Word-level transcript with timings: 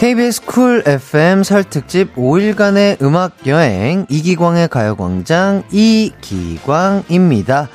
KBS 0.00 0.46
쿨 0.46 0.82
FM 0.86 1.42
설 1.44 1.62
특집 1.62 2.16
5일간의 2.16 3.02
음악 3.02 3.46
여행 3.46 4.06
이기광의 4.08 4.68
가요광장 4.68 5.64
이기광입니다. 5.70 7.68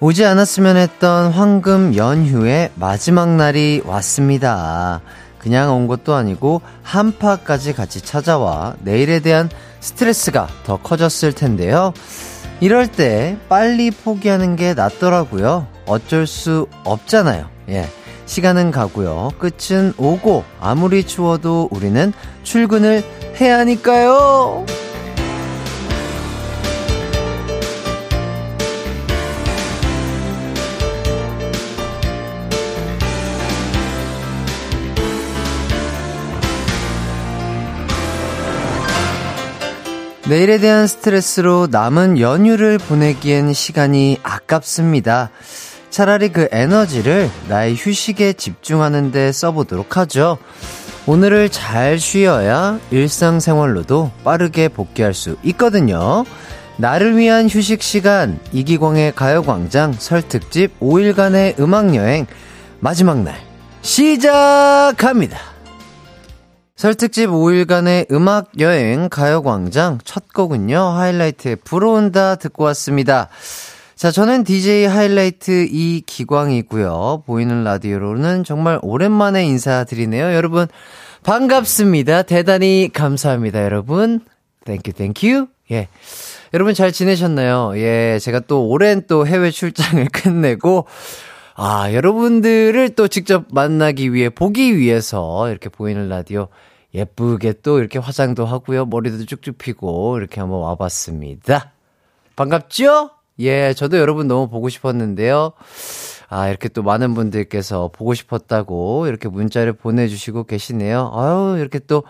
오지 0.00 0.24
않았으면 0.24 0.78
했던 0.78 1.30
황금 1.30 1.96
연휴의 1.96 2.70
마지막 2.76 3.28
날이 3.28 3.82
왔습니다. 3.84 5.02
그냥 5.38 5.76
온 5.76 5.86
것도 5.86 6.14
아니고 6.14 6.62
한파까지 6.82 7.74
같이 7.74 8.00
찾아와 8.00 8.74
내일에 8.80 9.20
대한 9.20 9.50
스트레스가 9.80 10.48
더 10.64 10.78
커졌을 10.78 11.34
텐데요. 11.34 11.92
이럴 12.60 12.86
때 12.86 13.36
빨리 13.50 13.90
포기하는 13.90 14.56
게 14.56 14.72
낫더라고요. 14.72 15.66
어쩔 15.84 16.26
수 16.26 16.68
없잖아요. 16.84 17.50
예. 17.68 17.86
시간은 18.26 18.70
가고요. 18.70 19.30
끝은 19.38 19.92
오고 19.96 20.44
아무리 20.60 21.06
추워도 21.06 21.68
우리는 21.70 22.12
출근을 22.42 23.02
해야 23.40 23.58
하니까요. 23.58 24.64
내일에 40.26 40.58
대한 40.58 40.86
스트레스로 40.86 41.68
남은 41.70 42.18
연휴를 42.18 42.78
보내기엔 42.78 43.52
시간이 43.52 44.20
아깝습니다. 44.22 45.30
차라리 45.94 46.30
그 46.30 46.48
에너지를 46.50 47.30
나의 47.48 47.76
휴식에 47.76 48.32
집중하는데 48.32 49.30
써보도록 49.30 49.96
하죠. 49.96 50.38
오늘을 51.06 51.50
잘 51.50 52.00
쉬어야 52.00 52.80
일상생활로도 52.90 54.10
빠르게 54.24 54.66
복귀할 54.66 55.14
수 55.14 55.36
있거든요. 55.44 56.24
나를 56.78 57.16
위한 57.16 57.48
휴식 57.48 57.80
시간, 57.80 58.40
이기광의 58.50 59.12
가요광장 59.14 59.92
설특집 59.92 60.80
5일간의 60.80 61.60
음악여행, 61.60 62.26
마지막 62.80 63.22
날, 63.22 63.36
시작합니다. 63.82 65.38
설특집 66.74 67.30
5일간의 67.30 68.10
음악여행 68.10 69.10
가요광장 69.10 70.00
첫 70.02 70.32
곡은요, 70.32 70.76
하이라이트의 70.76 71.54
불어온다 71.62 72.34
듣고 72.34 72.64
왔습니다. 72.64 73.28
자, 73.96 74.10
저는 74.10 74.42
DJ 74.42 74.86
하이라이트 74.86 75.66
이기광이고요. 75.70 77.22
보이는 77.26 77.62
라디오로는 77.62 78.42
정말 78.42 78.80
오랜만에 78.82 79.44
인사드리네요. 79.46 80.34
여러분, 80.34 80.66
반갑습니다. 81.22 82.22
대단히 82.22 82.90
감사합니다, 82.92 83.62
여러분. 83.62 84.20
Thank 84.64 84.92
you, 84.92 85.09
thank 85.09 85.29
you. 85.29 85.46
예. 85.70 85.88
여러분 86.52 86.74
잘 86.74 86.92
지내셨나요? 86.92 87.72
예, 87.76 88.18
제가 88.20 88.40
또 88.40 88.66
오랜 88.68 89.06
또 89.06 89.26
해외 89.26 89.50
출장을 89.50 90.04
끝내고, 90.12 90.86
아, 91.54 91.92
여러분들을 91.92 92.96
또 92.96 93.06
직접 93.06 93.46
만나기 93.50 94.12
위해, 94.12 94.28
보기 94.28 94.76
위해서 94.76 95.48
이렇게 95.48 95.68
보이는 95.68 96.08
라디오 96.08 96.48
예쁘게 96.94 97.54
또 97.62 97.78
이렇게 97.78 97.98
화장도 98.00 98.44
하고요. 98.44 98.86
머리도 98.86 99.24
쭉쭉 99.24 99.56
피고 99.56 100.18
이렇게 100.18 100.40
한번 100.40 100.60
와봤습니다. 100.62 101.72
반갑죠? 102.36 103.10
예, 103.40 103.74
저도 103.74 103.98
여러분 103.98 104.28
너무 104.28 104.48
보고 104.48 104.68
싶었는데요. 104.68 105.52
아, 106.28 106.48
이렇게 106.48 106.68
또 106.68 106.82
많은 106.82 107.14
분들께서 107.14 107.90
보고 107.92 108.14
싶었다고 108.14 109.06
이렇게 109.06 109.28
문자를 109.28 109.72
보내주시고 109.72 110.44
계시네요. 110.44 111.10
아유, 111.14 111.56
이렇게 111.58 111.78
또 111.80 112.04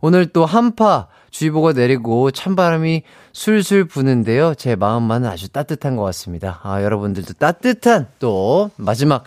오늘 0.00 0.26
또 0.26 0.44
한파 0.44 1.08
주의보가 1.30 1.72
내리고 1.72 2.30
찬바람이 2.30 3.02
술술 3.32 3.86
부는데요. 3.86 4.54
제 4.54 4.76
마음만은 4.76 5.28
아주 5.28 5.48
따뜻한 5.50 5.96
것 5.96 6.02
같습니다. 6.04 6.60
아, 6.62 6.82
여러분들도 6.82 7.34
따뜻한 7.34 8.08
또 8.18 8.70
마지막 8.76 9.24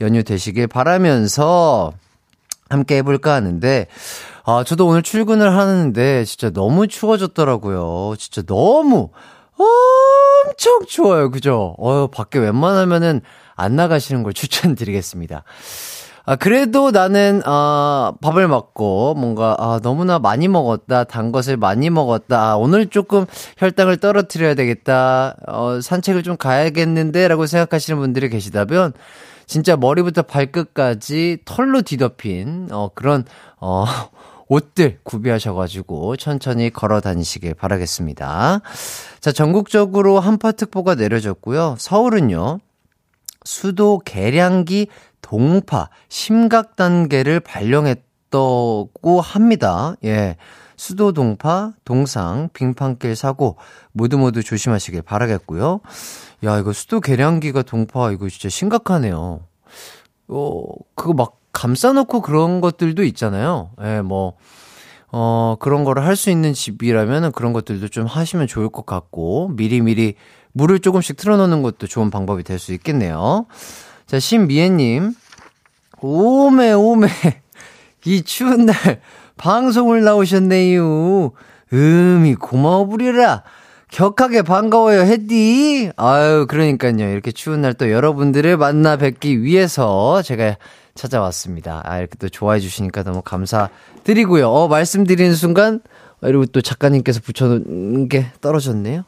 연휴 0.00 0.22
되시길 0.22 0.66
바라면서 0.66 1.92
함께 2.68 2.96
해볼까 2.96 3.34
하는데, 3.34 3.86
아, 4.44 4.64
저도 4.64 4.86
오늘 4.86 5.02
출근을 5.02 5.56
하는데 5.56 6.24
진짜 6.24 6.50
너무 6.50 6.88
추워졌더라고요. 6.88 8.14
진짜 8.18 8.42
너무, 8.42 9.10
엄청 10.44 10.80
추워요. 10.86 11.30
그죠? 11.30 11.74
어, 11.78 12.08
밖에 12.08 12.38
웬만하면은 12.38 13.20
안 13.54 13.76
나가시는 13.76 14.22
걸 14.22 14.32
추천드리겠습니다. 14.34 15.44
아, 16.24 16.36
그래도 16.36 16.92
나는, 16.92 17.42
아, 17.44 18.12
밥을 18.20 18.46
먹고, 18.46 19.14
뭔가, 19.14 19.56
아, 19.58 19.80
너무나 19.82 20.20
많이 20.20 20.46
먹었다, 20.46 21.02
단 21.02 21.32
것을 21.32 21.56
많이 21.56 21.90
먹었다, 21.90 22.52
아, 22.52 22.56
오늘 22.56 22.86
조금 22.86 23.26
혈당을 23.58 23.96
떨어뜨려야 23.96 24.54
되겠다, 24.54 25.34
어, 25.48 25.80
산책을 25.80 26.22
좀 26.22 26.36
가야겠는데, 26.36 27.26
라고 27.26 27.46
생각하시는 27.46 27.98
분들이 27.98 28.28
계시다면, 28.28 28.92
진짜 29.46 29.76
머리부터 29.76 30.22
발끝까지 30.22 31.38
털로 31.44 31.82
뒤덮인, 31.82 32.68
어, 32.70 32.90
그런, 32.94 33.24
어, 33.60 33.84
옷들 34.52 34.98
구비하셔가지고 35.02 36.16
천천히 36.18 36.68
걸어 36.68 37.00
다니시길 37.00 37.54
바라겠습니다. 37.54 38.60
자, 39.20 39.32
전국적으로 39.32 40.20
한파특보가 40.20 40.94
내려졌고요. 40.94 41.76
서울은요, 41.78 42.58
수도 43.44 43.98
계량기 44.04 44.88
동파 45.22 45.88
심각 46.10 46.76
단계를 46.76 47.40
발령했다고 47.40 49.22
합니다. 49.22 49.94
예. 50.04 50.36
수도 50.76 51.12
동파, 51.12 51.72
동상, 51.84 52.50
빙판길 52.52 53.16
사고 53.16 53.56
모두 53.92 54.18
모두 54.18 54.42
조심하시길 54.42 55.00
바라겠고요. 55.00 55.80
야, 56.44 56.58
이거 56.58 56.74
수도 56.74 57.00
계량기가 57.00 57.62
동파 57.62 58.10
이거 58.10 58.28
진짜 58.28 58.50
심각하네요. 58.50 59.40
어, 60.28 60.62
그거 60.94 61.14
막 61.14 61.41
감싸놓고 61.52 62.22
그런 62.22 62.60
것들도 62.60 63.04
있잖아요. 63.04 63.70
예, 63.82 64.00
뭐, 64.00 64.34
어, 65.10 65.56
그런 65.60 65.84
거를 65.84 66.04
할 66.04 66.16
수 66.16 66.30
있는 66.30 66.52
집이라면 66.54 67.32
그런 67.32 67.52
것들도 67.52 67.88
좀 67.88 68.06
하시면 68.06 68.46
좋을 68.46 68.68
것 68.70 68.86
같고, 68.86 69.50
미리미리 69.54 70.14
물을 70.52 70.78
조금씩 70.80 71.16
틀어놓는 71.16 71.62
것도 71.62 71.86
좋은 71.86 72.10
방법이 72.10 72.42
될 72.42 72.58
수 72.58 72.72
있겠네요. 72.72 73.46
자, 74.06 74.18
신미애님. 74.18 75.14
오메, 76.00 76.72
오메. 76.72 77.08
이 78.06 78.22
추운 78.22 78.66
날 78.66 78.74
방송을 79.36 80.02
나오셨네요. 80.04 81.32
음이 81.72 82.34
고마워 82.36 82.86
부리라. 82.86 83.42
격하게 83.90 84.42
반가워요, 84.42 85.02
햇디. 85.02 85.90
아유, 85.96 86.46
그러니까요. 86.48 87.10
이렇게 87.10 87.30
추운 87.30 87.60
날 87.62 87.74
또 87.74 87.90
여러분들을 87.90 88.56
만나 88.56 88.96
뵙기 88.96 89.42
위해서 89.42 90.22
제가 90.22 90.56
찾아왔습니다. 90.94 91.82
아, 91.84 91.98
이렇게 91.98 92.16
또 92.18 92.28
좋아해 92.28 92.60
주시니까 92.60 93.02
너무 93.02 93.22
감사드리고요. 93.22 94.50
어, 94.50 94.68
말씀드리는 94.68 95.34
순간, 95.34 95.80
그리고 96.20 96.46
또 96.46 96.60
작가님께서 96.60 97.20
붙여놓은 97.20 98.08
게 98.08 98.26
떨어졌네요. 98.40 99.04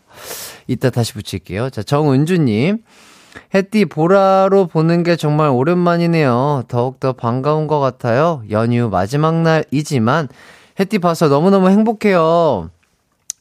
이따 0.67 0.91
다시 0.91 1.13
붙일게요. 1.13 1.71
자, 1.71 1.83
정은주님. 1.83 2.79
햇띠 3.53 3.85
보라로 3.85 4.67
보는 4.67 5.03
게 5.03 5.17
정말 5.17 5.49
오랜만이네요. 5.49 6.65
더욱더 6.69 7.13
반가운 7.13 7.67
것 7.67 7.81
같아요. 7.81 8.43
연휴 8.51 8.89
마지막 8.89 9.43
날이지만 9.43 10.29
햇띠 10.79 10.99
봐서 10.99 11.29
너무너무 11.29 11.69
행복해요. 11.69 12.71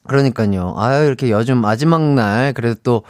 그러니까요. 0.07 0.75
아유, 0.77 1.05
이렇게 1.05 1.31
요즘 1.31 1.57
마지막 1.57 2.01
날, 2.01 2.53
그래도 2.53 2.79
또 2.83 3.03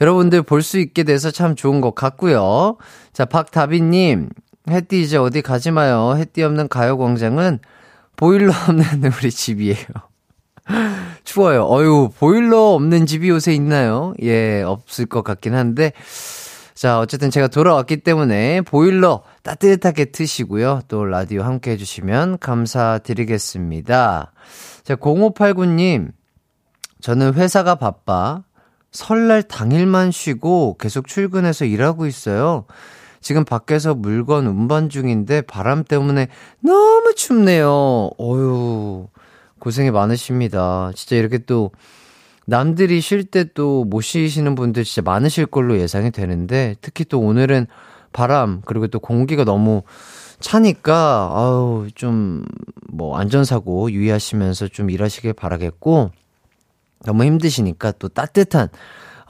여러분들 0.00 0.42
볼 0.42 0.62
수 0.62 0.78
있게 0.78 1.04
돼서 1.04 1.30
참 1.30 1.54
좋은 1.54 1.80
것 1.80 1.94
같고요. 1.94 2.76
자, 3.12 3.24
박다비님, 3.24 4.30
햇띠 4.68 5.02
이제 5.02 5.16
어디 5.16 5.42
가지 5.42 5.70
마요. 5.70 6.14
햇띠 6.16 6.42
없는 6.42 6.68
가요광장은 6.68 7.58
보일러 8.16 8.52
없는 8.68 8.84
우리 9.18 9.30
집이에요. 9.30 9.86
추워요. 11.24 11.66
어유 11.70 12.10
보일러 12.18 12.74
없는 12.74 13.06
집이 13.06 13.28
요새 13.28 13.52
있나요? 13.54 14.14
예, 14.22 14.62
없을 14.62 15.06
것 15.06 15.22
같긴 15.22 15.54
한데. 15.54 15.92
자, 16.74 16.98
어쨌든 16.98 17.30
제가 17.30 17.48
돌아왔기 17.48 17.98
때문에 17.98 18.62
보일러 18.62 19.22
따뜻하게 19.42 20.06
트시고요. 20.06 20.82
또 20.88 21.04
라디오 21.04 21.42
함께 21.42 21.72
해주시면 21.72 22.38
감사드리겠습니다. 22.38 24.32
자, 24.82 24.96
0589님. 24.96 26.10
저는 27.00 27.34
회사가 27.34 27.76
바빠. 27.76 28.42
설날 28.90 29.42
당일만 29.42 30.10
쉬고 30.10 30.76
계속 30.78 31.06
출근해서 31.06 31.64
일하고 31.64 32.06
있어요. 32.06 32.66
지금 33.24 33.46
밖에서 33.46 33.94
물건 33.94 34.46
운반 34.46 34.90
중인데 34.90 35.40
바람 35.40 35.82
때문에 35.82 36.28
너무 36.60 37.14
춥네요. 37.14 38.10
어유 38.20 39.06
고생이 39.58 39.90
많으십니다. 39.90 40.92
진짜 40.94 41.16
이렇게 41.16 41.38
또 41.38 41.70
남들이 42.44 43.00
쉴 43.00 43.24
때 43.24 43.44
또 43.44 43.84
못 43.84 44.02
쉬시는 44.02 44.54
분들 44.54 44.84
진짜 44.84 45.00
많으실 45.00 45.46
걸로 45.46 45.78
예상이 45.78 46.10
되는데 46.10 46.74
특히 46.82 47.06
또 47.06 47.18
오늘은 47.20 47.66
바람 48.12 48.60
그리고 48.66 48.88
또 48.88 49.00
공기가 49.00 49.44
너무 49.44 49.82
차니까 50.40 51.32
아우 51.34 51.88
좀 51.94 52.44
뭐 52.94 53.18
안전사고 53.18 53.90
유의하시면서 53.90 54.68
좀 54.68 54.88
일하시길 54.88 55.32
바라겠고, 55.32 56.12
너무 57.04 57.24
힘드시니까 57.24 57.90
또 57.98 58.08
따뜻한 58.08 58.68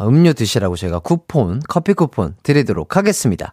음료 0.00 0.32
드시라고 0.32 0.76
제가 0.76 0.98
쿠폰, 0.98 1.60
커피 1.68 1.92
쿠폰 1.94 2.34
드리도록 2.42 2.96
하겠습니다. 2.96 3.52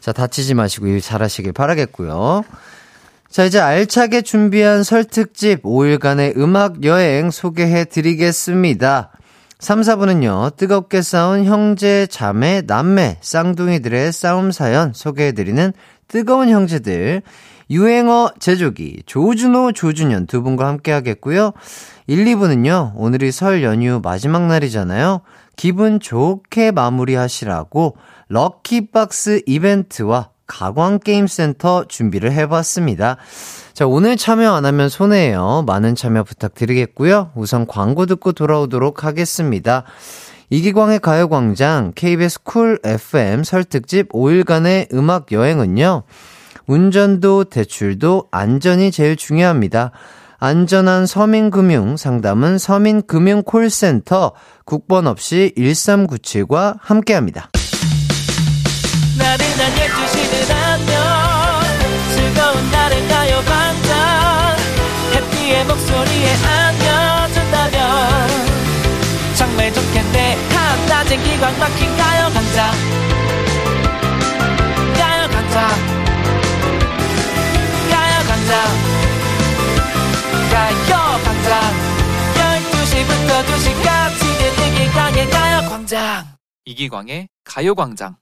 자, 0.00 0.12
다치지 0.12 0.54
마시고 0.54 0.86
일 0.86 1.00
잘하시길 1.00 1.52
바라겠고요. 1.52 2.42
자, 3.30 3.44
이제 3.44 3.60
알차게 3.60 4.22
준비한 4.22 4.82
설 4.82 5.04
특집 5.04 5.62
5일간의 5.62 6.38
음악 6.38 6.84
여행 6.84 7.30
소개해 7.30 7.84
드리겠습니다. 7.84 9.10
3, 9.58 9.80
4부는요, 9.80 10.56
뜨겁게 10.56 11.02
싸운 11.02 11.44
형제, 11.44 12.06
자매, 12.06 12.62
남매, 12.66 13.18
쌍둥이들의 13.20 14.12
싸움 14.12 14.52
사연 14.52 14.92
소개해드리는 14.94 15.72
뜨거운 16.06 16.48
형제들, 16.48 17.22
유행어 17.70 18.32
제조기, 18.38 19.02
조준호, 19.04 19.72
조준현 19.72 20.26
두 20.26 20.42
분과 20.42 20.66
함께 20.66 20.92
하겠고요. 20.92 21.52
1, 22.06 22.24
2부는요, 22.24 22.92
오늘이 22.94 23.30
설 23.30 23.62
연휴 23.62 24.00
마지막 24.02 24.46
날이잖아요. 24.46 25.20
기분 25.58 25.98
좋게 25.98 26.70
마무리하시라고 26.70 27.96
럭키박스 28.28 29.42
이벤트와 29.44 30.30
가광게임센터 30.46 31.86
준비를 31.88 32.32
해봤습니다. 32.32 33.16
자, 33.74 33.86
오늘 33.86 34.16
참여 34.16 34.52
안 34.52 34.64
하면 34.64 34.88
손해예요. 34.88 35.64
많은 35.66 35.96
참여 35.96 36.22
부탁드리겠고요. 36.22 37.32
우선 37.34 37.66
광고 37.66 38.06
듣고 38.06 38.32
돌아오도록 38.32 39.02
하겠습니다. 39.02 39.82
이기광의 40.48 41.00
가요광장 41.00 41.92
KBS 41.96 42.44
쿨 42.44 42.78
FM 42.84 43.42
설특집 43.42 44.10
5일간의 44.12 44.94
음악 44.94 45.32
여행은요. 45.32 46.04
운전도 46.68 47.44
대출도 47.44 48.28
안전이 48.30 48.92
제일 48.92 49.16
중요합니다. 49.16 49.90
안전한 50.40 51.06
서민금융 51.06 51.96
상담은 51.96 52.58
서민금융콜센터 52.58 54.32
국번 54.64 55.06
없이 55.08 55.52
1397과 55.56 56.78
함께합니다. 56.80 57.50
나른한 59.18 59.72
12시는 59.72 60.50
안녕. 60.54 60.98
즐거운 62.14 62.70
날을 62.70 63.08
가요광장. 63.08 63.78
막힌 71.58 71.96
가요광장. 71.96 72.72
가요광장. 74.94 75.68
가요광장 77.90 78.87
12시부터 83.38 83.44
2시까지 83.44 84.22
이기광의 84.74 85.30
가요광장 85.30 86.24
이기광의 86.64 87.28
가요광장 87.44 88.16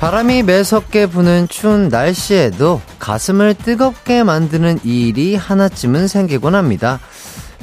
바람이 0.00 0.44
매섭게 0.44 1.06
부는 1.06 1.48
추운 1.48 1.88
날씨에도 1.88 2.80
가슴을 2.98 3.54
뜨겁게 3.54 4.22
만드는 4.22 4.78
일이 4.84 5.34
하나쯤은 5.34 6.06
생기곤 6.08 6.54
합니다. 6.54 7.00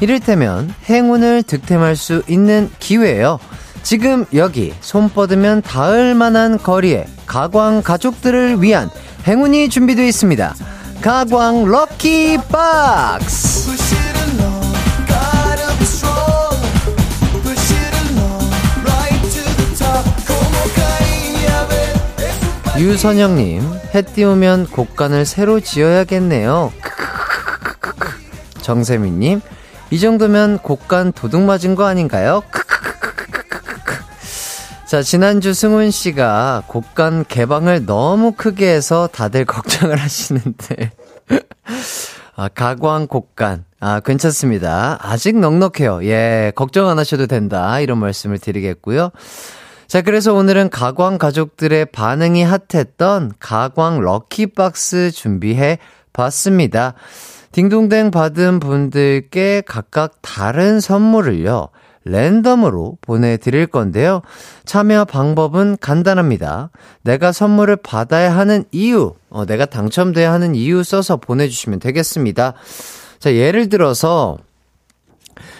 이를테면 0.01 0.73
행운을 0.89 1.43
득템할 1.43 1.95
수 1.95 2.21
있는 2.27 2.69
기회예요. 2.79 3.39
지금 3.85 4.25
여기 4.33 4.73
손 4.81 5.09
뻗으면 5.09 5.61
닿을 5.61 6.15
만한 6.15 6.57
거리에 6.57 7.05
가광 7.27 7.83
가족들을 7.83 8.63
위한 8.63 8.89
행운이 9.27 9.69
준비되어 9.69 10.05
있습니다. 10.05 10.55
가광 11.01 11.65
럭키 11.65 12.39
박스! 12.51 13.75
유선영님, 22.79 23.61
해 23.93 24.01
띄우면 24.01 24.67
곡간을 24.71 25.25
새로 25.25 25.59
지어야겠네요. 25.59 26.73
정세민님, 28.61 29.41
이 29.91 29.99
정도면 29.99 30.57
곡간 30.57 31.13
도둑 31.13 31.43
맞은 31.43 31.75
거 31.75 31.85
아닌가요? 31.85 32.41
자, 34.95 35.01
지난주 35.01 35.53
승훈 35.53 35.91
씨가 35.91 36.63
곡간 36.67 37.25
개방을 37.27 37.85
너무 37.85 38.31
크게 38.31 38.69
해서 38.69 39.09
다들 39.11 39.43
걱정을 39.43 39.97
하시는데. 39.97 40.91
아, 42.37 42.47
가광 42.47 43.07
곡간. 43.07 43.65
아, 43.81 43.99
괜찮습니다. 43.99 44.97
아직 45.01 45.37
넉넉해요. 45.37 46.05
예, 46.05 46.53
걱정 46.55 46.87
안 46.87 46.97
하셔도 46.97 47.27
된다. 47.27 47.81
이런 47.81 47.97
말씀을 47.97 48.39
드리겠고요. 48.39 49.09
자, 49.87 50.01
그래서 50.01 50.33
오늘은 50.33 50.69
가광 50.69 51.17
가족들의 51.17 51.87
반응이 51.87 52.45
핫했던 52.45 53.33
가광 53.37 53.99
럭키박스 53.99 55.11
준비해 55.11 55.77
봤습니다. 56.13 56.93
딩동댕 57.51 58.11
받은 58.11 58.61
분들께 58.61 59.63
각각 59.65 60.21
다른 60.21 60.79
선물을요, 60.79 61.67
랜덤으로 62.05 62.97
보내드릴 63.01 63.67
건데요. 63.67 64.21
참여 64.65 65.05
방법은 65.05 65.77
간단합니다. 65.81 66.69
내가 67.01 67.31
선물을 67.31 67.77
받아야 67.77 68.35
하는 68.37 68.63
이유, 68.71 69.13
어, 69.29 69.45
내가 69.45 69.65
당첨돼야 69.65 70.31
하는 70.31 70.55
이유 70.55 70.83
써서 70.83 71.17
보내주시면 71.17 71.79
되겠습니다. 71.79 72.53
자, 73.19 73.33
예를 73.33 73.69
들어서, 73.69 74.37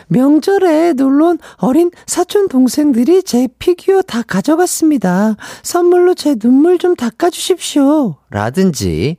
명절에 0.08 0.94
놀러온 0.94 1.40
어린 1.58 1.90
사촌 2.06 2.48
동생들이 2.48 3.24
제 3.24 3.48
피규어 3.58 4.04
다 4.04 4.22
가져갔습니다. 4.22 5.36
선물로 5.64 6.14
제 6.14 6.36
눈물 6.36 6.78
좀 6.78 6.96
닦아주십시오. 6.96 8.16
라든지, 8.30 9.18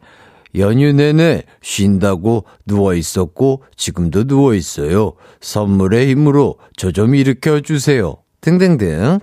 연휴 0.55 0.93
내내 0.93 1.43
쉰다고 1.63 2.45
누워 2.65 2.95
있었고 2.95 3.63
지금도 3.77 4.25
누워 4.25 4.55
있어요. 4.55 5.13
선물의 5.41 6.09
힘으로 6.11 6.57
저 6.77 6.91
좀 6.93 7.15
일으켜 7.15 7.61
주세요. 7.61 8.17
등등등. 8.41 9.19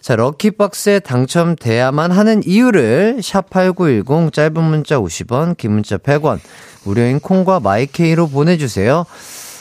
자, 0.00 0.16
럭키박스에 0.16 1.00
당첨돼야만 1.00 2.10
하는 2.10 2.42
이유를 2.46 3.18
샵8910 3.20 4.32
짧은 4.32 4.62
문자 4.64 4.98
50원, 4.98 5.56
긴 5.58 5.72
문자 5.72 5.98
100원, 5.98 6.38
무료인 6.84 7.20
콩과 7.20 7.60
마이케이로 7.60 8.28
보내주세요. 8.28 9.04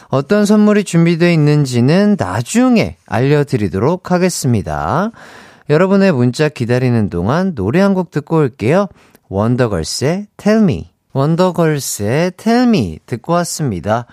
어떤 0.08 0.46
선물이 0.46 0.86
준비되어 0.86 1.30
있는지는 1.32 2.16
나중에 2.18 2.96
알려드리도록 3.06 4.12
하겠습니다. 4.12 5.12
여러분의 5.70 6.12
문자 6.14 6.48
기다리는 6.50 7.10
동안 7.10 7.54
노래 7.54 7.80
한 7.82 7.94
곡 7.94 8.12
듣고 8.12 8.38
올게요. 8.38 8.88
원더걸스의 9.30 10.28
Tell 10.38 10.64
Me. 10.64 10.91
원더걸스의 11.14 12.32
Tell 12.38 13.00
듣고 13.06 13.34
왔습니다. 13.34 14.06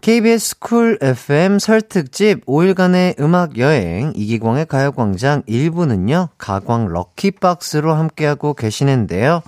KBS 0.00 0.58
쿨 0.58 0.98
FM 1.00 1.58
설 1.58 1.80
특집 1.80 2.44
5일간의 2.44 3.18
음악 3.20 3.56
여행 3.56 4.12
이기광의 4.14 4.66
가요광장 4.66 5.42
1부는요, 5.48 6.28
가광 6.36 6.88
럭키박스로 6.88 7.94
함께하고 7.94 8.52
계시는데요. 8.52 9.42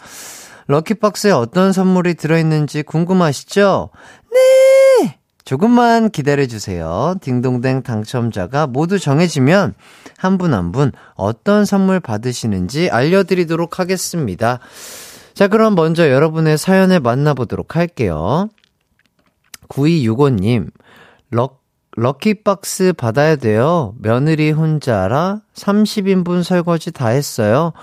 럭키박스에 0.69 1.31
어떤 1.31 1.73
선물이 1.73 2.15
들어있는지 2.15 2.83
궁금하시죠? 2.83 3.91
네! 4.33 5.19
조금만 5.45 6.11
기다려주세요. 6.11 7.17
딩동댕 7.21 7.83
당첨자가 7.83 8.67
모두 8.67 8.99
정해지면 8.99 9.75
한 10.17 10.39
분 10.39 10.55
한분 10.55 10.55
한분 10.55 10.93
어떤 11.15 11.65
선물 11.65 12.01
받으시는지 12.01 12.91
알려드리도록 12.91 13.79
하겠습니다. 13.79 14.59
자, 15.37 15.49
그럼 15.49 15.75
먼저 15.75 16.11
여러분의 16.11 16.57
사연을 16.57 17.01
만나보도록 17.01 17.77
할게요. 17.77 18.49
9265님, 19.69 20.71
럭, 21.31 21.63
럭키박스 21.95 22.95
받아야 22.95 23.37
돼요. 23.37 23.93
며느리 24.01 24.51
혼자라 24.51 25.43
30인분 25.55 26.43
설거지 26.43 26.91
다 26.91 27.09
했어요. 27.09 27.75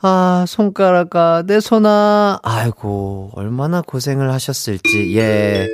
아, 0.00 0.46
손가락아, 0.48 1.42
내 1.46 1.60
손아. 1.60 2.40
아이고, 2.42 3.32
얼마나 3.34 3.82
고생을 3.82 4.32
하셨을지, 4.32 5.14
예. 5.14 5.68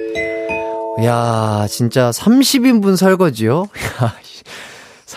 야, 1.04 1.66
진짜 1.70 2.10
30인분 2.10 2.96
설거지요? 2.96 3.68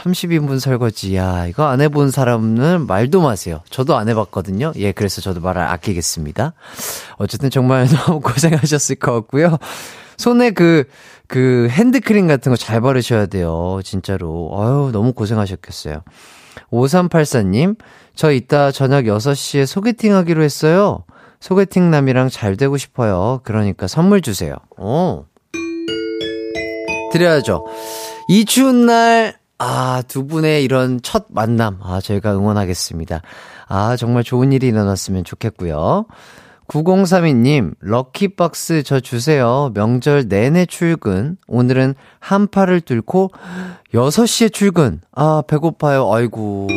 야, 0.01 0.03
30인분 0.03 0.59
설거지. 0.59 1.15
야, 1.15 1.45
이거 1.47 1.65
안 1.67 1.81
해본 1.81 2.11
사람은 2.11 2.87
말도 2.87 3.21
마세요. 3.21 3.61
저도 3.69 3.95
안 3.97 4.09
해봤거든요. 4.09 4.73
예, 4.77 4.91
그래서 4.91 5.21
저도 5.21 5.41
말을 5.41 5.61
아끼겠습니다. 5.61 6.53
어쨌든 7.17 7.49
정말 7.49 7.87
너무 8.07 8.19
고생하셨을 8.21 8.95
것 8.97 9.13
같고요. 9.13 9.57
손에 10.17 10.51
그, 10.51 10.85
그 11.27 11.67
핸드크림 11.69 12.27
같은 12.27 12.51
거 12.51 12.55
잘 12.55 12.81
바르셔야 12.81 13.25
돼요. 13.27 13.79
진짜로. 13.83 14.51
아유, 14.55 14.89
너무 14.91 15.13
고생하셨겠어요. 15.13 16.03
5384님, 16.71 17.77
저 18.15 18.31
이따 18.31 18.71
저녁 18.71 19.05
6시에 19.05 19.65
소개팅 19.65 20.13
하기로 20.15 20.43
했어요. 20.43 21.03
소개팅 21.39 21.89
남이랑 21.89 22.29
잘 22.29 22.55
되고 22.55 22.77
싶어요. 22.77 23.41
그러니까 23.43 23.87
선물 23.87 24.21
주세요. 24.21 24.55
어. 24.77 25.25
드려야죠. 27.11 27.65
이 28.29 28.45
추운 28.45 28.85
날, 28.85 29.35
아, 29.63 30.01
두 30.07 30.25
분의 30.25 30.63
이런 30.63 30.99
첫 31.03 31.25
만남, 31.29 31.77
아, 31.83 32.01
저희가 32.01 32.33
응원하겠습니다. 32.33 33.21
아, 33.67 33.95
정말 33.95 34.23
좋은 34.23 34.51
일이 34.51 34.65
일어났으면 34.67 35.23
좋겠고요. 35.23 36.05
9032님, 36.67 37.75
럭키박스 37.79 38.81
저 38.81 38.99
주세요. 38.99 39.69
명절 39.75 40.29
내내 40.29 40.65
출근. 40.65 41.37
오늘은 41.47 41.93
한파를 42.19 42.81
뚫고 42.81 43.29
6시에 43.93 44.51
출근. 44.51 44.99
아, 45.13 45.43
배고파요. 45.47 46.11
아이고. 46.11 46.67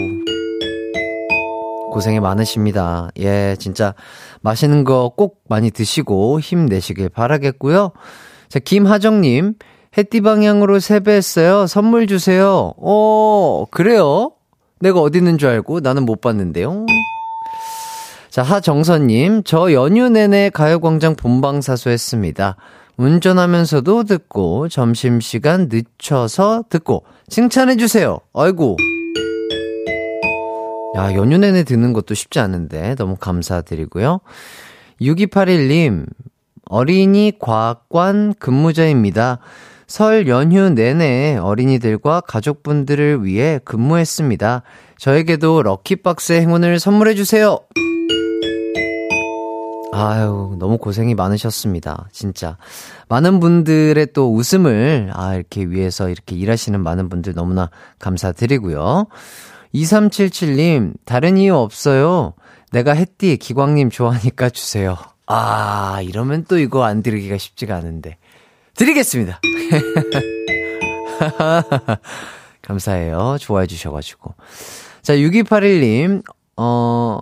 고생이 1.91 2.21
많으십니다. 2.21 3.09
예, 3.19 3.57
진짜 3.59 3.95
맛있는 4.43 4.85
거 4.85 5.09
꼭 5.17 5.43
많이 5.49 5.71
드시고 5.71 6.41
힘내시길 6.41 7.09
바라겠고요. 7.09 7.93
자, 8.50 8.59
김하정님, 8.59 9.55
해띠 9.97 10.21
방향으로 10.23 10.81
세배했어요. 10.81 11.67
선물 11.67 12.07
주세요. 12.07 12.75
어, 12.79 13.65
그래요? 13.71 14.33
내가 14.81 15.01
어디 15.01 15.19
있는 15.19 15.39
줄 15.39 15.49
알고 15.49 15.81
나는 15.81 16.05
못 16.05 16.21
봤는데요. 16.21 16.85
자, 18.29 18.43
하정선님, 18.43 19.45
저 19.45 19.73
연휴 19.73 20.09
내내 20.09 20.51
가요광장 20.51 21.15
본방사수 21.15 21.91
했습니다. 21.91 22.57
운전하면서도 22.97 24.05
듣고, 24.05 24.69
점심시간 24.69 25.69
늦춰서 25.71 26.65
듣고, 26.69 27.05
칭찬해주세요. 27.29 28.19
아이고. 28.35 28.77
야, 30.97 31.15
연휴 31.15 31.39
내내 31.39 31.63
듣는 31.63 31.93
것도 31.93 32.15
쉽지 32.15 32.41
않은데, 32.41 32.97
너무 32.97 33.17
감사드리고요. 33.17 34.21
6281님, 35.01 36.07
어린이 36.67 37.33
과학관 37.39 38.35
근무자입니다. 38.41 39.39
설 39.87 40.29
연휴 40.29 40.71
내내 40.71 41.37
어린이들과 41.37 42.23
가족분들을 42.23 43.25
위해 43.25 43.61
근무했습니다. 43.64 44.62
저에게도 44.99 45.62
럭키박스의 45.62 46.41
행운을 46.43 46.79
선물해주세요! 46.79 47.59
아유, 49.93 50.57
너무 50.59 50.76
고생이 50.79 51.14
많으셨습니다. 51.14 52.09
진짜. 52.11 52.57
많은 53.09 53.38
분들의 53.38 54.09
또 54.12 54.35
웃음을, 54.35 55.11
아, 55.12 55.35
이렇게 55.35 55.64
위해서 55.64 56.09
이렇게 56.09 56.35
일하시는 56.35 56.81
많은 56.81 57.09
분들 57.09 57.35
너무나 57.35 57.71
감사드리고요. 58.00 59.07
2377님, 59.73 60.95
다른 61.05 61.37
이유 61.37 61.55
없어요. 61.55 62.35
내가 62.73 62.93
햇띠 62.93 63.37
기광님 63.37 63.91
좋아하니까 63.91 64.50
주세요. 64.50 64.97
아, 65.26 66.00
이러면 66.03 66.45
또 66.49 66.59
이거 66.59 66.83
안 66.83 67.03
드리기가 67.03 67.38
쉽지가 67.38 67.76
않은데. 67.76 68.17
드리겠습니다. 68.75 69.40
감사해요. 72.62 73.37
좋아해 73.40 73.66
주셔가지고. 73.66 74.35
자, 75.02 75.14
6281님, 75.14 76.23
어, 76.57 77.21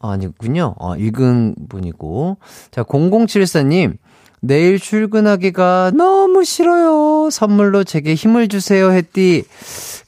아니군요. 0.00 0.74
어, 0.78 0.96
읽은 0.96 1.54
분이고. 1.68 2.38
자, 2.70 2.82
0074님, 2.82 3.96
내일 4.40 4.78
출근하기가 4.78 5.92
너무 5.94 6.44
싫어요. 6.44 7.30
선물로 7.30 7.84
제게 7.84 8.14
힘을 8.14 8.48
주세요, 8.48 8.92
했디. 8.92 9.44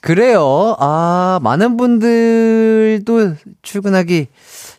그래요. 0.01 0.75
아, 0.79 1.39
많은 1.43 1.77
분들도 1.77 3.35
출근하기 3.61 4.27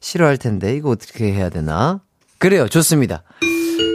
싫어할 0.01 0.39
텐데, 0.39 0.75
이거 0.75 0.91
어떻게 0.91 1.33
해야 1.33 1.51
되나? 1.51 2.01
그래요. 2.39 2.69
좋습니다. 2.69 3.23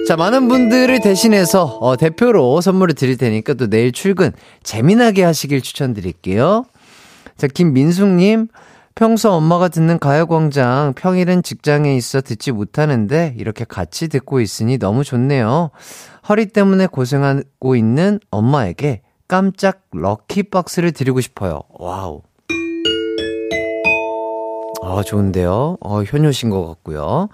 자, 0.08 0.16
많은 0.16 0.48
분들을 0.48 1.00
대신해서, 1.00 1.64
어, 1.82 1.96
대표로 1.96 2.62
선물을 2.62 2.94
드릴 2.94 3.18
테니까 3.18 3.56
또 3.56 3.68
내일 3.68 3.92
출근 3.92 4.32
재미나게 4.62 5.24
하시길 5.24 5.62
추천드릴게요. 5.62 6.66
자, 7.38 7.48
김민숙님, 7.48 8.50
평소 8.94 9.32
엄마가 9.32 9.68
듣는 9.68 9.98
가요광장 9.98 10.94
평일은 10.96 11.42
직장에 11.42 11.96
있어 11.98 12.22
듣지 12.22 12.52
못하는데 12.52 13.34
이렇게 13.38 13.66
같이 13.66 14.08
듣고 14.08 14.42
있으니 14.42 14.78
너무 14.78 15.04
좋네요. 15.04 15.72
허리 16.30 16.46
때문에 16.46 16.86
고생하고 16.86 17.76
있는 17.76 18.20
엄마에게 18.30 19.02
깜짝 19.28 19.82
럭키박스를 19.92 20.92
드리고 20.92 21.20
싶어요. 21.20 21.62
Wow. 21.72 22.22
아, 24.84 25.02
좋은데요? 25.04 25.78
어, 25.82 26.04
효녀신 26.04 26.52
것 26.52 26.66
같고요. 26.68 27.30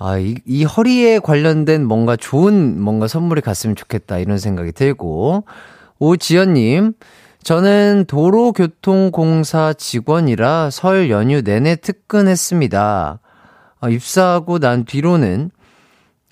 아, 0.00 0.16
이, 0.16 0.36
이 0.46 0.64
허리에 0.64 1.18
관련된 1.18 1.84
뭔가 1.84 2.14
좋은 2.14 2.80
뭔가 2.80 3.08
선물이 3.08 3.40
갔으면 3.40 3.74
좋겠다, 3.74 4.18
이런 4.18 4.38
생각이 4.38 4.72
들고. 4.72 5.44
오지연님, 5.98 6.92
저는 7.42 8.04
도로교통공사 8.06 9.72
직원이라 9.72 10.70
설 10.70 11.10
연휴 11.10 11.42
내내 11.42 11.76
특근했습니다. 11.76 13.20
어, 13.80 13.88
입사하고 13.88 14.58
난 14.58 14.84
뒤로는 14.84 15.50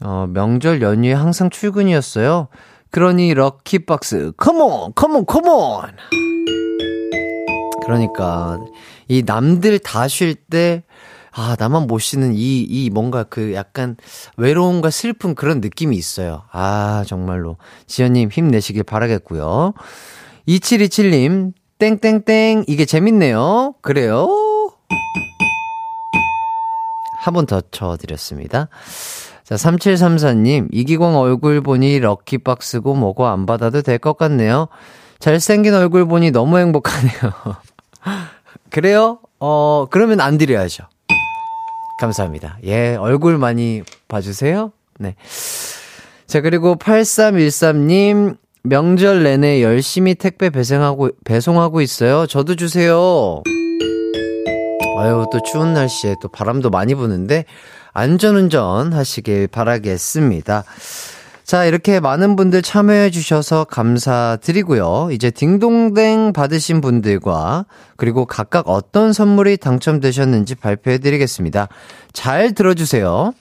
어, 0.03 0.27
명절 0.29 0.83
연휴에 0.83 1.13
항상 1.13 1.51
출근이었어요. 1.51 2.49
그러니 2.91 3.35
럭키박스 3.35 4.33
컴온 4.37 4.93
컴온 4.95 5.27
컴온 5.27 5.87
그러니까 7.85 8.59
이 9.09 9.23
남들 9.25 9.79
다 9.81 10.07
쉴 10.07 10.35
때 10.35 10.83
아, 11.39 11.55
나만 11.59 11.87
못 11.87 11.99
쉬는 11.99 12.33
이, 12.35 12.63
이 12.63 12.89
뭔가 12.91 13.23
그 13.23 13.53
약간 13.55 13.97
외로움과 14.39 14.89
슬픔 14.91 15.35
그런 15.35 15.61
느낌이 15.61 15.95
있어요. 15.97 16.45
아, 16.51 17.05
정말로. 17.07 17.59
지연님 17.87 18.31
힘내시길 18.31 18.85
바라겠고요. 18.85 19.75
2727님, 20.49 21.53
땡땡땡, 21.79 22.65
이게 22.69 22.85
재밌네요. 22.87 23.75
그래요? 23.83 24.29
한 27.19 27.35
번 27.35 27.45
더 27.47 27.61
쳐드렸습니다. 27.61 28.69
자, 29.45 29.55
3734님, 29.57 30.69
이기광 30.73 31.17
얼굴 31.17 31.61
보니 31.61 31.99
럭키박스고 31.99 32.95
뭐고 32.95 33.27
안 33.27 33.47
받아도 33.47 33.83
될 33.83 33.99
것 33.99 34.17
같네요. 34.17 34.69
잘생긴 35.19 35.75
얼굴 35.75 36.07
보니 36.07 36.31
너무 36.31 36.59
행복하네요. 36.59 37.11
그래요? 38.71 39.19
어, 39.41 39.87
그러면 39.91 40.21
안 40.21 40.39
드려야죠. 40.39 40.85
감사합니다. 41.99 42.59
예, 42.65 42.97
얼굴 42.97 43.39
많이 43.39 43.83
봐주세요. 44.09 44.73
네. 44.99 45.15
자, 46.27 46.41
그리고 46.41 46.77
8313님, 46.77 48.37
명절 48.63 49.23
내내 49.23 49.63
열심히 49.63 50.15
택배 50.15 50.51
배송하고, 50.51 51.11
배송하고 51.25 51.81
있어요. 51.81 52.27
저도 52.27 52.57
주세요. 52.57 53.43
아유, 54.99 55.27
또 55.31 55.41
추운 55.43 55.75
날씨에 55.75 56.17
또 56.21 56.29
바람도 56.29 56.71
많이 56.71 56.95
부는데, 56.95 57.45
안전운전 57.93 58.93
하시길 58.93 59.49
바라겠습니다. 59.49 60.65
자, 61.47 61.65
이렇게 61.65 62.01
많은 62.01 62.35
분들 62.35 62.61
참여해주셔서 62.61 63.67
감사드리고요. 63.67 65.11
이제 65.13 65.31
딩동댕 65.31 66.33
받으신 66.33 66.81
분들과 66.81 67.67
그리고 67.95 68.27
각각 68.27 68.69
어떤 68.69 69.13
선물이 69.13 69.59
당첨되셨는지 69.59 70.57
발표해드리겠습니다. 70.57 71.69
잘 72.13 72.53
들어주세요. 72.53 73.33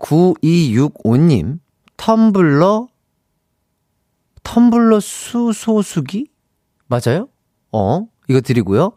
9265님, 0.00 1.60
텀블러 1.96 2.88
텀블러 4.42 5.00
수소수기? 5.00 6.26
맞아요? 6.88 7.28
어, 7.70 8.08
이거 8.26 8.40
드리고요. 8.40 8.90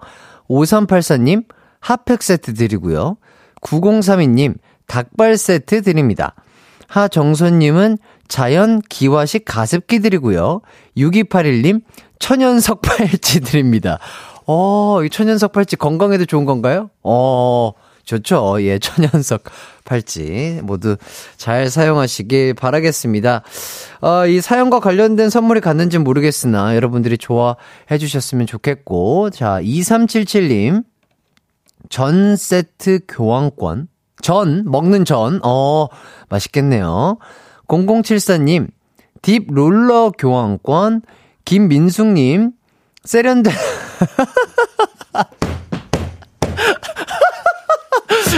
5384님, 0.50 1.46
핫팩 1.80 2.24
세트 2.24 2.56
드리고요. 2.56 3.18
9032님, 3.62 4.58
닭발 4.88 5.38
세트 5.38 5.84
드립니다. 5.84 6.34
하정선님은 6.88 7.98
자연 8.27 8.82
기화식 8.82 9.46
가습기 9.46 10.00
드리고요. 10.00 10.62
6281님, 10.98 11.82
천연석 12.20 12.82
팔찌 12.82 13.42
드립니다. 13.42 14.00
어, 14.48 15.04
이 15.04 15.10
천연석 15.10 15.51
팔찌 15.51 15.75
건강에도 15.75 16.25
좋은 16.25 16.46
건가요? 16.46 16.89
어, 17.04 17.72
좋죠. 18.04 18.62
예, 18.62 18.80
천연석 18.80 19.44
팔찌 19.84 20.60
모두 20.63 20.98
잘 21.38 21.70
사용하시길 21.70 22.54
바라겠습니다. 22.54 23.44
어, 24.01 24.27
이 24.27 24.42
사연과 24.42 24.80
관련된 24.80 25.30
선물이 25.30 25.62
갔는지 25.62 25.98
모르겠으나 25.98 26.75
여러분들이 26.75 27.18
좋아해 27.18 27.98
주셨으면 28.00 28.48
좋겠고, 28.48 29.32
자, 29.32 29.60
2377님, 29.62 30.84
전 31.89 32.36
세트 32.36 33.01
교환권, 33.08 33.88
전, 34.22 34.64
먹는 34.66 35.06
전, 35.06 35.40
어, 35.44 35.88
맛있겠네요. 36.30 37.18
0074님, 37.68 38.68
딥 39.22 39.46
롤러 39.50 40.12
교환권, 40.18 41.02
김민숙님, 41.46 42.52
세련된, 43.04 43.54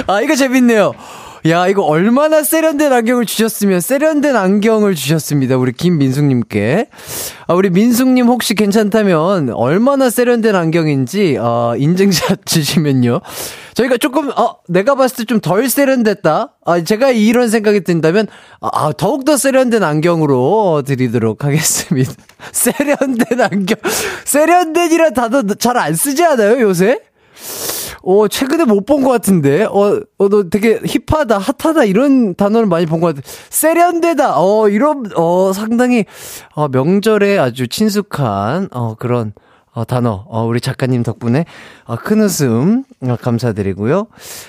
아, 0.07 0.21
이거 0.21 0.35
재밌네요. 0.35 0.93
야, 1.45 1.67
이거 1.67 1.83
얼마나 1.83 2.43
세련된 2.43 2.91
안경을 2.91 3.25
주셨으면 3.25 3.79
세련된 3.79 4.35
안경을 4.35 4.95
주셨습니다. 4.95 5.55
우리 5.57 5.71
김민숙님께. 5.71 6.87
아, 7.47 7.53
우리 7.53 7.69
민숙님 7.69 8.25
혹시 8.27 8.53
괜찮다면 8.55 9.51
얼마나 9.51 10.09
세련된 10.09 10.55
안경인지, 10.55 11.37
어, 11.39 11.73
인증샷 11.77 12.39
주시면요. 12.45 13.21
저희가 13.75 13.97
조금, 13.97 14.29
어, 14.35 14.57
내가 14.67 14.95
봤을 14.95 15.17
때 15.17 15.25
좀 15.25 15.39
덜 15.39 15.69
세련됐다? 15.69 16.55
아, 16.65 16.83
제가 16.83 17.11
이런 17.11 17.49
생각이 17.49 17.81
든다면, 17.81 18.27
아, 18.59 18.91
더욱더 18.97 19.37
세련된 19.37 19.83
안경으로 19.83 20.83
드리도록 20.85 21.45
하겠습니다. 21.45 22.11
세련된 22.51 23.39
안경. 23.41 23.77
세련된이라 24.25 25.11
단어 25.11 25.43
잘안 25.43 25.95
쓰지 25.95 26.23
않아요, 26.25 26.59
요새? 26.61 26.99
어, 28.09 28.27
최근에 28.29 28.63
못 28.63 28.85
본 28.85 29.03
것 29.03 29.09
같은데. 29.09 29.63
어, 29.65 29.99
어, 30.17 30.29
너 30.29 30.49
되게 30.49 30.79
힙하다, 30.85 31.37
핫하다, 31.39 31.83
이런 31.83 32.35
단어를 32.35 32.65
많이 32.67 32.85
본 32.85 33.01
것 33.01 33.15
같아. 33.15 33.27
세련되다, 33.49 34.39
어, 34.41 34.69
이런, 34.69 35.03
어, 35.17 35.51
상당히, 35.53 36.05
어, 36.53 36.69
명절에 36.69 37.37
아주 37.37 37.67
친숙한, 37.67 38.69
어, 38.71 38.95
그런, 38.95 39.33
어, 39.73 39.83
단어, 39.83 40.25
어, 40.29 40.45
우리 40.45 40.61
작가님 40.61 41.03
덕분에, 41.03 41.43
어, 41.83 41.97
큰 41.97 42.21
웃음, 42.21 42.85
어, 43.01 43.17
감사드리고요. 43.21 44.07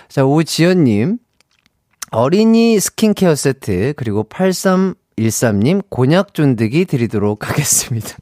자, 0.08 0.24
오지연님, 0.24 1.18
어린이 2.12 2.78
스킨케어 2.78 3.34
세트, 3.34 3.94
그리고 3.96 4.22
8313님, 4.24 5.82
곤약 5.90 6.32
쫀득이 6.32 6.84
드리도록 6.84 7.48
하겠습니다. 7.48 8.16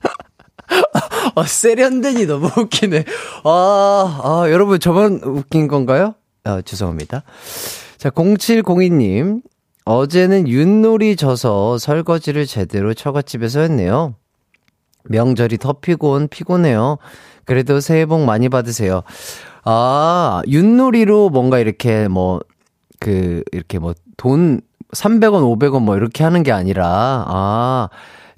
아, 1.36 1.42
세련된이 1.44 2.26
너무 2.26 2.48
웃기네. 2.56 3.04
아, 3.44 4.20
아, 4.22 4.50
여러분, 4.50 4.78
저만 4.78 5.20
웃긴 5.24 5.68
건가요? 5.68 6.14
아, 6.44 6.60
죄송합니다. 6.62 7.22
자, 7.96 8.10
0702님. 8.10 9.42
어제는 9.84 10.46
윷놀이 10.46 11.16
져서 11.16 11.78
설거지를 11.78 12.46
제대로 12.46 12.94
처갓집에서 12.94 13.60
했네요. 13.60 14.14
명절이 15.04 15.58
더 15.58 15.72
피곤, 15.72 16.28
피곤해요. 16.28 16.98
그래도 17.44 17.80
새해 17.80 18.06
복 18.06 18.20
많이 18.24 18.48
받으세요. 18.48 19.02
아, 19.64 20.42
윷놀이로 20.46 21.30
뭔가 21.30 21.58
이렇게 21.58 22.06
뭐, 22.06 22.40
그, 23.00 23.42
이렇게 23.50 23.80
뭐, 23.80 23.94
돈, 24.16 24.60
300원, 24.92 25.58
500원 25.58 25.82
뭐 25.82 25.96
이렇게 25.96 26.22
하는 26.22 26.44
게 26.44 26.52
아니라, 26.52 27.24
아, 27.26 27.88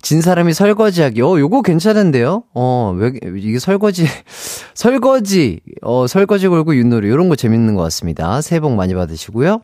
진 0.04 0.20
사람이 0.20 0.52
설거지하기. 0.52 1.22
어, 1.22 1.38
요거 1.38 1.62
괜찮은데요? 1.62 2.42
어, 2.52 2.94
왜, 2.94 3.10
이게 3.38 3.58
설거지, 3.58 4.04
설거지, 4.74 5.60
어, 5.80 6.06
설거지 6.06 6.48
걸고 6.48 6.76
윷놀이. 6.76 7.08
요런 7.08 7.30
거 7.30 7.36
재밌는 7.36 7.74
것 7.74 7.80
같습니다. 7.84 8.42
새해 8.42 8.60
복 8.60 8.74
많이 8.74 8.92
받으시고요. 8.94 9.62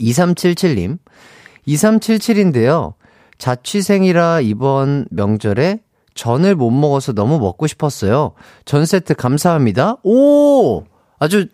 2377님. 0.00 0.98
2377인데요. 1.68 2.94
자취생이라 3.38 4.40
이번 4.40 5.06
명절에 5.12 5.78
전을 6.14 6.56
못 6.56 6.72
먹어서 6.72 7.12
너무 7.12 7.38
먹고 7.38 7.68
싶었어요. 7.68 8.32
전 8.64 8.84
세트 8.84 9.14
감사합니다. 9.14 9.98
오! 10.02 10.82
아주 11.20 11.46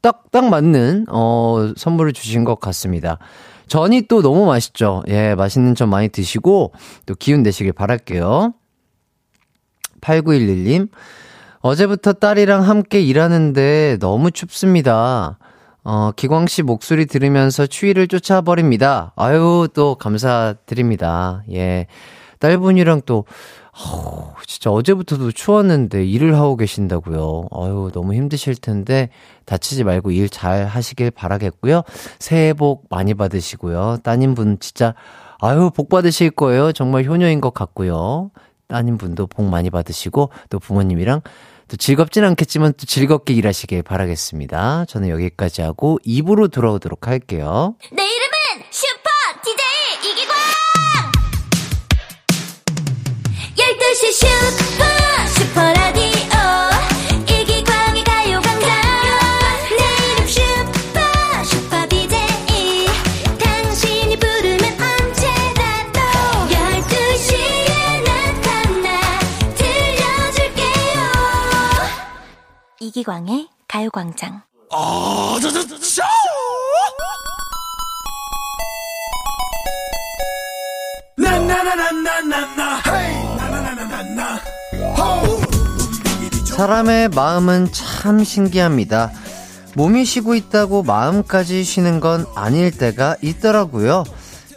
딱, 0.00 0.32
딱 0.32 0.48
맞는, 0.48 1.06
어, 1.08 1.74
선물을 1.76 2.12
주신 2.12 2.42
것 2.42 2.58
같습니다. 2.58 3.20
전이 3.66 4.02
또 4.02 4.22
너무 4.22 4.46
맛있죠. 4.46 5.02
예, 5.08 5.34
맛있는 5.34 5.74
전 5.74 5.88
많이 5.88 6.08
드시고 6.08 6.72
또 7.06 7.14
기운 7.14 7.42
내시길 7.42 7.72
바랄게요. 7.72 8.54
8911님, 10.00 10.88
어제부터 11.60 12.12
딸이랑 12.12 12.68
함께 12.68 13.00
일하는데 13.00 13.98
너무 14.00 14.30
춥습니다. 14.30 15.38
어, 15.82 16.12
기광 16.16 16.46
씨 16.46 16.62
목소리 16.62 17.06
들으면서 17.06 17.66
추위를 17.66 18.08
쫓아버립니다. 18.08 19.12
아유, 19.16 19.68
또 19.74 19.94
감사드립니다. 19.96 21.42
예. 21.52 21.86
딸분이랑 22.38 23.02
또, 23.06 23.24
어, 23.76 24.34
진짜 24.46 24.70
어제부터도 24.70 25.32
추웠는데 25.32 26.04
일을 26.04 26.36
하고 26.36 26.56
계신다고요. 26.56 27.48
아유, 27.50 27.90
너무 27.92 28.14
힘드실 28.14 28.54
텐데 28.56 29.08
다치지 29.46 29.84
말고 29.84 30.10
일 30.12 30.28
잘 30.28 30.66
하시길 30.66 31.10
바라겠고요. 31.10 31.82
새해 32.18 32.52
복 32.52 32.86
많이 32.90 33.14
받으시고요. 33.14 33.98
따님분 34.02 34.58
진짜 34.60 34.94
아유, 35.40 35.70
복 35.74 35.88
받으실 35.88 36.30
거예요. 36.30 36.72
정말 36.72 37.04
효녀인 37.04 37.40
것 37.40 37.52
같고요. 37.52 38.30
따님분도 38.68 39.26
복 39.26 39.44
많이 39.46 39.70
받으시고 39.70 40.30
또 40.50 40.58
부모님이랑 40.58 41.20
또 41.68 41.76
즐겁진 41.76 42.24
않겠지만 42.24 42.74
또 42.76 42.86
즐겁게 42.86 43.34
일하시길 43.34 43.82
바라겠습니다. 43.82 44.84
저는 44.86 45.08
여기까지 45.08 45.62
하고 45.62 45.98
2부로 46.06 46.50
돌아오도록 46.50 47.08
할게요. 47.08 47.74
내 47.92 48.13
이기광의 72.94 73.48
가요광장 73.66 74.42
사람의 86.44 87.08
마음은 87.08 87.72
참 87.72 88.22
신기합니다. 88.22 89.10
몸이 89.74 90.04
쉬고 90.04 90.36
있다고 90.36 90.84
마음까지 90.84 91.64
쉬는 91.64 91.98
건 91.98 92.26
아닐 92.36 92.70
때가 92.70 93.16
있더라고요. 93.20 94.04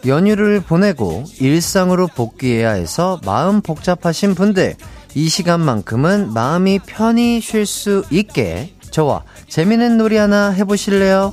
연휴를 0.06 0.60
보내고 0.60 1.24
일상으로 1.40 2.06
복귀해야 2.06 2.70
해서 2.70 3.20
마음 3.24 3.60
복잡하신 3.62 4.36
분들, 4.36 4.76
이 5.18 5.28
시간만큼은 5.28 6.32
마음이 6.32 6.78
편히 6.86 7.40
쉴 7.40 7.66
수 7.66 8.04
있게 8.08 8.72
저와 8.92 9.24
재미있는 9.48 9.98
놀이 9.98 10.16
하나 10.16 10.50
해보실래요? 10.50 11.32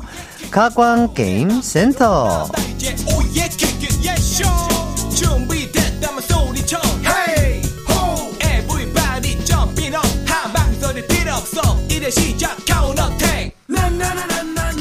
가광 0.49 1.13
게임 1.13 1.61
센터. 1.61 2.47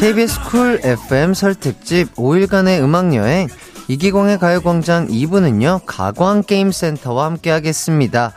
KBS 0.00 0.40
쿨 0.48 0.80
FM 0.82 1.34
설 1.34 1.54
특집 1.54 2.14
5일간의 2.14 2.82
음악 2.82 3.14
여행 3.14 3.48
이기광의 3.88 4.38
가요광장 4.38 5.08
2부는요 5.08 5.82
가광 5.84 6.44
게임 6.44 6.72
센터와 6.72 7.26
함께하겠습니다. 7.26 8.32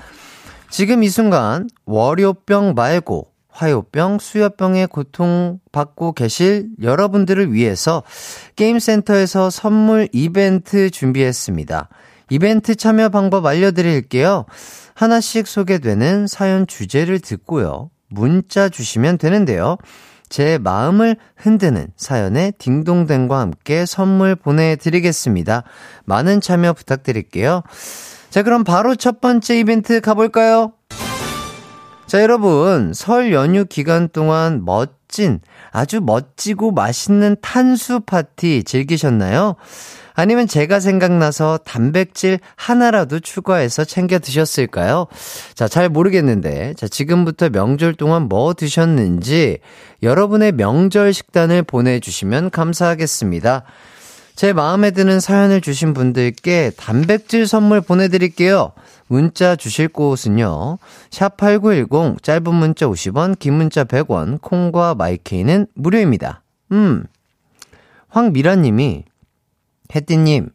지금 0.70 1.04
이 1.04 1.10
순간 1.10 1.70
월요병 1.86 2.74
말고 2.76 3.28
화요병, 3.50 4.20
수요병에 4.20 4.86
고통받고 4.86 6.12
계실 6.12 6.68
여러분들을 6.82 7.54
위해서 7.54 8.04
게임센터에서 8.56 9.50
선물 9.50 10.08
이벤트 10.12 10.92
준비했습니다. 10.92 11.90
이벤트 12.30 12.76
참여 12.76 13.10
방법 13.10 13.46
알려드릴게요. 13.48 14.46
하나씩 14.94 15.48
소개되는 15.48 16.28
사연 16.28 16.68
주제를 16.68 17.20
듣고요. 17.20 17.90
문자 18.10 18.70
주시면 18.70 19.18
되는데요. 19.18 19.78
제 20.30 20.58
마음을 20.58 21.16
흔드는 21.38 21.88
사연에 21.96 22.52
딩동댕과 22.60 23.40
함께 23.40 23.86
선물 23.86 24.36
보내드리겠습니다. 24.36 25.64
많은 26.06 26.42
참여 26.42 26.74
부탁드릴게요. 26.74 27.64
자, 28.38 28.44
그럼 28.44 28.64
바로 28.64 28.94
첫 28.96 29.20
번째 29.20 29.58
이벤트 29.58 30.00
가볼까요? 30.00 30.74
자, 32.06 32.22
여러분, 32.22 32.94
설 32.94 33.34
연휴 33.34 33.66
기간 33.66 34.10
동안 34.10 34.64
멋진, 34.64 35.40
아주 35.72 36.02
멋지고 36.02 36.72
맛있는 36.72 37.38
탄수 37.42 38.02
파티 38.02 38.64
즐기셨나요? 38.64 39.56
아니면 40.14 40.46
제가 40.46 40.80
생각나서 40.80 41.58
단백질 41.66 42.38
하나라도 42.56 43.20
추가해서 43.20 43.86
챙겨 43.86 44.20
드셨을까요? 44.20 45.08
자, 45.56 45.68
잘 45.68 45.90
모르겠는데, 45.90 46.76
자, 46.76 46.88
지금부터 46.88 47.50
명절 47.50 47.96
동안 47.96 48.30
뭐 48.30 48.54
드셨는지 48.54 49.58
여러분의 50.04 50.52
명절 50.52 51.12
식단을 51.12 51.64
보내주시면 51.64 52.52
감사하겠습니다. 52.52 53.64
제 54.38 54.54
마음에 54.54 54.92
드는 54.92 55.20
사연을 55.20 55.62
주신 55.62 55.96
분들께 55.96 56.70
단백질 56.78 57.48
선물 57.48 57.82
보내드릴게요. 57.82 58.72
문자 59.08 59.56
주실 59.56 59.88
곳은요. 59.88 60.78
샵8910 61.10 62.22
짧은 62.22 62.54
문자 62.54 62.86
50원, 62.86 63.40
긴 63.40 63.56
문자 63.56 63.84
100원, 63.84 64.40
콩과 64.40 64.94
마이케이는 64.94 65.66
무료입니다. 65.74 66.44
음. 66.72 67.06
황미라 68.10 68.58
님이 68.58 69.06
혜띠님, 69.96 70.52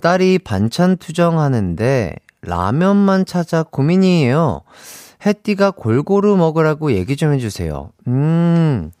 딸이 0.00 0.38
반찬 0.38 0.96
투정하는데 0.96 2.14
라면만 2.42 3.26
찾아 3.26 3.64
고민이에요. 3.64 4.60
혜띠가 5.26 5.72
골고루 5.72 6.36
먹으라고 6.36 6.92
얘기 6.92 7.16
좀 7.16 7.32
해주세요. 7.32 7.90
음, 8.06 8.92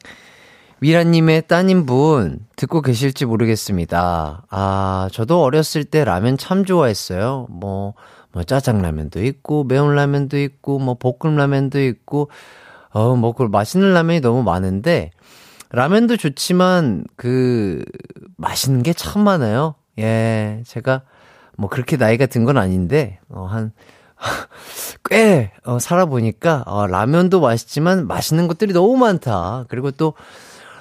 미라님의 0.80 1.48
따님분 1.48 2.40
듣고 2.56 2.82
계실지 2.82 3.24
모르겠습니다. 3.24 4.44
아, 4.50 5.08
저도 5.12 5.42
어렸을 5.42 5.84
때 5.84 6.04
라면 6.04 6.36
참 6.36 6.64
좋아했어요. 6.64 7.46
뭐, 7.48 7.94
뭐 8.32 8.42
짜장라면도 8.44 9.24
있고, 9.24 9.64
매운 9.64 9.94
라면도 9.94 10.38
있고, 10.38 10.78
뭐 10.78 10.96
볶음라면도 10.98 11.80
있고, 11.82 12.30
어, 12.90 13.16
뭐, 13.16 13.32
그 13.32 13.44
맛있는 13.44 13.94
라면이 13.94 14.20
너무 14.20 14.42
많은데, 14.42 15.12
라면도 15.70 16.18
좋지만, 16.18 17.04
그, 17.16 17.82
맛있는 18.36 18.82
게 18.82 18.92
참 18.92 19.22
많아요. 19.24 19.76
예, 19.98 20.62
제가, 20.66 21.02
뭐 21.56 21.70
그렇게 21.70 21.96
나이가 21.96 22.26
든 22.26 22.44
건 22.44 22.58
아닌데, 22.58 23.18
어, 23.30 23.46
한, 23.46 23.72
꽤, 25.08 25.52
어, 25.64 25.78
살아보니까, 25.78 26.64
어, 26.66 26.86
라면도 26.86 27.40
맛있지만 27.40 28.06
맛있는 28.06 28.46
것들이 28.46 28.74
너무 28.74 28.96
많다. 28.98 29.64
그리고 29.68 29.90
또, 29.90 30.12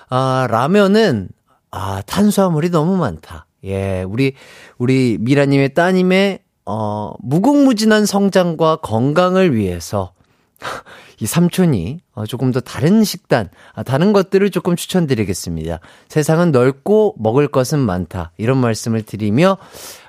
아, 0.09 0.47
라면은, 0.49 1.29
아, 1.71 2.01
탄수화물이 2.05 2.69
너무 2.69 2.97
많다. 2.97 3.47
예, 3.63 4.03
우리, 4.03 4.33
우리 4.77 5.17
미라님의 5.19 5.73
따님의, 5.73 6.39
어, 6.65 7.13
무궁무진한 7.19 8.05
성장과 8.05 8.77
건강을 8.77 9.55
위해서, 9.55 10.13
이 11.19 11.25
삼촌이 11.25 11.99
어, 12.13 12.25
조금 12.25 12.51
더 12.51 12.59
다른 12.59 13.03
식단, 13.03 13.49
아, 13.73 13.83
다른 13.83 14.13
것들을 14.13 14.49
조금 14.51 14.75
추천드리겠습니다. 14.75 15.79
세상은 16.07 16.51
넓고 16.51 17.15
먹을 17.17 17.47
것은 17.47 17.79
많다. 17.79 18.31
이런 18.37 18.57
말씀을 18.57 19.03
드리며, 19.03 19.57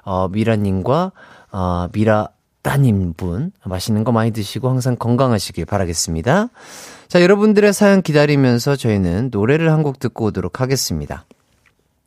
어, 0.03 0.29
미라님과, 0.29 1.13
어, 1.53 1.89
미라 1.93 2.29
따님분, 2.67 3.53
맛있는 3.65 4.03
거 4.03 4.11
많이 4.11 4.33
드시고 4.33 4.69
항상 4.69 4.97
건강하시길 4.97 5.67
바라겠습니다. 5.67 6.49
자, 7.07 7.23
여러분들의 7.23 7.73
사연 7.73 8.03
기다리면서 8.03 8.75
저희는 8.75 9.29
노래를 9.31 9.71
한 9.71 9.85
곡 9.85 10.01
듣고 10.01 10.25
오도록 10.27 10.61
하겠습니다. 10.61 11.27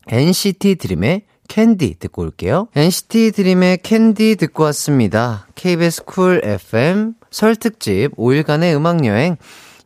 NCT 0.07 0.75
드림의 0.75 1.21
캔디 1.47 1.95
듣고 1.99 2.23
올게요. 2.23 2.67
NCT 2.75 3.31
드림의 3.31 3.77
캔디 3.83 4.35
듣고 4.35 4.63
왔습니다. 4.63 5.47
KBS 5.55 6.03
쿨 6.03 6.41
FM 6.43 7.13
설 7.31 7.55
특집 7.55 8.13
5일간의 8.17 8.75
음악 8.75 9.05
여행 9.05 9.37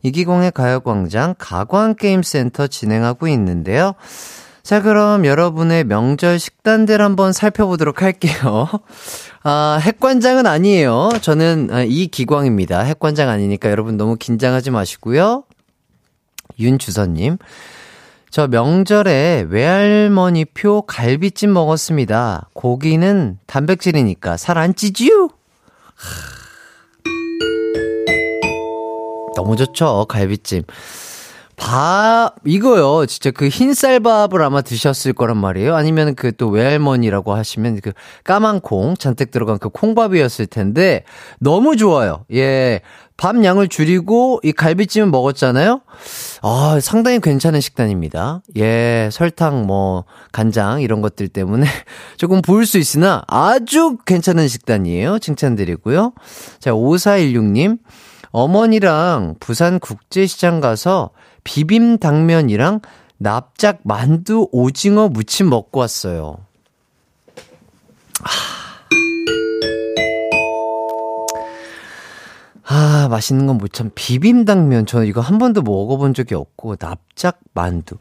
이기광의 0.02 0.50
가요광장 0.50 1.36
가광게임센터 1.38 2.66
진행하고 2.66 3.28
있는데요. 3.28 3.94
자, 4.64 4.80
그럼 4.80 5.26
여러분의 5.26 5.84
명절 5.84 6.38
식단들 6.38 7.02
한번 7.02 7.34
살펴보도록 7.34 8.00
할게요. 8.00 8.66
아, 9.42 9.78
핵관장은 9.78 10.46
아니에요. 10.46 11.10
저는 11.20 11.68
아, 11.70 11.82
이기광입니다. 11.82 12.80
핵관장 12.80 13.28
아니니까 13.28 13.70
여러분 13.70 13.98
너무 13.98 14.16
긴장하지 14.16 14.70
마시고요. 14.70 15.44
윤주선님. 16.58 17.36
저 18.30 18.48
명절에 18.48 19.46
외할머니 19.50 20.46
표 20.46 20.80
갈비찜 20.82 21.52
먹었습니다. 21.52 22.48
고기는 22.54 23.38
단백질이니까 23.46 24.38
살 24.38 24.56
안 24.56 24.74
찌지요? 24.74 25.28
너무 29.36 29.56
좋죠, 29.56 30.06
갈비찜. 30.08 30.62
밥, 31.56 32.34
이거요. 32.44 33.06
진짜 33.06 33.30
그 33.30 33.48
흰쌀밥을 33.48 34.42
아마 34.42 34.60
드셨을 34.60 35.14
거란 35.14 35.38
말이에요. 35.38 35.74
아니면 35.74 36.14
그 36.14 36.34
또 36.36 36.48
외할머니라고 36.48 37.34
하시면 37.34 37.80
그 37.80 37.92
까만 38.24 38.60
콩 38.60 38.96
잔뜩 38.96 39.30
들어간 39.30 39.58
그 39.58 39.68
콩밥이었을 39.68 40.46
텐데 40.46 41.04
너무 41.38 41.76
좋아요. 41.76 42.24
예. 42.32 42.80
밥 43.16 43.42
양을 43.44 43.68
줄이고 43.68 44.40
이 44.42 44.50
갈비찜을 44.50 45.06
먹었잖아요. 45.08 45.82
아, 46.42 46.78
상당히 46.82 47.20
괜찮은 47.20 47.60
식단입니다. 47.60 48.42
예, 48.56 49.08
설탕, 49.12 49.66
뭐, 49.66 50.04
간장, 50.32 50.80
이런 50.80 51.00
것들 51.00 51.28
때문에 51.28 51.64
조금 52.18 52.42
부을 52.42 52.66
수 52.66 52.76
있으나 52.76 53.22
아주 53.28 53.98
괜찮은 54.04 54.48
식단이에요. 54.48 55.20
칭찬드리고요. 55.20 56.12
자, 56.58 56.72
5416님. 56.72 57.78
어머니랑 58.32 59.36
부산 59.38 59.78
국제시장 59.78 60.60
가서 60.60 61.10
비빔 61.44 61.98
당면이랑 61.98 62.80
납작 63.18 63.80
만두 63.84 64.48
오징어 64.50 65.08
무침 65.08 65.48
먹고 65.50 65.80
왔어요. 65.80 66.38
아, 72.66 73.08
맛있는 73.10 73.46
건 73.46 73.58
못 73.58 73.72
참. 73.72 73.90
비빔당면. 73.94 74.86
저는 74.86 75.06
이거 75.06 75.20
한 75.20 75.38
번도 75.38 75.62
먹어본 75.62 76.14
적이 76.14 76.34
없고, 76.34 76.76
납작 76.76 77.40
만두. 77.52 77.96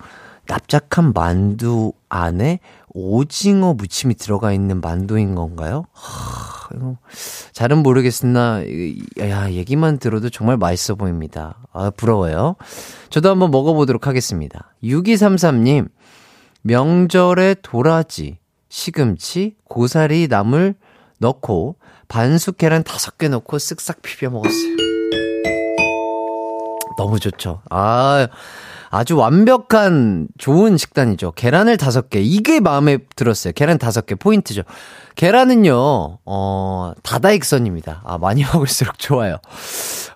납작한 0.47 1.13
만두 1.13 1.93
안에 2.09 2.59
오징어 2.93 3.73
무침이 3.73 4.15
들어가 4.15 4.53
있는 4.53 4.79
만두인 4.79 5.35
건가요? 5.35 5.85
하, 5.93 6.69
이거 6.75 6.97
잘은 7.51 7.79
모르겠으나, 7.79 8.61
야, 9.19 9.51
얘기만 9.51 9.97
들어도 9.97 10.29
정말 10.29 10.57
맛있어 10.57 10.95
보입니다. 10.95 11.57
아, 11.71 11.89
부러워요. 11.89 12.55
저도 13.09 13.29
한번 13.29 13.51
먹어보도록 13.51 14.07
하겠습니다. 14.07 14.73
6233님, 14.83 15.89
명절에 16.61 17.55
도라지, 17.61 18.37
시금치, 18.69 19.55
고사리, 19.65 20.27
나물 20.27 20.75
넣고, 21.19 21.77
반숙 22.07 22.57
계란 22.57 22.83
다섯 22.83 23.17
개 23.17 23.27
넣고 23.27 23.57
쓱싹 23.57 24.01
비벼 24.01 24.29
먹었어요. 24.29 25.02
너무 26.97 27.19
좋죠. 27.19 27.61
아, 27.69 28.27
아주 28.89 29.17
완벽한 29.17 30.27
좋은 30.37 30.77
식단이죠. 30.77 31.31
계란을 31.31 31.77
다섯 31.77 32.09
개. 32.09 32.21
이게 32.21 32.59
마음에 32.59 32.99
들었어요. 33.15 33.53
계란 33.53 33.77
다섯 33.77 34.05
개 34.05 34.15
포인트죠. 34.15 34.61
계란은요, 35.15 36.19
어, 36.25 36.93
다다익선입니다. 37.01 38.01
아, 38.05 38.17
많이 38.17 38.43
먹을수록 38.53 38.99
좋아요. 38.99 39.37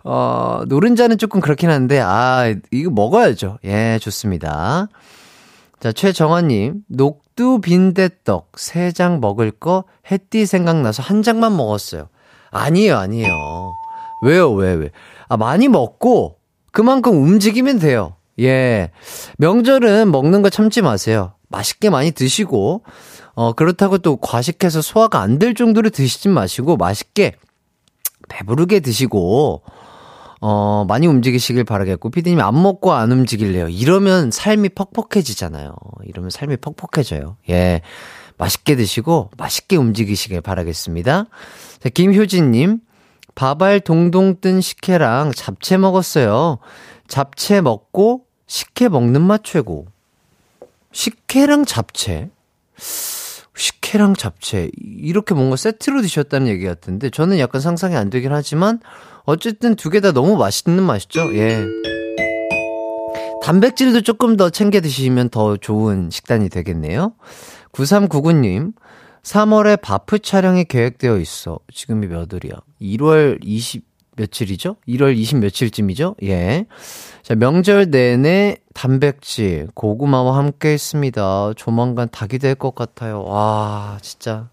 어, 0.04 0.62
노른자는 0.68 1.18
조금 1.18 1.42
그렇긴 1.42 1.70
한데, 1.70 2.00
아, 2.00 2.54
이거 2.72 2.92
먹어야죠. 2.92 3.58
예, 3.66 3.98
좋습니다. 4.00 4.88
자, 5.80 5.92
최정환님, 5.92 6.82
녹두 6.88 7.62
빈대떡 7.62 8.54
세장 8.58 9.20
먹을 9.20 9.52
거 9.52 9.84
햇띠 10.12 10.46
생각나서 10.46 11.04
한 11.04 11.22
장만 11.24 11.56
먹었어요. 11.56 12.10
아니에요, 12.52 12.98
아니에요. 12.98 13.32
왜요, 14.24 14.52
왜, 14.54 14.74
왜? 14.74 14.90
아, 15.30 15.38
많이 15.38 15.68
먹고 15.68 16.37
그만큼 16.78 17.24
움직이면 17.24 17.80
돼요. 17.80 18.14
예. 18.40 18.92
명절은 19.40 20.12
먹는 20.12 20.44
거 20.44 20.52
참지 20.52 20.84
마세요. 20.84 21.34
맛있게 21.50 21.90
많이 21.90 22.12
드시고, 22.12 22.84
어, 23.34 23.54
그렇다고 23.54 23.98
또 23.98 24.18
과식해서 24.18 24.84
소화가 24.84 25.20
안 25.20 25.40
될 25.40 25.56
정도로 25.56 25.90
드시진 25.90 26.34
마시고, 26.34 26.78
맛있게, 26.78 27.34
배부르게 28.30 28.82
드시고, 28.82 29.64
어, 30.40 30.86
많이 30.88 31.08
움직이시길 31.08 31.64
바라겠고, 31.64 32.12
피디님 32.12 32.40
안 32.42 32.62
먹고 32.62 32.94
안 32.94 33.12
움직일래요. 33.12 33.70
이러면 33.70 34.30
삶이 34.30 34.70
퍽퍽해지잖아요. 34.76 35.74
이러면 36.06 36.30
삶이 36.30 36.58
퍽퍽해져요. 36.58 37.38
예. 37.50 37.82
맛있게 38.38 38.76
드시고, 38.76 39.32
맛있게 39.36 39.78
움직이시길 39.78 40.42
바라겠습니다. 40.42 41.26
자, 41.80 41.90
김효진님, 41.90 42.82
밥알 43.38 43.82
동동 43.82 44.42
뜬 44.42 44.62
식혜랑 44.62 45.32
잡채 45.32 45.78
먹었어요. 45.78 46.58
잡채 47.08 47.62
먹고, 47.62 48.24
식혜 48.48 48.90
먹는 48.90 49.22
맛 49.22 49.44
최고. 49.44 49.86
식혜랑 50.92 51.66
잡채? 51.66 52.32
식혜랑 53.56 54.16
잡채. 54.16 54.72
이렇게 54.76 55.36
뭔가 55.36 55.56
세트로 55.56 56.02
드셨다는 56.02 56.48
얘기 56.48 56.66
같은데, 56.66 57.12
저는 57.12 57.38
약간 57.38 57.62
상상이 57.62 57.96
안 57.96 58.10
되긴 58.10 58.34
하지만, 58.34 58.80
어쨌든 59.26 59.76
두 59.76 59.92
개 59.92 60.00
다 60.02 60.12
너무 60.14 60.36
맛있는 60.36 60.82
맛이죠? 60.84 61.32
예. 61.36 61.64
단백질도 63.44 64.02
조금 64.02 64.36
더 64.36 64.50
챙겨 64.50 64.82
드시면 64.82 65.30
더 65.30 65.58
좋은 65.58 66.10
식단이 66.12 66.50
되겠네요. 66.50 67.14
9399님, 67.72 68.74
3월에 69.28 69.82
바프 69.82 70.20
촬영이 70.20 70.64
계획되어 70.66 71.18
있어. 71.18 71.60
지금이 71.74 72.08
몇 72.08 72.32
월이야? 72.32 72.54
1월 72.82 73.40
20, 73.42 73.84
며칠이죠? 74.16 74.78
1월 74.88 75.18
20 75.18 75.40
며칠쯤이죠? 75.40 76.16
예. 76.24 76.66
자, 77.24 77.36
명절 77.36 77.92
내내 77.92 78.56
단백질, 78.74 79.68
고구마와 79.74 80.38
함께 80.38 80.70
했습니다. 80.70 81.52
조만간 81.58 82.08
닭이 82.10 82.40
될 82.40 82.56
것 82.56 82.74
같아요. 82.74 83.24
와, 83.26 83.98
진짜. 84.02 84.48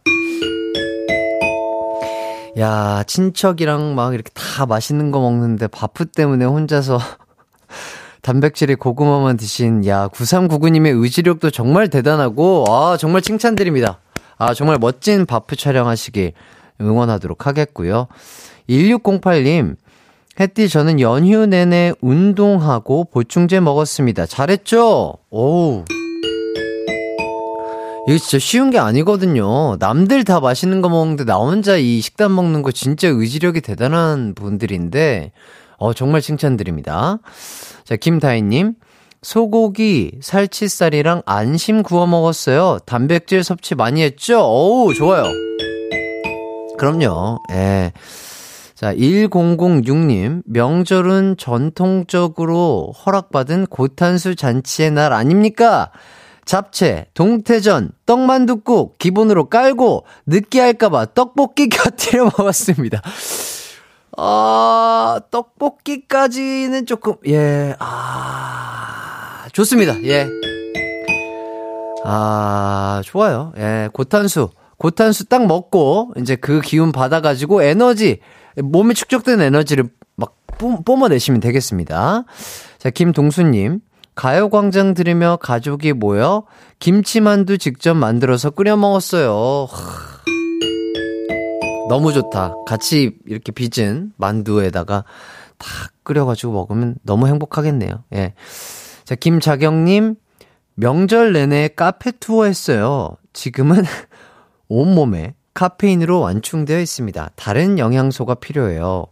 야, 2.58 3.04
친척이랑 3.06 3.94
막 3.94 4.12
이렇게 4.12 4.30
다 4.34 4.66
맛있는 4.66 5.12
거 5.12 5.20
먹는데 5.20 5.68
바프 5.68 6.06
때문에 6.06 6.44
혼자서 6.46 6.98
단백질에 8.22 8.74
고구마만 8.74 9.36
드신, 9.36 9.86
야, 9.86 10.08
9399님의 10.08 11.00
의지력도 11.00 11.50
정말 11.50 11.88
대단하고, 11.88 12.64
아, 12.68 12.96
정말 12.96 13.22
칭찬드립니다. 13.22 14.00
아, 14.44 14.52
정말 14.52 14.76
멋진 14.78 15.24
바프 15.24 15.56
촬영하시길 15.56 16.32
응원하도록 16.78 17.46
하겠고요. 17.46 18.08
1608님, 18.68 19.76
햇띠 20.38 20.68
저는 20.68 21.00
연휴 21.00 21.46
내내 21.46 21.94
운동하고 22.02 23.06
보충제 23.06 23.60
먹었습니다. 23.60 24.26
잘했죠? 24.26 25.14
오우. 25.30 25.84
이거 28.06 28.18
진짜 28.18 28.38
쉬운 28.38 28.68
게 28.68 28.78
아니거든요. 28.78 29.76
남들 29.78 30.24
다 30.24 30.40
맛있는 30.40 30.82
거 30.82 30.90
먹는데 30.90 31.24
나 31.24 31.36
혼자 31.36 31.78
이 31.78 32.02
식단 32.02 32.34
먹는 32.34 32.60
거 32.60 32.70
진짜 32.70 33.08
의지력이 33.08 33.62
대단한 33.62 34.34
분들인데, 34.34 35.32
어, 35.78 35.94
정말 35.94 36.20
칭찬드립니다. 36.20 37.18
자, 37.84 37.96
김다희님. 37.96 38.74
소고기, 39.24 40.18
살치살이랑 40.20 41.22
안심 41.24 41.82
구워 41.82 42.06
먹었어요. 42.06 42.78
단백질 42.84 43.42
섭취 43.42 43.74
많이 43.74 44.02
했죠? 44.02 44.38
어우, 44.40 44.92
좋아요. 44.94 45.24
그럼요. 46.76 47.38
예. 47.52 47.92
자, 48.74 48.92
1006님, 48.94 50.42
명절은 50.44 51.36
전통적으로 51.38 52.92
허락받은 52.92 53.66
고탄수 53.66 54.36
잔치의 54.36 54.90
날 54.90 55.14
아닙니까? 55.14 55.90
잡채, 56.44 57.06
동태전, 57.14 57.92
떡만둣국 58.04 58.98
기본으로 58.98 59.48
깔고 59.48 60.04
느끼할까봐 60.26 61.14
떡볶이 61.14 61.70
곁들여 61.70 62.24
먹었습니다. 62.24 63.00
아, 64.18 65.20
떡볶이까지는 65.30 66.84
조금, 66.84 67.14
예, 67.26 67.74
아, 67.78 69.13
좋습니다. 69.54 70.02
예. 70.04 70.28
아, 72.04 73.00
좋아요. 73.04 73.52
예, 73.56 73.88
고탄수. 73.92 74.50
고탄수 74.78 75.26
딱 75.26 75.46
먹고, 75.46 76.12
이제 76.18 76.34
그 76.36 76.60
기운 76.60 76.92
받아가지고 76.92 77.62
에너지, 77.62 78.18
몸에 78.56 78.94
축적된 78.94 79.40
에너지를 79.40 79.88
막 80.16 80.36
뿜어내시면 80.84 81.40
되겠습니다. 81.40 82.24
자, 82.78 82.90
김동수님. 82.90 83.80
가요광장 84.16 84.94
들으며 84.94 85.38
가족이 85.40 85.92
모여 85.92 86.44
김치만두 86.78 87.58
직접 87.58 87.94
만들어서 87.94 88.50
끓여 88.50 88.76
먹었어요. 88.76 89.66
너무 91.88 92.12
좋다. 92.12 92.54
같이 92.64 93.16
이렇게 93.26 93.50
빚은 93.50 94.12
만두에다가 94.16 95.04
다 95.58 95.68
끓여가지고 96.04 96.52
먹으면 96.52 96.94
너무 97.02 97.26
행복하겠네요. 97.26 98.04
예. 98.14 98.34
자, 99.04 99.14
김자경님, 99.14 100.14
명절 100.76 101.34
내내 101.34 101.68
카페 101.68 102.10
투어 102.10 102.46
했어요. 102.46 103.16
지금은 103.34 103.82
온몸에 104.68 105.34
카페인으로 105.52 106.20
완충되어 106.20 106.80
있습니다. 106.80 107.30
다른 107.36 107.78
영양소가 107.78 108.36
필요해요. 108.36 109.06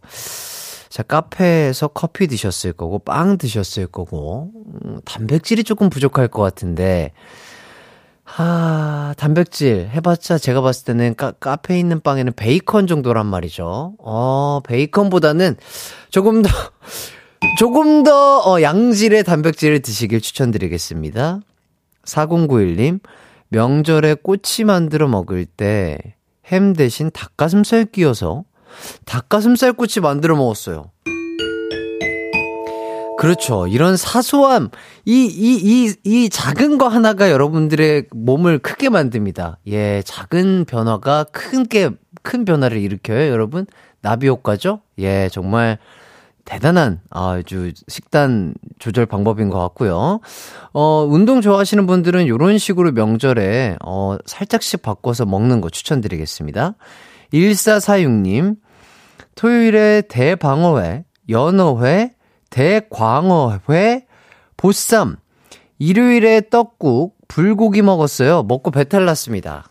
자, 0.89 1.03
카페에서 1.03 1.89
커피 1.89 2.27
드셨을 2.27 2.73
거고, 2.73 2.99
빵 2.99 3.37
드셨을 3.37 3.87
거고, 3.87 4.51
음, 4.83 4.99
단백질이 5.05 5.63
조금 5.63 5.89
부족할 5.89 6.27
것 6.27 6.41
같은데, 6.41 7.11
하, 8.23 9.13
단백질 9.17 9.89
해봤자 9.93 10.37
제가 10.37 10.61
봤을 10.61 10.85
때는 10.85 11.15
카, 11.15 11.31
카페에 11.31 11.77
있는 11.77 11.99
빵에는 12.01 12.33
베이컨 12.33 12.87
정도란 12.87 13.25
말이죠. 13.25 13.93
어, 13.99 14.59
베이컨보다는 14.65 15.57
조금 16.09 16.41
더, 16.41 16.49
조금 17.57 18.03
더, 18.03 18.39
어, 18.39 18.61
양질의 18.61 19.23
단백질을 19.23 19.81
드시길 19.81 20.21
추천드리겠습니다. 20.21 21.39
4091님, 22.05 22.99
명절에 23.49 24.15
꼬치 24.15 24.63
만들어 24.63 25.07
먹을 25.07 25.45
때 25.45 25.97
햄 26.47 26.73
대신 26.73 27.09
닭가슴살 27.11 27.85
끼워서 27.85 28.43
닭가슴살 29.05 29.73
꼬치 29.73 30.01
만들어 30.01 30.35
먹었어요. 30.35 30.91
그렇죠. 33.17 33.67
이런 33.67 33.95
사소함, 33.95 34.69
이, 35.05 35.25
이, 35.25 35.85
이, 35.87 35.93
이 36.03 36.29
작은 36.29 36.77
거 36.77 36.89
하나가 36.89 37.31
여러분들의 37.31 38.07
몸을 38.11 38.59
크게 38.59 38.89
만듭니다. 38.89 39.59
예, 39.67 40.01
작은 40.03 40.65
변화가 40.65 41.25
큰 41.31 41.65
게, 41.65 41.91
큰 42.21 42.43
변화를 42.43 42.79
일으켜요, 42.79 43.31
여러분. 43.31 43.65
나비 44.01 44.27
효과죠? 44.27 44.81
예, 44.99 45.29
정말 45.31 45.77
대단한 46.45 46.99
아주 47.09 47.71
식단 47.87 48.53
조절 48.79 49.05
방법인 49.05 49.49
것 49.49 49.59
같고요. 49.59 50.19
어, 50.73 51.07
운동 51.09 51.41
좋아하시는 51.41 51.87
분들은 51.87 52.25
이런 52.25 52.57
식으로 52.57 52.91
명절에 52.91 53.77
어, 53.83 54.17
살짝씩 54.25 54.81
바꿔서 54.81 55.25
먹는 55.25 55.61
거 55.61 55.69
추천드리겠습니다. 55.69 56.75
1446님, 57.33 58.57
토요일에 59.35 60.03
대방어회, 60.09 61.05
연어회, 61.29 62.13
대광어회, 62.49 64.05
보쌈, 64.57 65.15
일요일에 65.79 66.49
떡국, 66.49 67.15
불고기 67.27 67.81
먹었어요. 67.81 68.43
먹고 68.43 68.71
배탈 68.71 69.05
났습니다. 69.05 69.69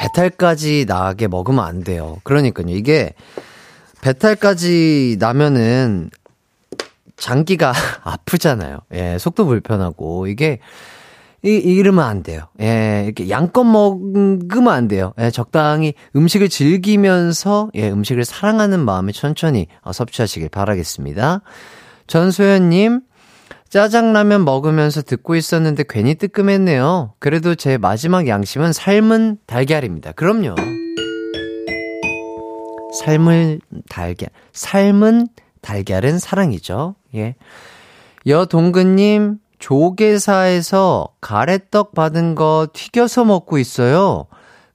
배탈까지 0.00 0.84
나게 0.86 1.28
먹으면 1.28 1.64
안 1.64 1.82
돼요. 1.82 2.18
그러니까요. 2.24 2.68
이게 2.68 3.14
배탈까지 4.04 5.16
나면은 5.18 6.10
장기가 7.16 7.72
아프잖아요. 8.04 8.80
예, 8.92 9.16
속도 9.18 9.46
불편하고 9.46 10.26
이게 10.26 10.58
이, 11.42 11.48
이러면 11.48 12.04
안 12.04 12.22
돼요. 12.22 12.48
예, 12.60 13.02
이렇게 13.04 13.30
양껏 13.30 13.66
먹으면 13.66 14.68
안 14.68 14.88
돼요. 14.88 15.14
예, 15.18 15.30
적당히 15.30 15.94
음식을 16.14 16.50
즐기면서, 16.50 17.70
예, 17.74 17.90
음식을 17.90 18.24
사랑하는 18.24 18.80
마음에 18.80 19.12
천천히 19.12 19.68
어, 19.82 19.92
섭취하시길 19.92 20.50
바라겠습니다. 20.50 21.40
전소연님, 22.06 23.00
짜장라면 23.70 24.44
먹으면서 24.44 25.00
듣고 25.00 25.34
있었는데 25.34 25.84
괜히 25.88 26.14
뜨끔했네요. 26.14 27.14
그래도 27.18 27.54
제 27.54 27.78
마지막 27.78 28.28
양심은 28.28 28.74
삶은 28.74 29.38
달걀입니다. 29.46 30.12
그럼요. 30.12 30.83
삶을 33.00 33.60
달걀, 33.88 34.28
삶은 34.52 35.28
달걀은 35.60 36.18
사랑이죠. 36.18 36.94
예. 37.14 37.34
여동근님, 38.26 39.38
조개사에서 39.58 41.08
가래떡 41.20 41.94
받은 41.94 42.34
거 42.34 42.68
튀겨서 42.72 43.24
먹고 43.24 43.58
있어요. 43.58 44.26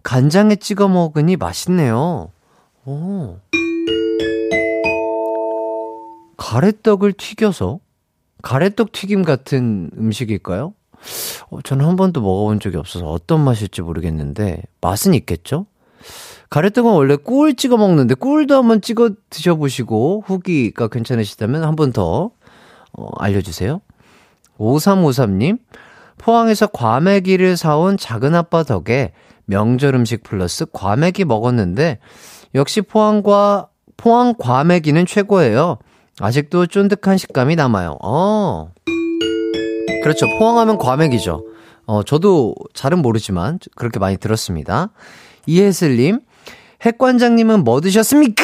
간장에 0.03 0.55
찍어 0.55 0.87
먹으니 0.87 1.35
맛있네요. 1.35 2.31
오. 2.85 3.37
가래떡을 6.37 7.13
튀겨서? 7.13 7.79
가래떡 8.41 8.91
튀김 8.91 9.23
같은 9.23 9.91
음식일까요? 9.97 10.73
어, 11.49 11.61
저는 11.61 11.85
한 11.85 11.95
번도 11.95 12.21
먹어본 12.21 12.59
적이 12.59 12.77
없어서 12.77 13.09
어떤 13.09 13.43
맛일지 13.43 13.81
모르겠는데, 13.81 14.63
맛은 14.81 15.13
있겠죠? 15.13 15.65
가래떡은 16.49 16.91
원래 16.91 17.15
꿀 17.15 17.55
찍어 17.55 17.77
먹는데 17.77 18.15
꿀도 18.15 18.55
한번 18.55 18.81
찍어 18.81 19.11
드셔보시고 19.29 20.23
후기가 20.25 20.87
괜찮으시다면 20.87 21.63
한 21.63 21.75
번 21.75 21.91
더 21.93 22.31
어, 22.93 23.07
알려주세요. 23.19 23.81
5353님, 24.57 25.59
포항에서 26.17 26.67
과메기를 26.67 27.55
사온 27.55 27.97
작은 27.97 28.35
아빠 28.35 28.63
덕에 28.63 29.13
명절 29.45 29.95
음식 29.95 30.23
플러스 30.23 30.65
과메기 30.71 31.25
먹었는데 31.25 31.99
역시 32.55 32.81
포항과 32.81 33.67
포항 33.95 34.33
과메기는 34.37 35.05
최고예요. 35.05 35.77
아직도 36.19 36.67
쫀득한 36.67 37.17
식감이 37.17 37.55
남아요. 37.55 37.97
어. 38.03 38.71
그렇죠. 40.03 40.25
포항하면 40.37 40.77
과메기죠. 40.77 41.45
어, 41.85 42.03
저도 42.03 42.55
잘은 42.73 43.01
모르지만 43.01 43.59
그렇게 43.75 43.99
많이 43.99 44.17
들었습니다. 44.17 44.89
이혜슬님, 45.45 46.19
핵관장님은 46.81 47.63
뭐 47.63 47.81
드셨습니까? 47.81 48.43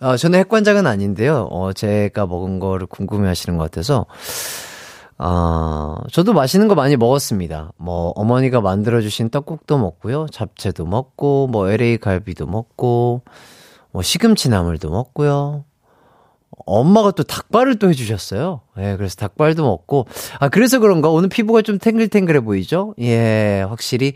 어, 0.00 0.16
저는 0.16 0.38
핵관장은 0.40 0.86
아닌데요. 0.86 1.48
어, 1.50 1.72
제가 1.72 2.26
먹은 2.26 2.58
거를 2.58 2.86
궁금해 2.86 3.28
하시는 3.28 3.58
것 3.58 3.64
같아서. 3.64 4.06
어, 5.18 5.96
저도 6.10 6.32
맛있는 6.32 6.66
거 6.68 6.74
많이 6.74 6.96
먹었습니다. 6.96 7.72
뭐, 7.76 8.10
어머니가 8.16 8.62
만들어주신 8.62 9.28
떡국도 9.28 9.76
먹고요. 9.76 10.26
잡채도 10.32 10.86
먹고, 10.86 11.46
뭐, 11.48 11.68
LA 11.68 11.98
갈비도 11.98 12.46
먹고, 12.46 13.22
뭐, 13.92 14.02
시금치 14.02 14.48
나물도 14.48 14.88
먹고요. 14.88 15.64
엄마가 16.66 17.12
또 17.12 17.22
닭발을 17.22 17.78
또 17.78 17.88
해주셨어요. 17.88 18.60
예, 18.78 18.96
그래서 18.96 19.16
닭발도 19.16 19.62
먹고. 19.64 20.06
아, 20.38 20.48
그래서 20.48 20.78
그런가? 20.78 21.08
오늘 21.08 21.28
피부가 21.28 21.62
좀 21.62 21.78
탱글탱글해 21.78 22.40
보이죠? 22.40 22.94
예, 23.00 23.64
확실히. 23.68 24.14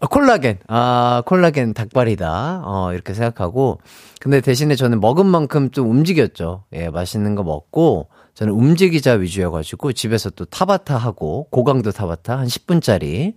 아, 0.00 0.06
콜라겐. 0.08 0.58
아, 0.68 1.22
콜라겐 1.26 1.74
닭발이다. 1.74 2.62
어, 2.64 2.92
이렇게 2.92 3.14
생각하고. 3.14 3.80
근데 4.20 4.40
대신에 4.40 4.76
저는 4.76 5.00
먹은 5.00 5.26
만큼 5.26 5.70
좀 5.70 5.90
움직였죠. 5.90 6.64
예, 6.72 6.88
맛있는 6.90 7.34
거 7.34 7.42
먹고. 7.42 8.08
저는 8.34 8.52
움직이자 8.52 9.12
위주여가지고 9.14 9.92
집에서 9.94 10.28
또 10.30 10.44
타바타 10.44 10.96
하고, 10.96 11.48
고강도 11.50 11.90
타바타 11.90 12.38
한 12.38 12.46
10분짜리. 12.46 13.32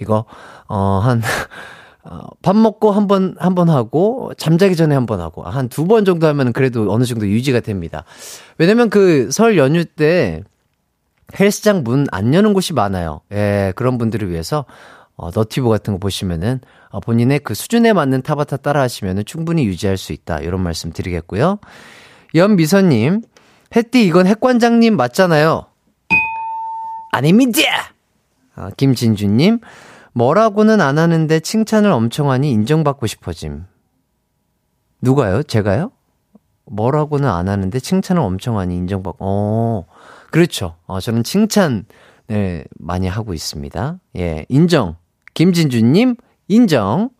이거, 0.00 0.24
어, 0.68 1.00
한, 1.02 1.22
어, 2.04 2.26
밥 2.42 2.56
먹고 2.56 2.90
한 2.90 3.06
번, 3.06 3.36
한 3.38 3.54
번 3.54 3.68
하고, 3.70 4.32
잠자기 4.36 4.74
전에 4.76 4.94
한 4.94 5.06
번 5.06 5.20
하고, 5.20 5.42
한 5.44 5.68
두 5.68 5.86
번 5.86 6.04
정도 6.04 6.26
하면 6.26 6.52
그래도 6.52 6.92
어느 6.92 7.04
정도 7.04 7.28
유지가 7.28 7.60
됩니다. 7.60 8.04
왜냐면 8.58 8.90
그 8.90 9.30
설 9.30 9.56
연휴 9.56 9.84
때 9.84 10.42
헬스장 11.38 11.82
문 11.84 12.06
안 12.10 12.34
여는 12.34 12.52
곳이 12.54 12.72
많아요. 12.72 13.20
예, 13.32 13.72
그런 13.76 13.98
분들을 13.98 14.28
위해서, 14.30 14.64
어, 15.16 15.30
너티브 15.32 15.68
같은 15.68 15.92
거 15.94 15.98
보시면은, 16.00 16.60
어, 16.90 16.98
본인의 17.00 17.38
그 17.40 17.54
수준에 17.54 17.92
맞는 17.92 18.22
타바타 18.22 18.56
따라 18.58 18.80
하시면은 18.82 19.24
충분히 19.24 19.64
유지할 19.66 19.96
수 19.96 20.12
있다. 20.12 20.40
이런 20.40 20.60
말씀 20.60 20.92
드리겠고요. 20.92 21.58
연미선님, 22.34 23.22
햇띠 23.76 24.04
이건 24.06 24.26
핵관장님 24.26 24.96
맞잖아요. 24.96 25.66
아닙니다! 27.12 27.60
아, 28.54 28.70
김진주님, 28.76 29.60
뭐라고는 30.14 30.80
안 30.80 30.98
하는데 30.98 31.40
칭찬을 31.40 31.90
엄청 31.90 32.30
하니 32.30 32.50
인정받고 32.50 33.06
싶어짐. 33.06 33.64
누가요? 35.00 35.42
제가요? 35.42 35.90
뭐라고는 36.66 37.28
안 37.28 37.48
하는데 37.48 37.78
칭찬을 37.78 38.22
엄청 38.22 38.58
하니 38.58 38.76
인정받고, 38.76 39.18
어, 39.20 39.86
그렇죠. 40.30 40.76
어, 40.86 41.00
저는 41.00 41.24
칭찬을 41.24 41.84
많이 42.78 43.08
하고 43.08 43.34
있습니다. 43.34 43.98
예, 44.18 44.46
인정. 44.48 44.96
김진주님, 45.34 46.16
인정. 46.48 47.10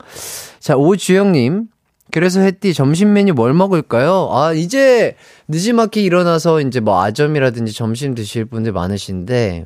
자, 0.60 0.76
오주영님, 0.76 1.68
그래서 2.12 2.40
햇띠 2.40 2.74
점심 2.74 3.14
메뉴 3.14 3.32
뭘 3.32 3.54
먹을까요? 3.54 4.28
아, 4.32 4.52
이제 4.52 5.16
늦지막히 5.48 6.04
일어나서 6.04 6.60
이제 6.60 6.78
뭐 6.80 7.02
아점이라든지 7.02 7.72
점심 7.72 8.14
드실 8.14 8.44
분들 8.44 8.72
많으신데, 8.72 9.64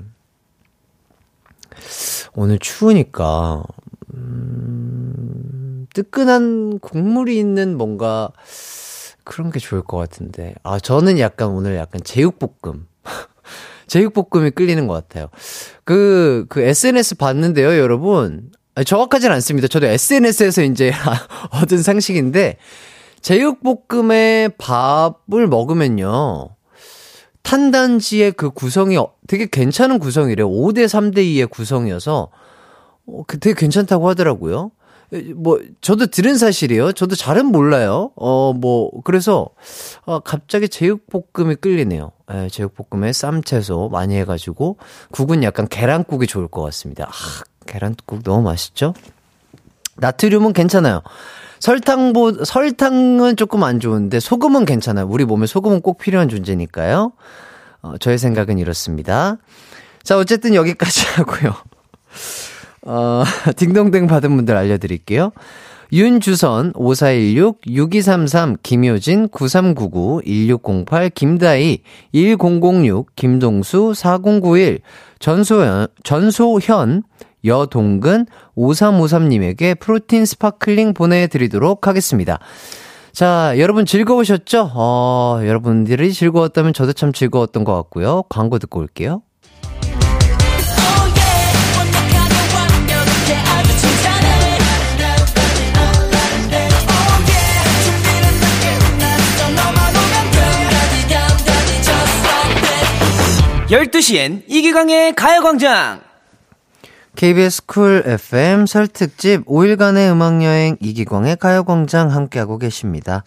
오늘 2.36 2.58
추우니까, 2.58 3.64
음, 4.14 5.86
뜨끈한 5.94 6.80
국물이 6.80 7.38
있는 7.38 7.78
뭔가 7.78 8.30
그런 9.24 9.50
게 9.50 9.58
좋을 9.58 9.82
것 9.82 9.96
같은데. 9.96 10.54
아, 10.62 10.78
저는 10.78 11.18
약간 11.18 11.48
오늘 11.48 11.76
약간 11.76 12.02
제육볶음. 12.04 12.86
제육볶음이 13.88 14.50
끌리는 14.50 14.86
것 14.86 14.92
같아요. 14.92 15.28
그, 15.84 16.44
그 16.50 16.60
SNS 16.60 17.16
봤는데요, 17.16 17.78
여러분. 17.78 18.50
아니, 18.74 18.84
정확하진 18.84 19.32
않습니다. 19.32 19.66
저도 19.66 19.86
SNS에서 19.86 20.62
이제 20.62 20.92
얻은 21.62 21.82
상식인데, 21.82 22.58
제육볶음에 23.22 24.50
밥을 24.58 25.46
먹으면요. 25.48 26.55
탄단지의 27.46 28.32
그 28.32 28.50
구성이 28.50 28.98
되게 29.28 29.46
괜찮은 29.46 30.00
구성이래요. 30.00 30.50
5대 30.50 30.86
3대 30.86 31.18
2의 31.18 31.48
구성이어서 31.48 32.28
어, 33.06 33.22
그 33.28 33.38
되게 33.38 33.54
괜찮다고 33.54 34.08
하더라고요. 34.08 34.72
뭐 35.36 35.60
저도 35.80 36.06
들은 36.06 36.36
사실이에요. 36.36 36.90
저도 36.92 37.14
잘은 37.14 37.46
몰라요. 37.46 38.10
어 38.16 38.52
뭐 38.52 38.90
그래서 39.04 39.50
어, 40.04 40.18
갑자기 40.18 40.68
제육볶음이 40.68 41.54
끌리네요. 41.56 42.10
예, 42.34 42.48
제육볶음에 42.48 43.12
쌈채소 43.12 43.90
많이 43.90 44.16
해가지고 44.16 44.78
국은 45.12 45.44
약간 45.44 45.68
계란국이 45.68 46.26
좋을 46.26 46.48
것 46.48 46.62
같습니다. 46.62 47.04
아, 47.08 47.44
계란국 47.66 48.24
너무 48.24 48.42
맛있죠? 48.42 48.92
나트륨은 49.98 50.52
괜찮아요. 50.52 51.02
설탕보 51.60 52.44
설탕은 52.44 53.36
조금 53.36 53.62
안 53.64 53.80
좋은데 53.80 54.20
소금은 54.20 54.64
괜찮아요. 54.64 55.06
우리 55.08 55.24
몸에 55.24 55.46
소금은 55.46 55.80
꼭 55.80 55.98
필요한 55.98 56.28
존재니까요. 56.28 57.12
어, 57.82 57.98
저의 57.98 58.18
생각은 58.18 58.58
이렇습니다. 58.58 59.36
자, 60.02 60.18
어쨌든 60.18 60.54
여기까지 60.54 61.06
하고요. 61.16 61.54
어, 62.82 63.24
딩동댕 63.56 64.06
받은 64.06 64.34
분들 64.36 64.56
알려드릴게요. 64.56 65.32
윤주선, 65.92 66.72
5416, 66.74 67.60
6233, 67.64 68.56
김효진, 68.62 69.28
9399, 69.28 70.22
1608, 70.24 71.10
김다희, 71.10 71.82
1006, 72.12 73.06
김동수, 73.14 73.94
4091, 73.94 74.80
전소현, 75.20 75.86
전소현, 76.02 77.04
여동근 77.46 78.26
5353님에게 78.56 79.78
프로틴 79.78 80.26
스파클링 80.26 80.94
보내드리도록 80.94 81.86
하겠습니다. 81.86 82.38
자, 83.12 83.54
여러분 83.56 83.86
즐거우셨죠? 83.86 84.72
어, 84.74 85.40
여러분들이 85.42 86.12
즐거웠다면 86.12 86.74
저도 86.74 86.92
참 86.92 87.12
즐거웠던 87.12 87.64
것 87.64 87.74
같고요. 87.74 88.24
광고 88.28 88.58
듣고 88.58 88.80
올게요. 88.80 89.22
열두 103.68 104.00
시엔 104.00 104.44
이기광의 104.46 105.14
가요광장! 105.14 106.00
KBS 107.16 107.66
쿨 107.66 108.02
FM 108.06 108.66
설 108.66 108.86
특집 108.88 109.44
5일간의 109.46 110.12
음악여행 110.12 110.76
이기광의 110.80 111.36
가요광장 111.36 112.12
함께하고 112.12 112.58
계십니다. 112.58 113.24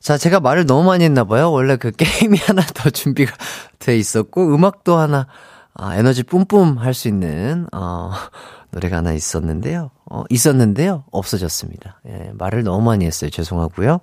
자, 0.00 0.16
제가 0.16 0.40
말을 0.40 0.66
너무 0.66 0.84
많이 0.84 1.04
했나봐요. 1.04 1.50
원래 1.50 1.76
그 1.76 1.90
게임이 1.90 2.38
하나 2.38 2.62
더 2.62 2.90
준비가 2.90 3.34
돼 3.80 3.96
있었고, 3.96 4.54
음악도 4.54 4.96
하나, 4.96 5.26
아, 5.74 5.96
에너지 5.96 6.22
뿜뿜 6.22 6.78
할 6.78 6.94
수 6.94 7.08
있는, 7.08 7.66
어, 7.72 8.12
노래가 8.70 8.98
하나 8.98 9.12
있었는데요. 9.12 9.90
어, 10.10 10.24
있었는데요. 10.28 11.04
없어졌습니다. 11.10 12.00
예, 12.08 12.30
말을 12.34 12.62
너무 12.62 12.84
많이 12.84 13.06
했어요. 13.06 13.30
죄송하고요. 13.30 14.00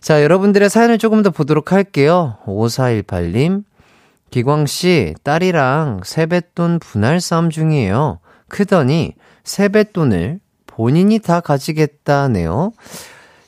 자, 0.00 0.22
여러분들의 0.22 0.68
사연을 0.68 0.98
조금 0.98 1.22
더 1.22 1.30
보도록 1.30 1.72
할게요. 1.72 2.36
5418님. 2.46 3.64
기광 4.32 4.64
씨, 4.64 5.14
딸이랑 5.24 6.00
세뱃돈 6.04 6.78
분할 6.78 7.20
싸움 7.20 7.50
중이에요. 7.50 8.18
크더니 8.48 9.12
세뱃돈을 9.44 10.40
본인이 10.66 11.18
다 11.18 11.40
가지겠다네요. 11.40 12.72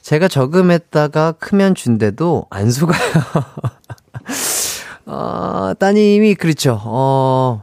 제가 0.03 0.29
저금했다가 0.29 1.33
크면 1.38 1.75
준대도 1.75 2.49
안 2.51 2.70
속아요. 2.70 3.01
어, 5.07 5.73
따님이, 5.79 6.35
그렇죠. 6.35 6.79
어, 6.85 7.62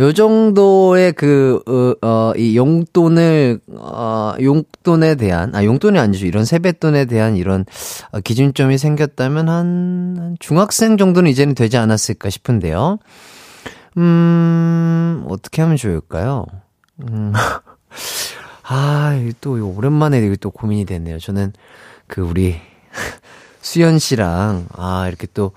요 0.00 0.12
정도의 0.12 1.12
그, 1.12 1.60
어, 1.66 2.06
어, 2.06 2.32
이 2.36 2.56
용돈을, 2.56 3.60
어, 3.76 4.34
용돈에 4.40 5.14
대한, 5.14 5.54
아, 5.54 5.64
용돈이 5.64 5.98
아니죠. 5.98 6.26
이런 6.26 6.44
세뱃돈에 6.44 7.04
대한 7.04 7.36
이런 7.36 7.64
어, 8.10 8.20
기준점이 8.20 8.76
생겼다면 8.76 9.48
한, 9.48 10.16
한 10.18 10.36
중학생 10.40 10.96
정도는 10.96 11.30
이제는 11.30 11.54
되지 11.54 11.76
않았을까 11.76 12.28
싶은데요. 12.28 12.98
음, 13.96 15.24
어떻게 15.28 15.62
하면 15.62 15.76
좋을까요? 15.76 16.46
음, 17.02 17.32
아, 18.66 19.12
또 19.40 19.74
오랜만에 19.76 20.18
이게 20.18 20.36
또 20.40 20.50
고민이 20.50 20.86
됐네요. 20.86 21.18
저는 21.20 21.52
그 22.08 22.20
우리 22.20 22.56
수연 23.64 23.98
씨랑 23.98 24.66
아 24.76 25.08
이렇게 25.08 25.26
또 25.32 25.52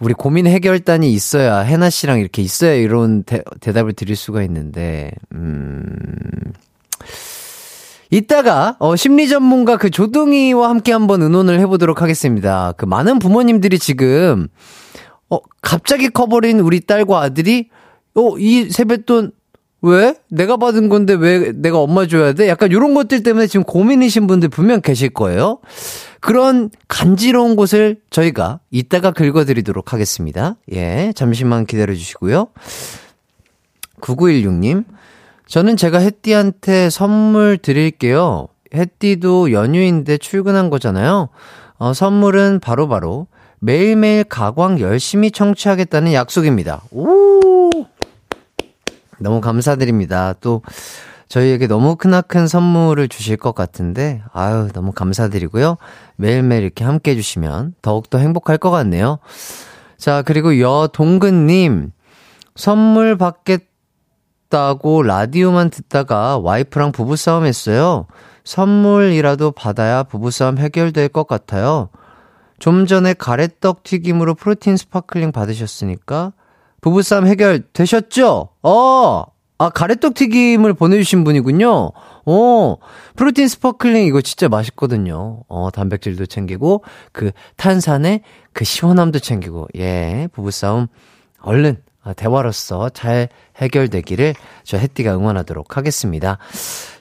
우리 0.00 0.14
고민 0.14 0.48
해결단이 0.48 1.12
있어야 1.12 1.60
해나 1.60 1.88
씨랑 1.90 2.18
이렇게 2.18 2.42
있어야 2.42 2.72
이런 2.72 3.22
대, 3.22 3.42
대답을 3.60 3.92
드릴 3.92 4.16
수가 4.16 4.42
있는데 4.42 5.12
음 5.32 5.86
이따가 8.10 8.76
어 8.80 8.96
심리 8.96 9.28
전문가 9.28 9.76
그 9.76 9.90
조동이와 9.90 10.68
함께 10.68 10.90
한번 10.92 11.22
의논을 11.22 11.60
해보도록 11.60 12.02
하겠습니다. 12.02 12.72
그 12.76 12.84
많은 12.84 13.20
부모님들이 13.20 13.78
지금 13.78 14.48
어 15.30 15.38
갑자기 15.62 16.08
커버린 16.08 16.58
우리 16.58 16.80
딸과 16.80 17.20
아들이 17.20 17.68
어이 18.14 18.70
세뱃돈 18.70 19.30
왜? 19.82 20.14
내가 20.28 20.56
받은 20.56 20.88
건데 20.88 21.14
왜 21.14 21.52
내가 21.52 21.78
엄마 21.78 22.06
줘야 22.06 22.32
돼? 22.32 22.48
약간 22.48 22.70
이런 22.70 22.94
것들 22.94 23.22
때문에 23.22 23.46
지금 23.46 23.64
고민이신 23.64 24.26
분들 24.26 24.48
분명 24.48 24.80
계실 24.80 25.10
거예요. 25.10 25.58
그런 26.20 26.70
간지러운 26.88 27.56
곳을 27.56 27.98
저희가 28.10 28.60
이따가 28.70 29.12
긁어드리도록 29.12 29.92
하겠습니다. 29.92 30.56
예, 30.72 31.12
잠시만 31.14 31.66
기다려 31.66 31.94
주시고요. 31.94 32.48
9916님, 34.00 34.84
저는 35.46 35.76
제가 35.76 35.98
햇띠한테 35.98 36.90
선물 36.90 37.58
드릴게요. 37.58 38.48
햇띠도 38.74 39.52
연휴인데 39.52 40.18
출근한 40.18 40.70
거잖아요. 40.70 41.28
어, 41.78 41.92
선물은 41.92 42.60
바로바로 42.60 42.88
바로 42.88 43.26
매일매일 43.60 44.24
가광 44.24 44.80
열심히 44.80 45.30
청취하겠다는 45.30 46.12
약속입니다. 46.12 46.82
오! 46.90 47.55
너무 49.18 49.40
감사드립니다. 49.40 50.34
또, 50.40 50.62
저희에게 51.28 51.66
너무 51.66 51.96
크나큰 51.96 52.46
선물을 52.46 53.08
주실 53.08 53.36
것 53.36 53.54
같은데, 53.54 54.22
아유, 54.32 54.68
너무 54.72 54.92
감사드리고요. 54.92 55.76
매일매일 56.16 56.62
이렇게 56.62 56.84
함께 56.84 57.12
해주시면 57.12 57.74
더욱더 57.82 58.18
행복할 58.18 58.58
것 58.58 58.70
같네요. 58.70 59.18
자, 59.98 60.22
그리고 60.22 60.60
여동근님, 60.60 61.90
선물 62.54 63.18
받겠다고 63.18 65.02
라디오만 65.02 65.70
듣다가 65.70 66.38
와이프랑 66.38 66.92
부부싸움 66.92 67.44
했어요. 67.44 68.06
선물이라도 68.44 69.50
받아야 69.50 70.04
부부싸움 70.04 70.58
해결될 70.58 71.08
것 71.08 71.26
같아요. 71.26 71.88
좀 72.58 72.86
전에 72.86 73.12
가래떡 73.12 73.82
튀김으로 73.82 74.34
프로틴 74.34 74.76
스파클링 74.76 75.32
받으셨으니까 75.32 76.32
부부싸움 76.80 77.26
해결 77.26 77.62
되셨죠? 77.72 78.50
어! 78.62 79.24
아, 79.58 79.70
가래떡 79.70 80.14
튀김을 80.14 80.74
보내주신 80.74 81.24
분이군요. 81.24 81.92
어, 82.26 82.76
프로틴 83.16 83.48
스파클링 83.48 84.04
이거 84.04 84.20
진짜 84.20 84.48
맛있거든요. 84.48 85.44
어, 85.48 85.70
단백질도 85.70 86.26
챙기고, 86.26 86.84
그 87.12 87.30
탄산에 87.56 88.20
그 88.52 88.64
시원함도 88.64 89.20
챙기고, 89.20 89.68
예, 89.76 90.28
부부싸움 90.32 90.88
얼른 91.40 91.78
아, 91.78 91.85
대화로서 92.14 92.88
잘 92.90 93.28
해결되기를 93.56 94.34
저 94.64 94.76
햇띠가 94.78 95.14
응원하도록 95.14 95.76
하겠습니다. 95.76 96.38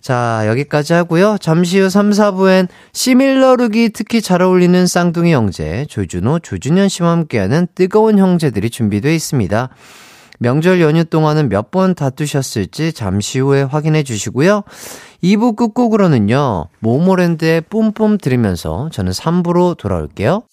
자, 0.02 0.44
여기까지 0.48 0.94
하고요. 0.94 1.38
잠시 1.40 1.80
후 1.80 1.90
3, 1.90 2.12
4부엔 2.12 2.68
시밀러룩이 2.94 3.90
특히 3.90 4.22
잘 4.22 4.42
어울리는 4.42 4.86
쌍둥이 4.88 5.34
형제, 5.34 5.86
조준호, 5.90 6.40
조준현 6.40 6.90
씨와 6.90 7.12
함께하는 7.12 7.68
뜨거운 7.76 8.20
형제들이 8.20 8.70
준비되어 8.70 9.12
있습니다. 9.12 9.70
명절 10.40 10.82
연휴 10.82 11.06
동안은 11.06 11.50
몇 11.50 11.72
번 11.72 11.96
다투셨을지 11.96 12.94
잠시 12.94 13.40
후에 13.40 13.64
확인해 13.64 14.04
주시고요. 14.04 14.64
2부 15.24 15.56
끝곡으로는요, 15.56 16.68
모모랜드의 16.80 17.62
뿜뿜 17.62 18.18
들으면서 18.18 18.90
저는 18.92 19.12
3부로 19.12 19.78
돌아올게요. 19.78 20.44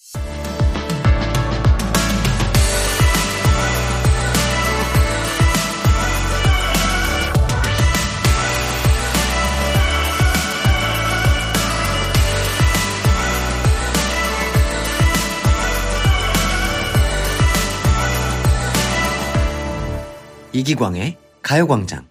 이기광의 20.55 21.17
가요광장. 21.43 22.05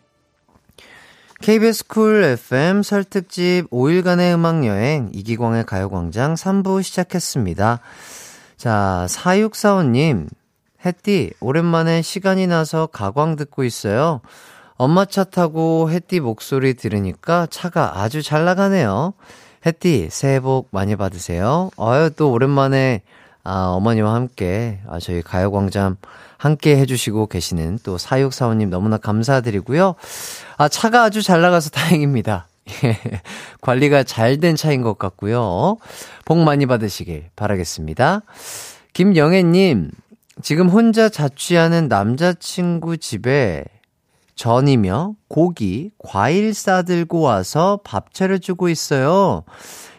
KBS 1.42 1.88
쿨 1.88 2.24
FM 2.24 2.82
설 2.82 3.04
특집 3.04 3.66
5일간의 3.70 4.34
음악여행 4.34 5.12
이기광의 5.14 5.66
가요광장 5.66 6.34
3부 6.34 6.82
시작했습니다. 6.82 7.80
자, 8.58 9.06
4645님, 9.10 10.28
햇띠, 10.84 11.32
오랜만에 11.40 12.02
시간이 12.02 12.48
나서 12.48 12.88
가광 12.88 13.36
듣고 13.36 13.64
있어요. 13.64 14.22
엄마 14.76 15.06
차 15.06 15.24
타고 15.24 15.92
햇띠 15.92 16.20
목소리 16.20 16.74
들으니까 16.74 17.48
차가 17.52 18.02
아주 18.02 18.24
잘 18.24 18.46
나가네요. 18.46 19.14
햇띠, 19.68 20.08
새해 20.10 20.40
복 20.40 20.70
많이 20.72 20.96
받으세요. 20.96 21.70
아유, 21.78 22.10
또 22.16 22.32
오랜만에, 22.32 23.04
아, 23.44 23.68
어머니와 23.76 24.16
함께, 24.16 24.80
아, 24.88 25.00
저희 25.00 25.22
가요광장 25.22 25.98
함께 26.42 26.76
해주시고 26.78 27.28
계시는 27.28 27.78
또 27.84 28.00
사육사원님 28.00 28.72
너무나 28.72 28.98
감사드리고요. 28.98 29.94
아, 30.58 30.68
차가 30.70 31.04
아주 31.04 31.22
잘 31.22 31.40
나가서 31.40 31.70
다행입니다. 31.70 32.48
예, 32.84 32.98
관리가 33.62 34.02
잘 34.02 34.40
된 34.40 34.56
차인 34.56 34.82
것 34.82 34.98
같고요. 34.98 35.78
복 36.26 36.40
많이 36.40 36.66
받으시길 36.66 37.26
바라겠습니다. 37.36 38.24
김영애님, 38.94 39.92
지금 40.42 40.68
혼자 40.68 41.10
자취하는 41.10 41.88
남자친구 41.88 42.98
집에 42.98 43.64
전이며 44.34 45.14
고기, 45.28 45.92
과일 46.00 46.56
싸들고 46.56 47.22
와서 47.22 47.80
밥 47.84 48.16
차려주고 48.16 48.68
있어요. 48.70 49.44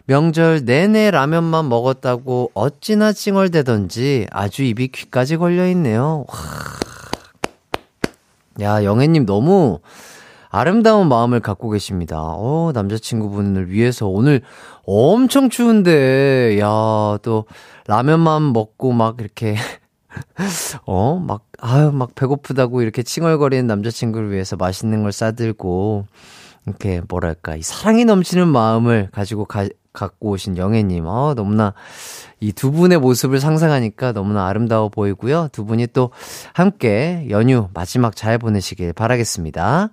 명절 0.05 0.65
내내 0.65 1.11
라면만 1.11 1.69
먹었다고 1.69 2.51
어찌나 2.53 3.13
찡얼대던지 3.13 4.27
아주 4.31 4.63
입이 4.63 4.89
귀까지 4.89 5.37
걸려있네요. 5.37 6.25
와. 6.27 6.37
야, 8.61 8.83
영애님 8.83 9.25
너무 9.25 9.79
아름다운 10.49 11.07
마음을 11.07 11.39
갖고 11.39 11.69
계십니다. 11.69 12.19
어, 12.19 12.71
남자친구분을 12.75 13.71
위해서 13.71 14.07
오늘 14.07 14.41
엄청 14.85 15.49
추운데, 15.49 16.59
야, 16.59 17.17
또 17.23 17.45
라면만 17.87 18.53
먹고 18.53 18.91
막 18.91 19.19
이렇게, 19.19 19.55
어, 20.85 21.15
막, 21.15 21.45
아유, 21.59 21.91
막 21.91 22.13
배고프다고 22.13 22.83
이렇게 22.83 23.01
칭얼거리는 23.01 23.65
남자친구를 23.65 24.31
위해서 24.31 24.55
맛있는 24.55 25.01
걸 25.01 25.11
싸들고, 25.11 26.05
이렇게 26.67 27.01
뭐랄까, 27.07 27.55
이 27.55 27.63
사랑이 27.63 28.05
넘치는 28.05 28.47
마음을 28.47 29.09
가지고 29.11 29.45
가, 29.45 29.67
갖고 29.93 30.31
오신 30.31 30.57
영애님. 30.57 31.05
어, 31.05 31.33
너무나 31.35 31.73
이 32.39 32.51
두 32.51 32.71
분의 32.71 32.99
모습을 32.99 33.39
상상하니까 33.39 34.11
너무나 34.11 34.47
아름다워 34.47 34.89
보이고요. 34.89 35.49
두 35.51 35.63
분이 35.65 35.87
또 35.93 36.11
함께 36.53 37.27
연휴 37.29 37.69
마지막 37.73 38.15
잘 38.15 38.37
보내시길 38.37 38.93
바라겠습니다. 38.93 39.89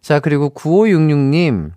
자, 0.00 0.20
그리고 0.20 0.50
9566님. 0.50 1.72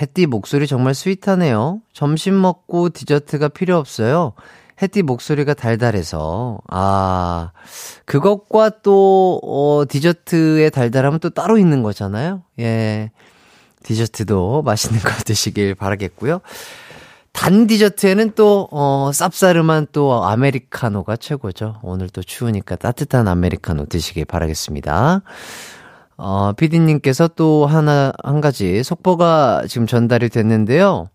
햇띠 0.00 0.26
목소리 0.26 0.66
정말 0.66 0.94
스윗하네요. 0.94 1.80
점심 1.92 2.40
먹고 2.40 2.88
디저트가 2.90 3.48
필요 3.48 3.76
없어요. 3.76 4.32
햇띠 4.80 5.02
목소리가 5.02 5.52
달달해서, 5.54 6.58
아, 6.68 7.52
그것과 8.06 8.80
또, 8.82 9.38
어, 9.44 9.84
디저트의 9.86 10.70
달달함은 10.70 11.18
또 11.20 11.30
따로 11.30 11.58
있는 11.58 11.82
거잖아요. 11.82 12.42
예. 12.58 13.12
디저트도 13.82 14.62
맛있는 14.62 15.00
거 15.00 15.10
드시길 15.24 15.74
바라겠고요. 15.74 16.40
단 17.32 17.66
디저트에는 17.66 18.32
또, 18.34 18.68
어, 18.70 19.10
쌉싸름한 19.12 19.88
또 19.92 20.24
아메리카노가 20.24 21.16
최고죠. 21.16 21.76
오늘 21.82 22.08
또 22.10 22.22
추우니까 22.22 22.76
따뜻한 22.76 23.26
아메리카노 23.26 23.86
드시길 23.86 24.26
바라겠습니다. 24.26 25.22
어, 26.18 26.52
피디님께서 26.52 27.28
또 27.28 27.66
하나, 27.66 28.12
한 28.22 28.40
가지 28.40 28.82
속보가 28.82 29.64
지금 29.68 29.86
전달이 29.86 30.28
됐는데요. 30.28 31.08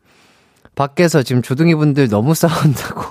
밖에서 0.76 1.24
지금 1.24 1.42
조둥이 1.42 1.76
분들 1.76 2.10
너무 2.10 2.34
싸운다고 2.36 3.04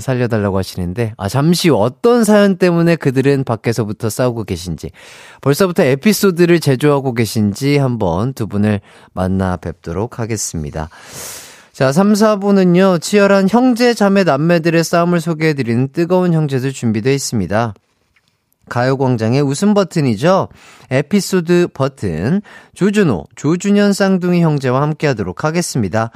살려달라고 0.00 0.58
하시는데, 0.58 1.14
아, 1.16 1.28
잠시 1.28 1.68
후 1.68 1.76
어떤 1.76 2.24
사연 2.24 2.56
때문에 2.56 2.96
그들은 2.96 3.44
밖에서부터 3.44 4.10
싸우고 4.10 4.44
계신지, 4.44 4.90
벌써부터 5.40 5.84
에피소드를 5.84 6.60
제조하고 6.60 7.14
계신지 7.14 7.78
한번 7.78 8.32
두 8.32 8.46
분을 8.46 8.80
만나 9.12 9.56
뵙도록 9.56 10.18
하겠습니다. 10.18 10.88
자, 11.72 11.92
3, 11.92 12.12
4부는요, 12.14 13.00
치열한 13.00 13.48
형제, 13.48 13.94
자매, 13.94 14.24
남매들의 14.24 14.82
싸움을 14.82 15.20
소개해드리는 15.20 15.90
뜨거운 15.92 16.32
형제들 16.32 16.72
준비되어 16.72 17.12
있습니다. 17.12 17.74
가요광장의 18.68 19.42
웃음 19.42 19.74
버튼이죠. 19.74 20.48
에피소드 20.90 21.68
버튼, 21.72 22.42
조준호, 22.74 23.26
조준현 23.36 23.92
쌍둥이 23.92 24.42
형제와 24.42 24.82
함께 24.82 25.06
하도록 25.06 25.44
하겠습니다. 25.44 26.10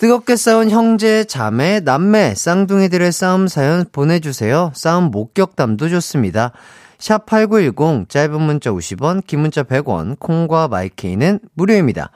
뜨겁게 0.00 0.34
싸운 0.36 0.70
형제, 0.70 1.24
자매, 1.24 1.80
남매, 1.80 2.34
쌍둥이들의 2.34 3.12
싸움 3.12 3.48
사연 3.48 3.84
보내주세요. 3.92 4.72
싸움 4.74 5.10
목격담도 5.10 5.90
좋습니다. 5.90 6.52
샵 6.98 7.26
8910, 7.26 8.08
짧은 8.08 8.40
문자 8.40 8.70
50원, 8.70 9.22
긴 9.26 9.40
문자 9.40 9.62
100원, 9.62 10.18
콩과 10.18 10.68
마이케이는 10.68 11.40
무료입니다. 11.52 12.12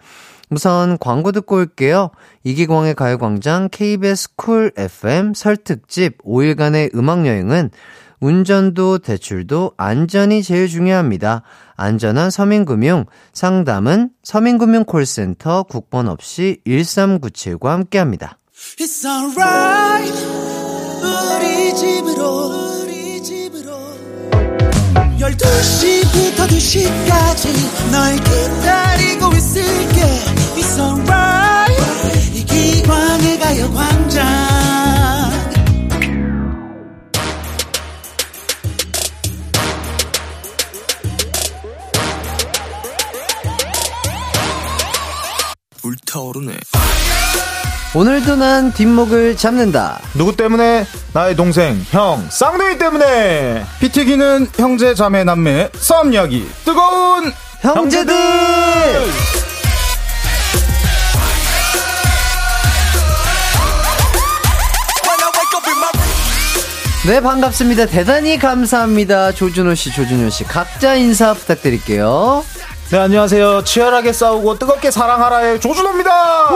우선 0.48 0.96
광고 0.96 1.30
듣고 1.30 1.56
올게요. 1.56 2.08
이기광의 2.44 2.94
가요광장 2.94 3.68
KBS 3.70 4.34
쿨 4.36 4.72
FM 4.78 5.34
설특집 5.34 6.24
5일간의 6.24 6.96
음악여행은 6.96 7.70
운전도 8.24 9.00
대출도 9.00 9.72
안전이 9.76 10.42
제일 10.42 10.66
중요합니다. 10.66 11.42
안전한 11.76 12.30
서민금융 12.30 13.04
상담은 13.34 14.08
서민금융 14.22 14.84
콜센터 14.84 15.64
국번 15.64 16.08
없이 16.08 16.62
1397과 16.66 17.66
함께합니다. 17.66 18.38
Alright 19.04 20.14
불타오르네 46.14 46.54
오늘도 47.96 48.36
난 48.36 48.72
뒷목을 48.72 49.36
잡는다. 49.36 50.00
누구 50.14 50.34
때문에? 50.34 50.84
나의 51.12 51.36
동생, 51.36 51.84
형, 51.90 52.26
쌍둥이 52.28 52.78
때문에! 52.78 53.64
피 53.78 53.88
튀기는 53.88 54.48
형제 54.56 54.94
자매 54.94 55.22
남매 55.22 55.70
싸움 55.74 56.12
이야기 56.12 56.48
뜨거운 56.64 57.32
형제들! 57.60 58.14
네, 67.06 67.20
반갑습니다. 67.20 67.84
대단히 67.86 68.38
감사합니다. 68.38 69.32
조준호 69.32 69.74
씨, 69.74 69.92
조준현 69.92 70.30
씨. 70.30 70.42
각자 70.44 70.94
인사 70.94 71.34
부탁드릴게요. 71.34 72.42
네, 72.90 72.98
안녕하세요. 72.98 73.64
치열하게 73.64 74.12
싸우고 74.12 74.58
뜨겁게 74.58 74.90
사랑하라의 74.90 75.60
조준호입니다! 75.60 76.48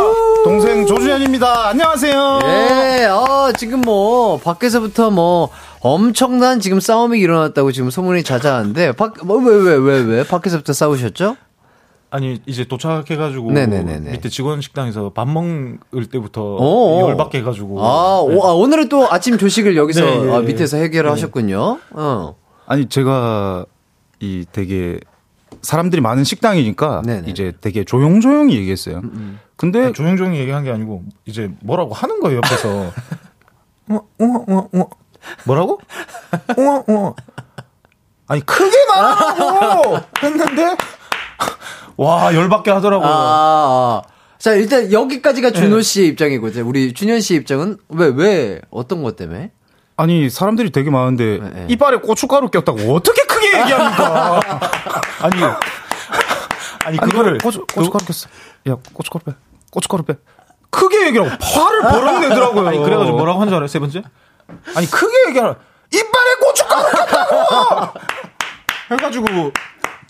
동생 0.45 0.87
조준현입니다. 0.87 1.68
안녕하세요. 1.68 2.41
예, 2.45 3.07
어, 3.07 3.51
지금 3.57 3.81
뭐, 3.81 4.39
밖에서부터 4.39 5.11
뭐, 5.11 5.49
엄청난 5.81 6.61
지금 6.61 6.81
싸움이 6.81 7.18
일어났다고 7.18 7.72
지금 7.72 7.91
소문이 7.91 8.22
자자한데, 8.22 8.93
밖, 8.93 9.14
뭐, 9.24 9.39
왜, 9.39 9.57
왜, 9.57 9.74
왜, 9.76 10.01
왜? 10.01 10.24
밖에서부터 10.24 10.72
싸우셨죠? 10.74 11.37
아니, 12.11 12.41
이제 12.47 12.64
도착해가지고. 12.64 13.51
네네네네. 13.51 14.12
밑에 14.12 14.29
직원 14.29 14.61
식당에서 14.61 15.11
밥 15.14 15.29
먹을 15.29 16.07
때부터 16.11 16.57
오. 16.57 17.09
열받게 17.09 17.39
해가지고. 17.39 17.83
아, 17.83 18.20
오, 18.20 18.47
아, 18.47 18.53
오늘은 18.53 18.89
또 18.91 19.11
아침 19.11 19.39
조식을 19.39 19.76
여기서 19.76 20.05
네, 20.05 20.18
네, 20.24 20.35
아, 20.35 20.41
네. 20.41 20.47
밑에서 20.47 20.76
해결을 20.76 21.11
하셨군요. 21.11 21.79
어. 21.91 22.37
아니 22.66 22.87
제가 22.87 23.64
이 24.20 24.45
되게 24.53 25.01
사람들이 25.62 26.00
많은 26.00 26.24
식당이니까 26.24 27.02
네네. 27.04 27.18
음, 27.20 27.28
이제 27.28 27.52
되게 27.61 27.84
조용조용히 27.84 28.56
얘기했어요. 28.56 29.02
근데 29.56 29.84
아니, 29.86 29.92
조용조용히 29.92 30.38
얘기한 30.38 30.64
게 30.64 30.70
아니고, 30.70 31.04
이제 31.26 31.50
뭐라고 31.61 31.94
하는 31.94 32.20
거예요, 32.20 32.38
옆에서. 32.38 32.92
어, 33.90 33.94
어, 33.94 34.24
어, 34.48 34.68
어. 34.72 34.88
뭐라고? 35.44 35.80
어, 36.32 36.92
어. 36.92 37.14
아니, 38.28 38.44
크게 38.44 38.76
말하라고! 38.88 39.96
했는데, 40.22 40.76
와, 41.96 42.32
열받게 42.34 42.70
하더라고요. 42.70 43.09
아, 43.09 43.12
아. 43.12 44.02
자, 44.38 44.52
일단 44.54 44.92
여기까지가 44.92 45.50
준호 45.50 45.80
씨의 45.82 46.09
입장이거든요. 46.09 46.66
우리 46.66 46.92
준현 46.92 47.20
씨 47.20 47.34
입장은 47.34 47.78
왜, 47.88 48.06
왜, 48.14 48.61
어떤 48.70 49.02
것 49.02 49.16
때문에? 49.16 49.50
아니 49.99 50.30
사람들이 50.30 50.70
되게 50.70 50.90
많은데 50.90 51.38
네, 51.38 51.51
네. 51.51 51.66
이빨에 51.70 51.96
고춧가루 51.96 52.51
꼈다고 52.51 52.94
어떻게 52.94 53.20
크게 53.24 53.49
얘기합니까? 53.49 54.40
아니, 55.20 55.42
아니, 56.84 56.99
그거를. 56.99 57.38
고추, 57.38 57.66
고춧가루 57.66 58.05
꼈어. 58.07 58.28
야 58.70 58.76
고춧가루 58.92 59.24
빼. 59.24 59.32
고춧가루 59.72 60.05
빼. 60.05 60.14
크게 60.70 61.07
얘기하고 61.09 61.28
화를 61.28 61.80
버럭 61.82 62.20
내더라고요. 62.20 62.68
아니, 62.68 62.78
그래가지고 62.78 63.16
뭐라고 63.16 63.40
한 63.40 63.49
줄 63.49 63.57
알아요, 63.57 63.66
세 63.66 63.80
번째? 63.80 64.03
아니 64.76 64.86
크게 64.88 65.28
얘기하라. 65.30 65.57
이빨에 65.92 66.34
고춧가루 66.44 66.90
꼈다고. 66.92 67.99
해가지고 68.92 69.26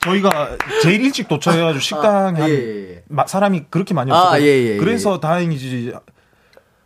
저희가 0.02 0.50
제일 0.82 1.00
일찍 1.00 1.28
도착해가지고 1.28 1.80
식당에 1.80 2.40
한 2.40 2.48
예, 2.50 2.52
예, 2.52 2.90
예. 2.96 3.02
마- 3.08 3.26
사람이 3.26 3.64
그렇게 3.70 3.94
많이 3.94 4.12
아. 4.12 4.38
예, 4.38 4.44
예, 4.44 4.74
예. 4.74 4.76
그래서 4.76 5.18
다행이지. 5.18 5.94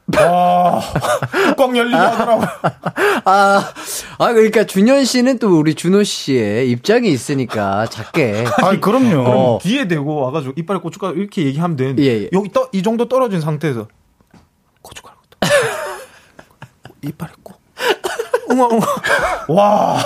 와, 0.19 0.83
뚜껑 1.49 1.77
열리게 1.77 1.97
하더라고. 1.97 2.43
아, 3.25 3.73
아, 4.19 4.33
그러니까 4.33 4.65
준현 4.65 5.05
씨는 5.05 5.39
또 5.39 5.59
우리 5.59 5.75
준호 5.75 6.03
씨의 6.03 6.71
입장이 6.71 7.09
있으니까 7.11 7.87
작게. 7.87 8.45
아니 8.63 8.81
그럼요. 8.81 9.23
어. 9.23 9.59
뒤에 9.63 9.87
대고 9.87 10.17
와가지고 10.17 10.55
이빨에 10.57 10.81
고춧가루 10.81 11.17
이렇게 11.17 11.45
얘기하면 11.45 11.77
되는데 11.77 12.03
예, 12.03 12.23
예. 12.23 12.29
여기 12.33 12.51
떠, 12.51 12.69
이 12.73 12.83
정도 12.83 13.09
떨어진 13.09 13.41
상태에서 13.41 13.87
고춧가루 14.83 15.17
떠. 15.31 15.49
이빨에 17.03 17.31
꼭. 17.43 17.63
웅아, 18.49 18.67
웅아. 18.67 18.87
와, 19.49 19.99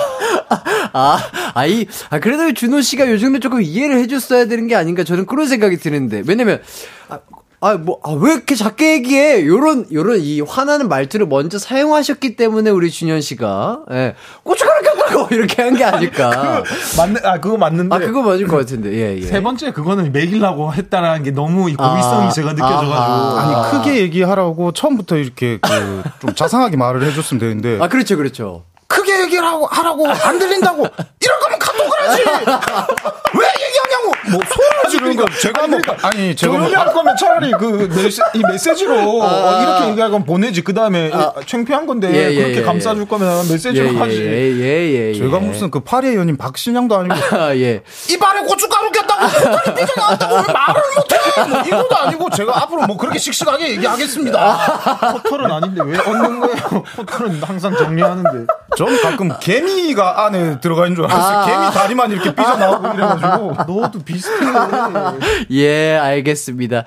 아, 0.93 1.19
아이, 1.53 1.85
아, 2.09 2.19
그래도 2.19 2.53
준호 2.53 2.81
씨가 2.81 3.09
요즘에 3.11 3.39
조금 3.39 3.61
이해를 3.61 3.97
해줬어야 3.99 4.45
되는 4.45 4.67
게 4.67 4.75
아닌가 4.75 5.03
저는 5.03 5.25
그런 5.25 5.47
생각이 5.47 5.77
드는데. 5.77 6.23
왜냐면, 6.25 6.61
아, 7.09 7.19
아, 7.59 7.73
뭐, 7.73 7.99
아, 8.03 8.11
왜 8.11 8.33
이렇게 8.33 8.53
작게 8.53 8.93
얘기해? 8.93 9.45
요런, 9.47 9.87
요런 9.91 10.19
이 10.19 10.41
화나는 10.41 10.87
말투를 10.89 11.25
먼저 11.25 11.57
사용하셨기 11.57 12.35
때문에 12.35 12.69
우리 12.69 12.91
준현 12.91 13.21
씨가, 13.21 13.79
예, 13.91 14.13
고춧가루 14.43 14.81
꼈다고 14.83 15.27
이렇게 15.33 15.63
한 15.63 15.75
게 15.75 15.83
아닐까. 15.83 16.63
맞는, 16.97 17.25
아, 17.25 17.39
그거 17.39 17.57
맞는데. 17.57 17.95
아, 17.95 17.97
그거 17.99 18.21
맞을 18.21 18.47
것 18.47 18.57
같은데, 18.57 18.93
예, 18.93 19.17
예. 19.17 19.21
세 19.21 19.41
번째 19.41 19.71
그거는 19.71 20.11
매기려고 20.11 20.71
했다라는 20.71 21.23
게 21.23 21.31
너무 21.31 21.67
이 21.71 21.75
고의성이 21.75 22.27
아, 22.27 22.29
제가 22.29 22.53
느껴져가지고. 22.53 22.93
아하. 22.93 23.41
아니 23.41 23.71
크게 23.83 24.01
얘기하라고 24.01 24.71
처음부터 24.73 25.17
이렇게 25.17 25.57
그 25.57 26.03
좀 26.21 26.35
자상하게 26.35 26.77
말을 26.77 27.03
해줬으면 27.07 27.39
되는데 27.39 27.79
아, 27.81 27.87
그렇죠, 27.87 28.17
그렇죠. 28.17 28.65
크게 28.87 29.13
얘기를 29.27 29.45
하고 29.45 29.67
하라고 29.67 30.07
안 30.09 30.39
들린다고 30.39 30.87
이럴 31.19 31.39
거면 31.39 31.59
카톡을 31.59 31.91
하지 32.01 32.23
왜 32.23 33.47
얘기하냐고 33.67 34.11
뭐 34.31 34.41
소리를 34.49 34.89
지르는 34.89 35.15
거 35.15 35.25
제가 35.39 35.67
뭐 35.67 35.79
아니 36.01 36.35
제가 36.35 36.53
뭐 36.53 36.61
조용히 36.61 36.75
할 36.75 36.93
거면 36.93 37.15
차라리 37.17 37.51
그 37.51 37.89
메시, 37.95 38.21
이 38.33 38.41
메시지로 38.47 39.21
어, 39.21 39.61
이렇게 39.61 39.89
얘기할 39.91 40.09
거면 40.11 40.25
보내지. 40.25 40.61
그 40.63 40.73
다음에 40.73 41.11
창피한 41.45 41.85
건데 41.85 42.09
예, 42.11 42.31
예, 42.33 42.35
그렇게 42.35 42.57
예, 42.57 42.61
감싸줄 42.63 43.07
거면 43.07 43.49
메시지로 43.49 43.87
예, 43.87 43.93
예, 43.93 43.97
하지. 43.97 44.15
예, 44.23 44.55
예, 44.55 45.09
예. 45.09 45.13
제가 45.13 45.39
무슨 45.39 45.69
그 45.71 45.79
파리의 45.81 46.15
연인 46.15 46.37
박신양도 46.37 46.95
아니고 46.95 47.15
아, 47.37 47.55
예. 47.55 47.83
이발에 48.09 48.41
고춧가루 48.41 48.91
꼈다고 48.91 49.27
코털이 49.27 49.75
삐져 49.75 49.93
나왔다고 49.97 50.35
왜 50.35 50.41
말을 50.53 50.81
못해 50.95 51.17
뭐 51.49 51.59
이것도 51.61 51.95
아니고 51.97 52.29
제가 52.31 52.63
앞으로 52.63 52.87
뭐 52.87 52.97
그렇게 52.97 53.19
씩씩하게 53.19 53.69
얘기하겠습니다 53.71 55.11
포털은 55.23 55.51
아닌데 55.51 55.81
왜 55.83 55.97
얻는 55.99 56.39
거예요? 56.39 56.83
포털은 56.95 57.41
항상 57.43 57.75
정리하는데. 57.75 58.45
전 58.77 59.01
가끔 59.17 59.37
개미가 59.39 60.25
안에 60.25 60.59
들어가 60.59 60.85
있는 60.85 60.95
줄 60.95 61.05
알았어요 61.05 61.37
아. 61.37 61.45
개미 61.45 61.73
다리만 61.73 62.11
이렇게 62.11 62.33
삐져나오고 62.35 62.87
이래가지고 62.93 63.63
너도 63.81 63.99
비슷해. 64.03 64.45
예, 65.51 65.95
알겠습니다. 65.97 66.85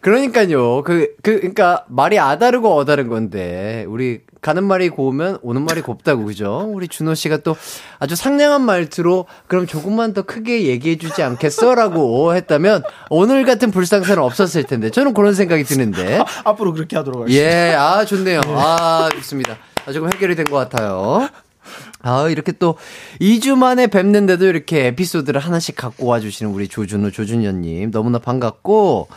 그러니까요. 0.00 0.82
그, 0.82 1.14
그, 1.22 1.40
그니까, 1.40 1.84
말이 1.88 2.18
아다르고 2.18 2.74
어다른 2.76 3.08
건데, 3.08 3.86
우리 3.88 4.20
가는 4.42 4.62
말이 4.62 4.90
고우면 4.90 5.38
오는 5.40 5.64
말이 5.64 5.80
곱다고, 5.80 6.26
그죠? 6.26 6.68
우리 6.74 6.88
준호 6.88 7.14
씨가 7.14 7.38
또 7.38 7.56
아주 7.98 8.14
상냥한 8.14 8.60
말투로, 8.60 9.24
그럼 9.46 9.66
조금만 9.66 10.12
더 10.12 10.20
크게 10.20 10.66
얘기해주지 10.66 11.22
않겠어? 11.22 11.74
라고 11.74 12.34
했다면, 12.36 12.82
오늘 13.08 13.46
같은 13.46 13.70
불상사는 13.70 14.22
없었을 14.22 14.64
텐데, 14.64 14.90
저는 14.90 15.14
그런 15.14 15.32
생각이 15.32 15.64
드는데. 15.64 16.22
앞으로 16.44 16.74
그렇게 16.74 16.96
하도록 16.98 17.22
하겠습니다. 17.22 17.50
예, 17.70 17.74
아, 17.74 18.04
좋네요. 18.04 18.42
아, 18.48 19.08
좋습니다. 19.14 19.56
아, 19.86 19.92
조금 19.92 20.12
해결이 20.12 20.34
된 20.36 20.44
것 20.44 20.56
같아요. 20.56 21.28
아, 22.04 22.28
이렇게 22.28 22.52
또 22.52 22.76
2주 23.20 23.56
만에 23.56 23.86
뵙는데도 23.86 24.46
이렇게 24.46 24.86
에피소드를 24.88 25.40
하나씩 25.40 25.74
갖고 25.74 26.06
와주시는 26.06 26.52
우리 26.52 26.68
조준호, 26.68 27.10
조준현님. 27.10 27.90
너무나 27.90 28.18
반갑고. 28.18 29.08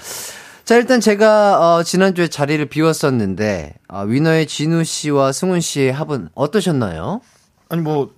자, 0.64 0.76
일단 0.76 1.00
제가, 1.00 1.76
어, 1.76 1.84
지난주에 1.84 2.30
자리를 2.30 2.66
비웠었는데, 2.66 3.74
아, 3.88 4.02
위너의 4.02 4.48
진우 4.48 4.84
씨와 4.84 5.32
승훈 5.34 5.60
씨의 5.60 5.92
합은 5.92 6.30
어떠셨나요? 6.34 7.22
아니 7.70 7.82
뭐 7.82 8.14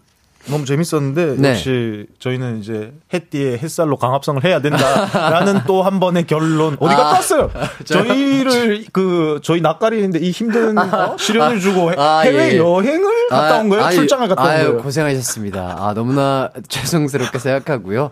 너무 0.49 0.65
재밌었는데 0.65 1.35
네. 1.37 1.49
역시 1.51 2.07
저희는 2.19 2.59
이제 2.59 2.93
햇띠의 3.13 3.59
햇살로 3.59 3.97
강합성을 3.97 4.43
해야 4.43 4.61
된다라는 4.61 5.61
또 5.67 5.83
한 5.83 5.99
번의 5.99 6.25
결론 6.27 6.75
어디 6.79 6.93
갔다 6.95 7.07
아, 7.09 7.11
왔어요? 7.13 7.51
저희를 7.85 8.85
그 8.91 9.39
저희 9.43 9.61
낯가리는데 9.61 10.19
이 10.19 10.31
힘든 10.31 10.77
어? 10.77 11.15
시련을 11.17 11.59
주고 11.59 11.91
해- 11.91 11.95
아, 11.97 12.19
해외 12.21 12.53
예. 12.53 12.57
여행을 12.57 13.27
갔다 13.29 13.59
온 13.59 13.69
거예요? 13.69 13.85
아유, 13.85 13.95
출장을 13.95 14.27
갔다 14.27 14.41
온 14.43 14.47
거예요? 14.49 14.77
고생하셨습니다. 14.81 15.75
아, 15.79 15.93
너무나 15.93 16.49
죄송스럽게 16.67 17.39
생각하고요. 17.39 18.11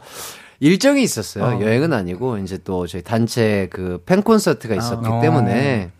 일정이 0.59 1.03
있었어요. 1.03 1.43
어. 1.43 1.61
여행은 1.61 1.93
아니고, 1.93 2.39
이제 2.39 2.57
또 2.63 2.87
저희 2.87 3.03
단체 3.03 3.67
그 3.71 3.99
팬 4.05 4.23
콘서트가 4.23 4.73
있었기 4.75 5.07
어. 5.07 5.21
때문에, 5.21 5.91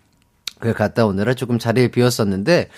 그 0.60 0.74
갔다 0.74 1.06
오느라 1.06 1.36
조금 1.36 1.60
자리를 1.60 1.90
비웠었는데, 1.92 2.70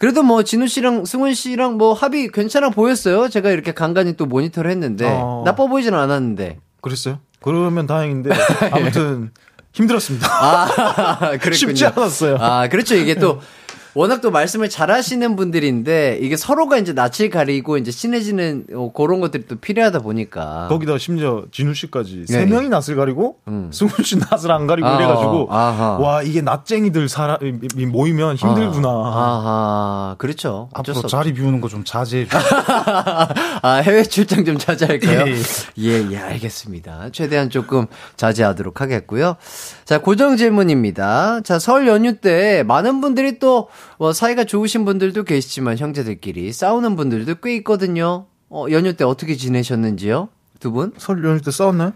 그래도 0.00 0.22
뭐 0.22 0.42
진우 0.42 0.66
씨랑 0.66 1.04
승훈 1.04 1.34
씨랑 1.34 1.76
뭐 1.76 1.92
합이 1.92 2.28
괜찮아 2.28 2.70
보였어요. 2.70 3.28
제가 3.28 3.50
이렇게 3.50 3.72
간간히 3.72 4.16
또 4.16 4.24
모니터를 4.24 4.70
했는데 4.70 5.04
어. 5.06 5.42
나빠 5.44 5.66
보이지는 5.66 5.98
않았는데. 5.98 6.58
그랬어요? 6.80 7.18
그러면 7.42 7.86
다행인데 7.86 8.30
아무튼 8.72 9.30
힘들었습니다. 9.74 10.26
아, 10.26 11.18
그랬군요. 11.36 11.52
쉽지 11.52 11.84
않았어요. 11.84 12.36
아, 12.40 12.68
그렇죠. 12.68 12.94
이게 12.94 13.14
또 13.16 13.40
워낙 13.94 14.20
또 14.20 14.30
말씀을 14.30 14.68
잘 14.68 14.90
하시는 14.90 15.34
분들인데 15.36 16.18
이게 16.20 16.36
서로가 16.36 16.78
이제 16.78 16.92
낯을 16.92 17.30
가리고 17.30 17.78
이제 17.78 17.90
친해지는 17.90 18.66
어, 18.74 18.92
그런 18.94 19.20
것들이 19.20 19.46
또 19.48 19.56
필요하다 19.56 20.00
보니까. 20.00 20.66
거기다 20.68 20.98
심지어 20.98 21.44
진우 21.50 21.74
씨까지 21.74 22.24
네, 22.28 22.32
세 22.32 22.44
네. 22.44 22.46
명이 22.46 22.68
낯을 22.68 22.94
가리고 22.96 23.36
음. 23.48 23.70
승훈 23.72 24.04
씨 24.04 24.16
낯을 24.18 24.50
안 24.52 24.66
가리고 24.66 24.86
아하, 24.86 24.96
이래가지고 24.98 25.46
아하. 25.50 25.98
와 25.98 26.22
이게 26.22 26.40
낯쟁이들 26.42 27.08
사람이 27.08 27.86
모이면 27.90 28.36
힘들구나. 28.36 28.88
아하, 28.88 30.14
그렇죠. 30.18 30.68
앞으로. 30.74 31.08
자리 31.08 31.32
비우는 31.32 31.60
거 31.60 31.70
좀 31.70 31.84
자제해 31.84 32.24
주세요. 32.26 32.42
아, 33.62 33.74
해외 33.84 34.02
출장 34.02 34.44
좀 34.44 34.58
자제할까요? 34.58 35.24
예, 35.28 35.34
예, 35.78 36.06
예, 36.10 36.16
알겠습니다. 36.18 37.10
최대한 37.12 37.48
조금 37.48 37.86
자제하도록 38.16 38.80
하겠고요. 38.80 39.36
자, 39.84 39.98
고정 40.00 40.36
질문입니다. 40.36 41.42
자, 41.42 41.58
설 41.60 41.86
연휴 41.86 42.16
때 42.16 42.64
많은 42.64 43.00
분들이 43.00 43.38
또, 43.38 43.68
뭐, 43.98 44.12
사이가 44.12 44.44
좋으신 44.44 44.84
분들도 44.84 45.24
계시지만 45.24 45.78
형제들끼리 45.78 46.52
싸우는 46.52 46.96
분들도 46.96 47.36
꽤 47.42 47.56
있거든요. 47.56 48.26
어, 48.48 48.66
연휴 48.70 48.92
때 48.94 49.04
어떻게 49.04 49.36
지내셨는지요? 49.36 50.28
두 50.58 50.72
분? 50.72 50.92
설 50.98 51.24
연휴 51.24 51.40
때 51.40 51.50
싸웠나요? 51.50 51.92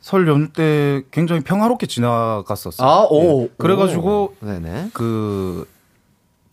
설 0.00 0.26
연휴 0.28 0.48
때 0.52 1.02
굉장히 1.10 1.42
평화롭게 1.42 1.86
지나갔었어요. 1.86 2.88
아, 2.88 3.06
오. 3.10 3.42
예. 3.44 3.48
그래가지고 3.58 4.34
오. 4.42 4.44
네네. 4.44 4.90
그 4.92 5.66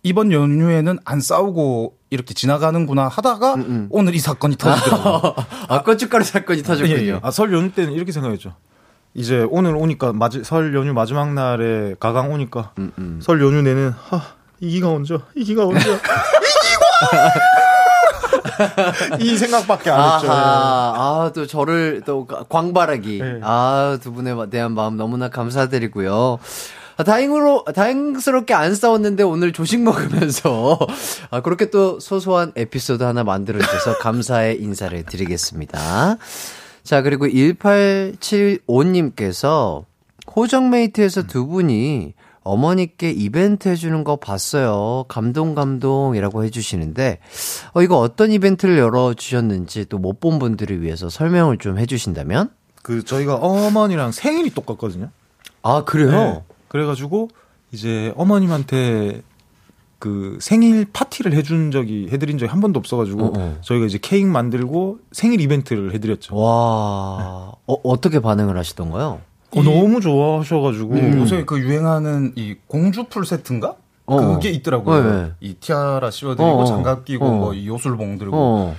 이번 0.03 0.31
연휴에는 0.31 0.99
안 1.03 1.19
싸우고 1.19 1.95
이렇게 2.09 2.33
지나가는구나 2.33 3.07
하다가 3.07 3.55
음, 3.55 3.87
오늘 3.89 4.15
이 4.15 4.19
사건이 4.19 4.55
터지더라고요. 4.57 5.35
아, 5.67 5.83
고춧가루 5.83 6.23
사건이 6.23 6.63
터졌군요. 6.63 6.97
예, 6.97 7.07
예. 7.07 7.19
아, 7.21 7.31
설 7.31 7.51
연휴 7.53 7.71
때는 7.71 7.93
이렇게 7.93 8.11
생각했죠. 8.11 8.53
이제 9.17 9.45
오늘 9.49 9.75
오니까 9.75 10.13
마지, 10.13 10.43
설 10.43 10.75
연휴 10.75 10.93
마지막 10.93 11.33
날에 11.33 11.95
가강 11.99 12.31
오니까 12.31 12.71
음, 12.77 13.19
설 13.19 13.41
연휴 13.41 13.63
내는 13.63 13.89
하 13.89 14.21
이기가 14.59 14.91
언제 14.91 15.17
이기가 15.35 15.65
언제 15.65 15.79
이기광 15.79 15.99
이 19.19 19.35
생각밖에 19.37 19.89
안 19.89 20.15
했죠. 20.15 20.31
아하, 20.31 20.93
아, 20.95 21.31
또 21.33 21.47
저를 21.47 22.03
또 22.05 22.27
광바라기. 22.27 23.19
네. 23.19 23.39
아, 23.43 23.97
두 24.01 24.13
분에 24.13 24.35
대한 24.51 24.73
마음 24.73 24.97
너무나 24.97 25.29
감사드리고요. 25.29 26.37
아, 26.97 27.03
다행으로, 27.03 27.65
다행스럽게 27.75 28.53
안 28.55 28.73
싸웠는데 28.73 29.21
오늘 29.23 29.53
조식 29.53 29.81
먹으면서, 29.81 30.79
아, 31.29 31.41
그렇게 31.41 31.69
또 31.69 31.99
소소한 31.99 32.51
에피소드 32.55 33.03
하나 33.03 33.23
만들어 33.23 33.59
주셔서 33.59 33.97
감사의 33.99 34.59
인사를 34.61 35.03
드리겠습니다. 35.03 36.17
자, 36.87 37.01
그리고 37.01 37.27
1875님께서 37.27 39.83
호정메이트에서 40.33 41.23
두 41.23 41.45
분이 41.47 42.13
어머니께 42.43 43.11
이벤트 43.11 43.67
해주는 43.67 44.05
거 44.05 44.15
봤어요. 44.15 45.03
감동, 45.09 45.53
감동이라고 45.53 46.45
해주시는데, 46.45 47.19
어, 47.73 47.81
이거 47.81 47.97
어떤 47.99 48.31
이벤트를 48.31 48.77
열어주셨는지 48.77 49.87
또 49.89 49.99
못 49.99 50.21
본 50.21 50.39
분들을 50.39 50.81
위해서 50.81 51.09
설명을 51.09 51.57
좀 51.57 51.77
해주신다면? 51.77 52.51
그 52.83 53.03
저희가 53.03 53.35
어머니랑 53.35 54.13
생일이 54.13 54.49
똑같거든요. 54.51 55.09
아, 55.63 55.83
그래요? 55.83 56.11
네. 56.11 56.41
그래가지고 56.69 57.27
이제 57.73 58.13
어머님한테 58.15 59.23
그 59.99 60.37
생일 60.39 60.85
파티를 60.91 61.33
해준 61.33 61.71
적이 61.71 62.09
해드린 62.11 62.37
적이 62.37 62.51
한 62.51 62.61
번도 62.61 62.77
없어가지고 62.79 63.25
어, 63.25 63.33
어. 63.35 63.57
저희가 63.61 63.85
이제 63.87 63.97
케이크 64.01 64.27
만들고 64.27 64.99
생일 65.11 65.41
이벤트를 65.41 65.93
해드렸죠. 65.93 66.35
와, 66.35 67.51
어, 67.65 67.73
어떻게 67.83 68.19
반응을 68.19 68.57
하시던가요? 68.57 69.21
어, 69.55 69.63
너무 69.63 70.01
좋아하셔가지고 70.01 70.93
음. 70.93 71.19
요새 71.19 71.45
그 71.45 71.59
유행하는 71.59 72.33
이 72.35 72.55
공주 72.67 73.05
풀 73.05 73.25
세트인가? 73.25 73.75
어. 74.05 74.33
그게 74.33 74.49
있더라고요. 74.51 75.03
네, 75.03 75.11
네. 75.23 75.31
이 75.41 75.53
티아라 75.55 76.11
씌워드리고 76.11 76.49
어, 76.49 76.61
어. 76.61 76.65
장갑 76.65 77.05
끼고 77.05 77.25
어. 77.25 77.31
뭐이 77.31 77.67
요술봉 77.67 78.19
들고. 78.19 78.37
어, 78.37 78.75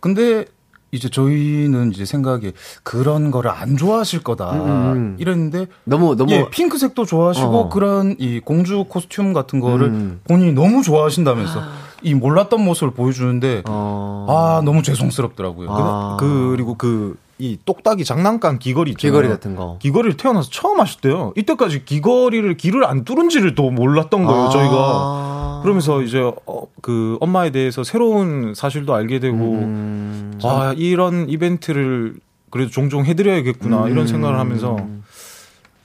근데 0.00 0.46
이제 0.92 1.08
저희는 1.08 1.92
이제 1.92 2.04
생각에 2.04 2.52
그런 2.82 3.30
거를 3.30 3.50
안 3.50 3.76
좋아하실 3.76 4.22
거다 4.22 4.52
음, 4.52 4.66
음. 4.66 5.16
이랬는데 5.18 5.66
너무, 5.84 6.16
너무, 6.16 6.32
예, 6.32 6.48
핑크색도 6.50 7.04
좋아하시고 7.04 7.58
어. 7.58 7.68
그런 7.68 8.14
이 8.18 8.40
공주 8.40 8.84
코스튬 8.88 9.32
같은 9.32 9.60
거를 9.60 9.88
음. 9.88 10.20
본인이 10.24 10.52
너무 10.52 10.82
좋아하신다면서 10.82 11.60
이 12.02 12.14
몰랐던 12.14 12.64
모습을 12.64 12.92
보여주는데 12.92 13.62
어, 13.66 14.26
아 14.28 14.62
너무 14.64 14.82
죄송스럽더라고요. 14.82 15.68
아. 15.70 16.16
그리고 16.20 16.74
그 16.76 17.16
이 17.38 17.58
똑딱이 17.64 18.04
장난감 18.04 18.58
귀걸이 18.58 18.92
있잖아요. 18.92 19.12
귀걸이 19.12 19.28
같은 19.28 19.56
거. 19.56 19.76
귀걸이를 19.82 20.16
태어나서 20.16 20.48
처음 20.50 20.80
하셨대요. 20.80 21.34
이때까지 21.36 21.84
귀걸이를 21.84 22.56
귀를 22.56 22.84
안 22.86 23.04
뚫은지를 23.04 23.54
또 23.54 23.70
몰랐던 23.70 24.24
거예요, 24.24 24.42
아. 24.44 24.48
저희가. 24.50 25.60
그러면서 25.62 26.00
이제 26.02 26.20
어, 26.46 26.62
그 26.80 27.18
엄마에 27.20 27.50
대해서 27.50 27.82
새로운 27.84 28.54
사실도 28.54 28.94
알게 28.94 29.18
되고 29.20 29.36
음, 29.36 30.38
아 30.44 30.74
이런 30.76 31.28
이벤트를 31.28 32.14
그래도 32.50 32.70
종종 32.70 33.04
해 33.04 33.14
드려야겠구나 33.14 33.88
이런 33.88 34.06
생각을 34.06 34.38
하면서 34.38 34.76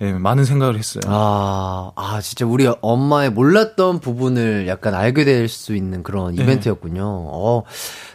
예, 0.02 0.14
많은 0.14 0.45
생각을 0.45 0.78
했어요. 0.78 1.02
아, 1.08 1.91
아, 1.95 2.20
진짜 2.22 2.45
우리 2.45 2.68
엄마의 2.82 3.30
몰랐던 3.32 3.99
부분을 3.99 4.68
약간 4.68 4.93
알게 4.95 5.26
될 5.26 5.47
수 5.47 5.76
있는 5.76 6.02
그런 6.02 6.34
네. 6.36 6.41
이벤트였군요. 6.43 7.04
어, 7.06 7.64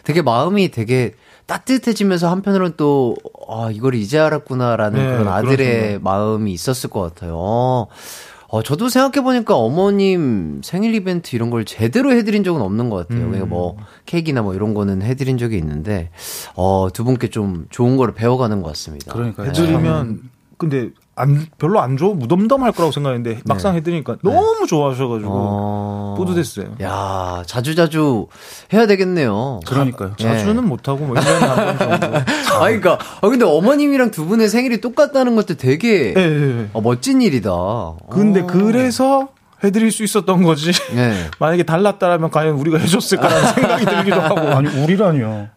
되게 0.03 0.21
마음이 0.21 0.71
되게 0.71 1.13
따뜻해지면서 1.47 2.29
한편으로는 2.29 2.73
또, 2.77 3.15
아, 3.49 3.69
이걸 3.71 3.95
이제 3.95 4.19
알았구나라는 4.19 4.99
네, 4.99 5.17
그런 5.17 5.27
아들의 5.29 5.81
생각. 5.81 6.03
마음이 6.03 6.51
있었을 6.53 6.89
것 6.89 7.01
같아요. 7.01 7.35
어, 7.37 7.87
어, 8.49 8.63
저도 8.63 8.89
생각해보니까 8.89 9.55
어머님 9.55 10.61
생일 10.63 10.93
이벤트 10.93 11.35
이런 11.35 11.49
걸 11.49 11.65
제대로 11.65 12.11
해드린 12.11 12.43
적은 12.43 12.61
없는 12.61 12.89
것 12.89 13.07
같아요. 13.07 13.25
그러니까 13.25 13.45
뭐, 13.45 13.77
케이크나 14.05 14.41
뭐 14.41 14.53
이런 14.53 14.73
거는 14.73 15.01
해드린 15.01 15.37
적이 15.37 15.57
있는데, 15.57 16.11
어, 16.55 16.89
두 16.93 17.03
분께 17.03 17.29
좀 17.29 17.65
좋은 17.69 17.97
거를 17.97 18.13
배워가는 18.13 18.61
것 18.61 18.67
같습니다. 18.69 19.13
그러니까 19.13 19.43
해드리면 19.43 20.29
근데 20.57 20.89
안 21.17 21.47
별로 21.57 21.81
안 21.81 21.97
좋아 21.97 22.13
무덤덤할 22.13 22.71
거라고 22.71 22.91
생각했는데 22.91 23.41
막상 23.45 23.75
해드리니까 23.75 24.17
너무 24.23 24.67
좋아하셔가지고 24.67 25.29
어. 25.33 26.15
뿌듯했어요. 26.17 26.75
야, 26.81 27.43
자주 27.47 27.75
자주 27.75 28.27
해야 28.71 28.85
되겠네요. 28.87 29.59
그러니까요. 29.65 30.13
예. 30.19 30.23
자주는 30.23 30.63
못하고 30.63 31.05
뭐 31.05 31.15
1년에 31.15 31.39
한번 31.39 31.99
정도. 31.99 32.17
아, 32.53 32.67
그니까, 32.69 32.97
아, 33.21 33.27
근데 33.29 33.45
어머님이랑 33.45 34.11
두 34.11 34.25
분의 34.25 34.47
생일이 34.49 34.79
똑같다는 34.79 35.35
것도 35.35 35.55
되게. 35.55 36.13
어, 36.73 36.81
멋진 36.81 37.21
일이다. 37.21 37.51
근데 38.09 38.41
어. 38.41 38.47
그래서 38.47 39.29
해드릴 39.63 39.91
수 39.91 40.03
있었던 40.03 40.43
거지. 40.43 40.71
네. 40.93 41.13
만약에 41.39 41.63
달랐다라면 41.63 42.29
과연 42.29 42.55
우리가 42.55 42.77
해줬을까라는 42.77 43.47
생각이 43.53 43.85
들기도 43.85 44.21
하고. 44.21 44.39
아니 44.39 44.69
우리라니요. 44.83 45.49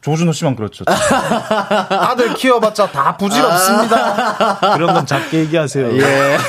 조준호 0.00 0.32
씨만 0.32 0.56
그렇죠. 0.56 0.84
아들 0.88 2.34
키워봤자 2.34 2.90
다 2.90 3.16
부질없습니다. 3.16 4.58
그런 4.76 4.94
건 4.94 5.06
작게 5.06 5.40
얘기하세요. 5.40 5.96
예. 5.98 6.38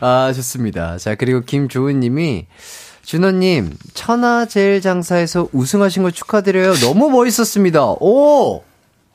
아, 0.00 0.32
좋습니다. 0.34 0.96
자, 0.96 1.14
그리고 1.14 1.42
김조은 1.42 2.00
님이, 2.00 2.46
준호님, 3.04 3.76
천하제일 3.92 4.80
장사에서 4.80 5.48
우승하신 5.52 6.02
거 6.02 6.10
축하드려요. 6.10 6.72
너무 6.76 7.10
멋있었습니다. 7.10 7.84
오! 8.00 8.62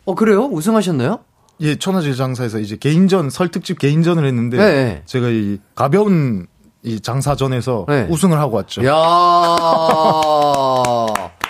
어, 0.06 0.16
그래요? 0.16 0.46
우승하셨나요? 0.52 1.20
예, 1.62 1.78
천하제일 1.78 2.14
장사에서 2.14 2.60
이제 2.60 2.78
개인전 2.78 3.32
설 3.32 3.50
특집 3.50 3.80
개인전을 3.80 4.24
했는데 4.26 4.58
네, 4.58 4.72
네. 4.72 5.02
제가 5.06 5.30
이 5.30 5.58
가벼운 5.74 6.46
이 6.84 7.00
장사전에서 7.00 7.86
네. 7.90 8.06
우승을 8.10 8.40
하고 8.40 8.58
왔죠. 8.58 8.86
야 8.86 8.94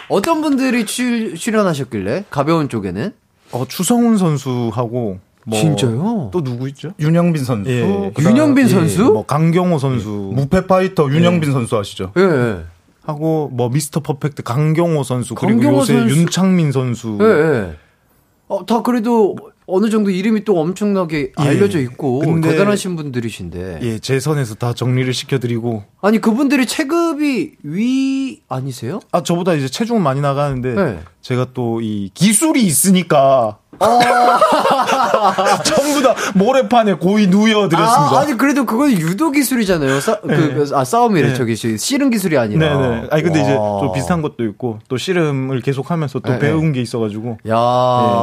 어떤 0.10 0.42
분들이 0.42 0.86
출, 0.86 1.36
출연하셨길래? 1.36 2.26
가벼운 2.30 2.70
쪽에는? 2.70 3.12
어, 3.52 3.66
추성훈 3.68 4.18
선수하고 4.18 5.20
뭐 5.46 5.60
진짜요? 5.60 6.30
또 6.34 6.44
누구 6.44 6.68
있죠? 6.70 6.92
윤영빈 7.00 7.44
선수. 7.44 7.70
예. 7.72 8.12
그다음- 8.14 8.32
윤영빈 8.36 8.66
예, 8.66 8.70
선수? 8.70 9.04
뭐 9.06 9.26
강경호 9.26 9.80
선수 9.80 10.10
무패 10.10 10.68
파이터 10.68 11.10
윤영빈 11.10 11.52
선수 11.54 11.78
아시죠? 11.78 12.12
예, 12.18 12.22
예. 12.22 12.58
하고 13.06 13.50
뭐 13.54 13.70
Mr. 13.70 14.02
Perfect 14.02 14.44
강경호 14.44 15.04
선수 15.04 15.36
그리고 15.36 15.60
강경호 15.62 15.78
요새 15.80 15.94
선수. 16.00 16.16
윤창민 16.16 16.72
선수 16.74 17.18
예, 17.22 17.26
예. 17.26 17.76
어, 18.50 18.66
다 18.66 18.82
그래도 18.82 19.38
어느 19.68 19.90
정도 19.90 20.10
이름이 20.10 20.46
또 20.46 20.60
엄청나게 20.60 21.34
알려져 21.36 21.80
있고 21.82 22.22
대단하신 22.42 22.96
분들이신데. 22.96 23.80
예, 23.84 24.00
제 24.00 24.20
선에서 24.20 24.56
다 24.56 24.74
정리를 24.74 25.14
시켜드리고 25.14 25.84
아니, 26.02 26.20
그분들이 26.20 26.66
체급이 26.66 27.56
위 27.64 28.42
아니세요? 28.48 29.02
아 29.12 29.22
저보다 29.24 29.54
이제 29.56 29.68
체중은 29.68 30.02
많이 30.02 30.22
나가는데 30.22 30.74
네. 30.74 31.00
제가 31.22 31.48
또 31.54 31.80
이 31.82 32.10
기술이 32.14 32.64
있으니까 32.64 33.60
전부 35.64 36.02
다 36.02 36.16
모래판에 36.34 36.94
고이 36.94 37.28
누여드렸습니다. 37.28 38.18
아, 38.18 38.22
아니 38.22 38.36
그래도 38.38 38.66
그건 38.66 38.92
유도 38.92 39.32
기술이잖아요. 39.32 40.00
싸, 40.02 40.20
그, 40.22 40.28
그, 40.28 40.70
아 40.76 40.84
싸움이래 40.84 41.30
네. 41.30 41.34
저기 41.34 41.56
씨름 41.56 42.10
기술이 42.10 42.38
아니라. 42.38 42.78
네네. 42.78 43.08
아니 43.12 43.24
근데 43.24 43.42
이제 43.42 43.52
와. 43.54 43.80
또 43.82 43.92
비슷한 43.94 44.22
것도 44.22 44.44
있고 44.46 44.80
또 44.88 44.98
씨름을 44.98 45.62
계속 45.62 45.92
하면서 45.92 46.20
또 46.20 46.34
네, 46.34 46.40
배운 46.40 46.72
게 46.72 46.82
있어가지고 46.82 47.38
야, 47.50 47.56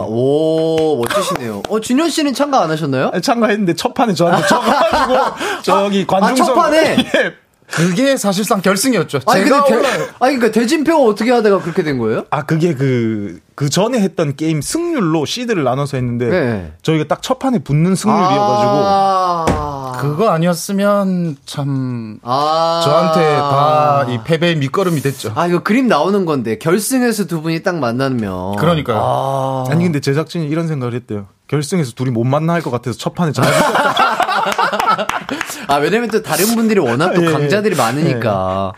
오 0.07 1.03
멋지시네요. 1.03 1.63
어 1.69 1.81
준현 1.81 2.11
씨는 2.11 2.35
참가 2.35 2.63
안 2.63 2.71
하셨나요? 2.71 3.11
아니, 3.13 3.23
참가했는데 3.23 3.75
첫 3.75 3.95
판에 3.95 4.15
저한테 4.15 4.47
져가지고 4.47 5.15
저기 5.63 6.07
관중석 6.07 6.47
첫 6.47 6.55
판에? 6.55 6.97
예. 7.17 7.44
그게 7.67 8.17
사실상 8.17 8.61
결승이었죠. 8.61 9.21
아니 9.27 9.45
제가 9.45 9.65
근데 9.65 9.77
올라 9.79 9.91
대, 9.97 9.99
아니 10.21 10.37
그러니까 10.37 10.51
대진표가 10.53 11.03
어떻게 11.03 11.31
하다가 11.33 11.61
그렇게 11.61 11.83
된 11.83 11.99
거예요? 11.99 12.25
아 12.31 12.43
그게 12.43 12.75
그, 12.75 13.41
그 13.55 13.69
전에 13.71 14.01
했던 14.01 14.37
게임 14.37 14.61
승률로 14.61 15.25
시드를 15.25 15.65
나눠서 15.65 15.97
했는데 15.97 16.29
네. 16.29 16.73
저희가 16.83 17.05
딱 17.09 17.21
첫 17.23 17.39
판에 17.39 17.59
붙는 17.61 17.95
승률이어가지고 17.97 18.71
아, 18.85 19.93
그거 19.99 20.29
아니었으면 20.29 21.37
참 21.47 22.19
아. 22.23 22.81
저한테 22.85 23.21
다 23.37 24.05
이 24.09 24.19
패배의 24.23 24.57
밑거름이 24.57 25.01
됐죠. 25.01 25.33
아 25.35 25.47
이거 25.47 25.63
그림 25.63 25.89
나오는 25.89 26.27
건데 26.27 26.59
결승에서 26.59 27.25
두 27.25 27.41
분이 27.41 27.63
딱 27.63 27.77
만나면 27.79 28.57
그러니까요. 28.57 28.99
아, 29.01 29.65
아니 29.71 29.83
근데 29.85 30.01
제작진이 30.01 30.47
이런 30.49 30.69
생각을 30.69 30.93
했대요. 30.95 31.27
결승에서 31.49 31.93
둘이 31.93 32.11
못 32.11 32.25
만나 32.25 32.53
할것 32.53 32.71
같아서 32.71 32.99
첫 32.99 33.15
판에 33.15 33.33
잘 33.33 33.45
아, 35.69 35.77
왜냐면 35.77 36.11
또 36.11 36.23
다른 36.23 36.47
분들이 36.55 36.81
워낙 36.81 37.13
또 37.15 37.23
예, 37.23 37.29
예. 37.29 37.33
강자들이 37.33 37.77
많으니까. 37.77 38.73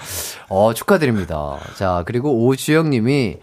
어, 0.49 0.75
축하드립니다. 0.75 1.59
자, 1.77 2.03
그리고 2.07 2.47
오주영 2.47 2.91
님이 2.91 3.37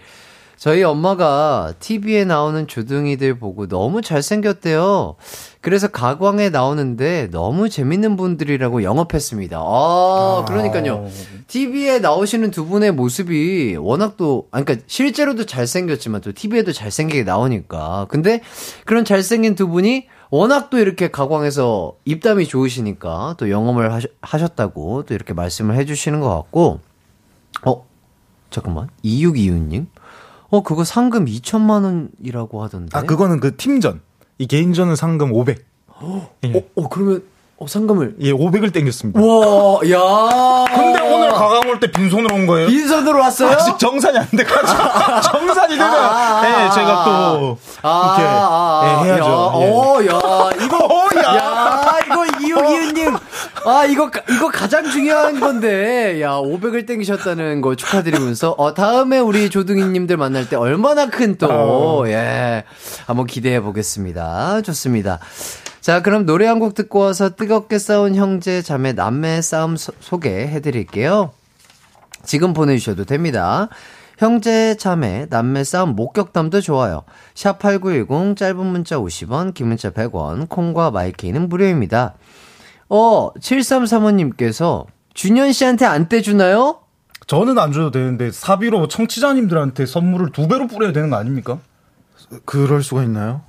저희 0.64 0.82
엄마가 0.82 1.74
TV에 1.82 2.24
나오는 2.24 2.68
조둥이들 2.68 3.38
보고 3.38 3.68
너무 3.68 4.02
잘생겼대요. 4.02 5.16
그래서 5.60 5.90
가광에 5.90 6.52
나오는데 6.52 7.28
너무 7.32 7.68
재밌는 7.68 8.16
분들이라고 8.16 8.84
영업했습니다. 8.84 9.58
아, 9.60 10.46
그러니까요. 10.48 11.10
TV에 11.48 12.00
나오시는 12.00 12.52
두 12.52 12.66
분의 12.66 12.94
모습이 12.94 13.76
워낙 13.78 14.16
또, 14.16 14.48
아, 14.52 14.64
그러니까 14.64 14.86
실제로도 14.88 15.46
잘생겼지만 15.46 16.22
또 16.22 16.32
TV에도 16.32 16.72
잘생기게 16.72 17.24
나오니까. 17.24 18.06
근데 18.08 18.40
그런 18.86 19.04
잘생긴 19.04 19.56
두 19.56 19.68
분이 19.68 20.08
워낙 20.34 20.72
또 20.72 20.80
이렇게 20.80 21.12
가광에서 21.12 21.96
입담이 22.06 22.48
좋으시니까 22.48 23.36
또 23.38 23.52
영업을 23.52 23.94
하셨, 23.94 24.10
하셨 24.20 24.56
다고 24.56 25.04
또 25.04 25.14
이렇게 25.14 25.32
말씀을 25.32 25.76
해주시는 25.76 26.22
것 26.22 26.30
같고, 26.34 26.80
어, 27.68 27.86
잠깐만. 28.50 28.90
2625님? 29.06 29.86
어, 30.50 30.64
그거 30.64 30.84
상금 30.84 31.26
2천만 31.26 31.84
원이라고 31.84 32.64
하던데. 32.64 32.98
아 32.98 33.04
그거는 33.04 33.42
그 33.42 33.56
팀전 33.58 34.02
이 34.40 34.48
개인전은 34.48 34.96
상금 34.96 35.32
500. 35.34 35.64
예. 36.46 36.58
어, 36.58 36.64
어, 36.78 36.90
그러면, 36.90 37.24
어, 37.64 37.68
상금을. 37.68 38.16
예, 38.22 38.32
500을 38.34 38.74
땡겼습니다. 38.74 39.20
와, 39.22 39.80
야. 39.90 40.66
근데 40.74 41.02
오늘 41.02 41.30
가강 41.32 41.70
올 41.70 41.80
때 41.80 41.90
빈손으로 41.92 42.36
온 42.36 42.46
거예요? 42.48 42.68
빈손으로 42.68 43.20
왔어요? 43.20 43.50
아직 43.52 43.78
정산이 43.80 44.18
안 44.18 44.28
돼가지고 44.28 45.22
정산이 45.22 45.76
되면 45.76 45.88
아, 45.94 46.42
아, 46.42 46.66
예, 46.66 46.70
제가 46.72 47.04
또 47.06 47.58
이렇게 47.82 49.08
예, 49.08 49.08
해야죠. 49.08 49.24
야, 49.24 49.66
예. 49.66 49.72
어, 49.72 49.96
야, 50.06 50.50
이거, 50.64 50.78
어, 50.86 51.08
야. 51.18 51.36
야, 51.36 52.00
이거 52.06 52.26
이호기은님, 52.46 53.16
아, 53.66 53.86
이거 53.86 54.10
가- 54.12 54.22
이거 54.30 54.50
가장 54.50 54.90
중요한 54.90 55.40
건데, 55.40 56.22
야, 56.22 56.34
500을 56.34 56.86
땡기셨다는 56.88 57.62
거 57.62 57.76
축하드리면서, 57.76 58.56
어, 58.58 58.74
다음에 58.74 59.20
우리 59.20 59.50
조둥이님들 59.50 60.18
만날 60.18 60.48
때 60.50 60.56
얼마나 60.56 61.08
큰 61.08 61.38
또, 61.38 62.04
예, 62.08 62.64
한번 63.08 63.26
기대해 63.26 63.60
보겠습니다. 63.62 64.62
좋습니다. 64.62 65.20
자, 65.84 66.02
그럼 66.02 66.26
노래 66.26 66.48
한 66.48 66.60
곡 66.60 66.76
듣고 66.76 67.00
와서 67.00 67.36
뜨겁게 67.36 67.78
싸운 67.78 68.16
형제, 68.16 68.62
자매, 68.62 68.94
남매 68.94 69.42
싸움 69.42 69.76
소, 69.76 69.92
소개해 70.00 70.62
드릴게요. 70.62 71.32
지금 72.24 72.54
보내주셔도 72.54 73.04
됩니다. 73.04 73.68
형제, 74.18 74.78
자매, 74.78 75.28
남매 75.30 75.66
싸움 75.66 75.90
목격담도 75.98 76.62
좋아요. 76.62 77.04
샵8910 77.34 78.38
짧은 78.38 78.66
문자 78.66 78.96
50원, 78.98 79.54
긴 79.54 79.68
문자 79.68 79.90
100원, 79.90 80.48
콩과 80.48 80.92
마이케이는 80.92 81.50
무료입니다. 81.50 82.14
어, 82.88 83.34
7335님께서 83.34 84.86
준현 85.14 85.52
씨한테 85.52 85.86
안 85.86 86.08
떼주나요? 86.08 86.80
저는 87.28 87.60
안 87.60 87.74
줘도 87.74 87.92
되는데 87.92 88.32
사비로 88.32 88.88
청취자님들한테 88.88 89.86
선물을 89.86 90.32
두 90.32 90.48
배로 90.48 90.68
뿌려야 90.68 90.94
되는 90.94 91.10
거 91.10 91.18
아닙니까? 91.18 91.60
그럴 92.46 92.84
수가 92.84 93.04
있나요? 93.04 93.42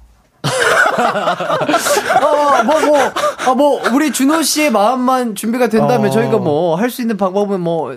어, 2.22 2.62
뭐, 2.64 2.80
뭐, 2.80 2.98
아, 3.46 3.54
뭐, 3.54 3.82
우리 3.92 4.12
준호 4.12 4.42
씨의 4.42 4.70
마음만 4.70 5.34
준비가 5.34 5.68
된다면 5.68 6.06
어. 6.08 6.10
저희가 6.10 6.38
뭐, 6.38 6.76
할 6.76 6.90
수 6.90 7.00
있는 7.02 7.16
방법은 7.16 7.60
뭐, 7.60 7.94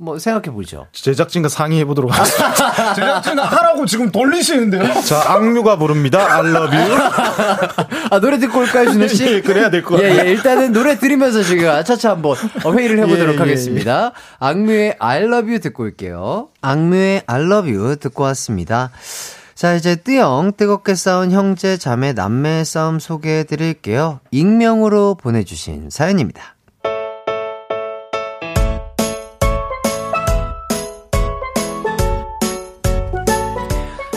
뭐, 0.00 0.18
생각해 0.18 0.50
보죠. 0.54 0.86
제작진과 0.92 1.48
상의해 1.48 1.84
보도록 1.84 2.12
하겠습니다. 2.16 2.94
제작진 2.94 3.38
하라고 3.38 3.84
지금 3.86 4.12
돌리시는데요? 4.12 5.00
자, 5.02 5.24
악뮤가 5.26 5.76
부릅니다. 5.76 6.36
I 6.36 6.40
love 6.50 6.76
you. 6.76 6.94
아, 8.10 8.20
노래 8.20 8.38
듣고 8.38 8.60
올까요, 8.60 8.92
준호 8.92 9.08
씨? 9.08 9.24
예, 9.26 9.40
그래야 9.40 9.70
될것 9.70 10.00
예, 10.02 10.08
같아요. 10.08 10.26
예, 10.28 10.30
일단은 10.32 10.72
노래 10.72 10.98
들으면서 10.98 11.42
지금 11.42 11.68
아차차 11.70 12.10
한번 12.10 12.36
어, 12.64 12.72
회의를 12.72 12.98
해 12.98 13.06
보도록 13.06 13.30
예, 13.30 13.34
예, 13.34 13.38
하겠습니다. 13.38 14.12
악뮤의 14.38 14.96
I 15.00 15.22
love 15.22 15.48
you 15.50 15.58
듣고 15.60 15.84
올게요. 15.84 16.48
악뮤의 16.60 17.22
I 17.26 17.40
love 17.42 17.74
you 17.74 17.96
듣고 17.96 18.22
왔습니다. 18.24 18.90
자, 19.58 19.74
이제 19.74 19.96
뜨영, 19.96 20.52
뜨겁게 20.56 20.94
싸운 20.94 21.32
형제, 21.32 21.76
자매, 21.76 22.12
남매 22.12 22.62
싸움 22.62 23.00
소개해 23.00 23.42
드릴게요. 23.42 24.20
익명으로 24.30 25.16
보내주신 25.16 25.90
사연입니다. 25.90 26.54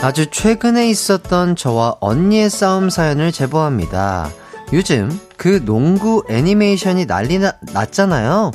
아주 0.03 0.29
최근에 0.29 0.87
있었던 0.91 1.55
저와 1.55 1.95
언니의 2.01 2.51
싸움 2.51 2.91
사연을 2.91 3.31
제보합니다. 3.31 4.29
요즘 4.73 5.09
그 5.37 5.65
농구 5.65 6.23
애니메이션이 6.29 7.07
난리 7.07 7.39
나, 7.39 7.53
났잖아요. 7.73 8.51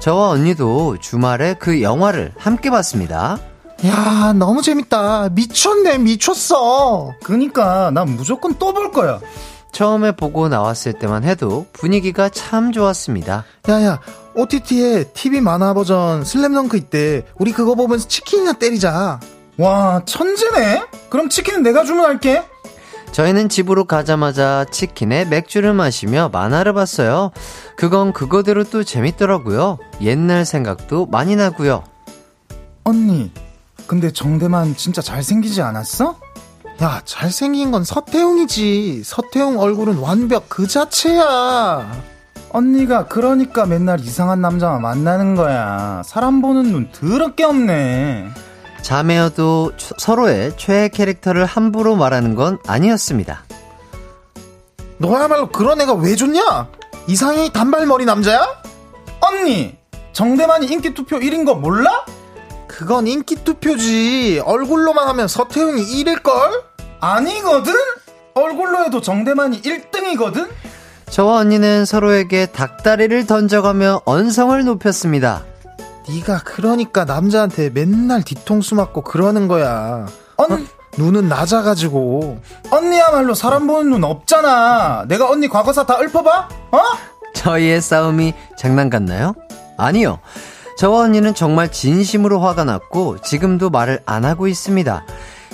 저와 0.00 0.28
언니도 0.28 0.98
주말에 1.00 1.54
그 1.54 1.82
영화를 1.82 2.30
함께 2.38 2.70
봤습니다. 2.70 3.38
야, 3.86 4.32
너무 4.34 4.60
재밌다. 4.62 5.28
미쳤네, 5.30 5.98
미쳤어. 5.98 7.12
그니까, 7.22 7.90
난 7.92 8.08
무조건 8.16 8.54
또 8.58 8.72
볼 8.72 8.90
거야. 8.90 9.20
처음에 9.70 10.12
보고 10.12 10.48
나왔을 10.48 10.94
때만 10.94 11.24
해도 11.24 11.66
분위기가 11.72 12.28
참 12.28 12.72
좋았습니다. 12.72 13.44
야, 13.68 13.82
야, 13.84 14.00
OTT에 14.34 15.04
TV 15.12 15.40
만화 15.40 15.74
버전 15.74 16.24
슬램덩크 16.24 16.76
있대. 16.76 17.24
우리 17.38 17.52
그거 17.52 17.74
보면서 17.74 18.08
치킨이나 18.08 18.54
때리자. 18.54 19.20
와, 19.58 20.02
천재네? 20.04 20.82
그럼 21.10 21.28
치킨은 21.28 21.62
내가 21.62 21.84
주문할게. 21.84 22.42
저희는 23.12 23.48
집으로 23.48 23.84
가자마자 23.84 24.64
치킨에 24.70 25.24
맥주를 25.24 25.72
마시며 25.72 26.30
만화를 26.32 26.72
봤어요. 26.74 27.30
그건 27.76 28.12
그거대로 28.12 28.64
또 28.64 28.82
재밌더라고요. 28.84 29.78
옛날 30.02 30.44
생각도 30.44 31.06
많이 31.06 31.36
나고요. 31.36 31.84
언니, 32.84 33.30
근데 33.88 34.12
정대만 34.12 34.76
진짜 34.76 35.02
잘생기지 35.02 35.62
않았어? 35.62 36.16
야, 36.82 37.00
잘생긴 37.04 37.70
건 37.72 37.82
서태웅이지. 37.84 39.02
서태웅 39.04 39.58
얼굴은 39.58 39.98
완벽 39.98 40.48
그 40.48 40.68
자체야. 40.68 41.90
언니가 42.50 43.06
그러니까 43.06 43.66
맨날 43.66 43.98
이상한 44.00 44.40
남자만 44.40 44.80
만나는 44.82 45.34
거야. 45.34 46.02
사람 46.04 46.40
보는 46.40 46.70
눈 46.70 46.92
더럽게 46.92 47.44
없네. 47.44 48.28
자매여도 48.82 49.72
초- 49.76 49.94
서로의 49.98 50.52
최애 50.56 50.88
캐릭터를 50.90 51.44
함부로 51.46 51.96
말하는 51.96 52.34
건 52.36 52.58
아니었습니다. 52.66 53.44
너야말로 54.98 55.48
그런 55.48 55.80
애가 55.80 55.94
왜 55.94 56.14
좋냐? 56.14 56.68
이상이 57.08 57.52
단발머리 57.52 58.04
남자야? 58.04 58.46
언니, 59.20 59.76
정대만이 60.12 60.66
인기 60.68 60.94
투표 60.94 61.18
1인 61.18 61.44
거 61.44 61.54
몰라? 61.54 62.04
그건 62.78 63.08
인기 63.08 63.34
투표지. 63.34 64.40
얼굴로만 64.44 65.08
하면 65.08 65.26
서태웅이 65.26 65.82
1일걸? 65.82 66.62
아니거든? 67.00 67.74
얼굴로 68.34 68.84
해도 68.84 69.00
정대만이 69.00 69.62
1등이거든? 69.62 70.48
저와 71.10 71.38
언니는 71.38 71.84
서로에게 71.84 72.46
닭다리를 72.46 73.26
던져가며 73.26 74.02
언성을 74.04 74.62
높였습니다. 74.64 75.44
네가 76.08 76.42
그러니까 76.44 77.04
남자한테 77.04 77.70
맨날 77.70 78.22
뒤통수 78.22 78.76
맞고 78.76 79.02
그러는 79.02 79.48
거야. 79.48 80.06
언 80.36 80.68
눈은 80.96 81.28
낮아가지고. 81.28 82.40
언니야말로 82.70 83.34
사람 83.34 83.66
보는 83.66 83.90
눈 83.90 84.04
없잖아. 84.04 85.04
내가 85.08 85.28
언니 85.28 85.48
과거사 85.48 85.84
다 85.84 85.98
읊어봐? 86.00 86.48
어? 86.70 86.80
저희의 87.34 87.80
싸움이 87.80 88.34
장난 88.56 88.88
같나요? 88.88 89.34
아니요. 89.76 90.20
저와 90.78 91.00
언니는 91.06 91.34
정말 91.34 91.72
진심으로 91.72 92.38
화가 92.38 92.62
났고 92.62 93.18
지금도 93.20 93.68
말을 93.68 94.00
안 94.06 94.24
하고 94.24 94.46
있습니다. 94.46 95.04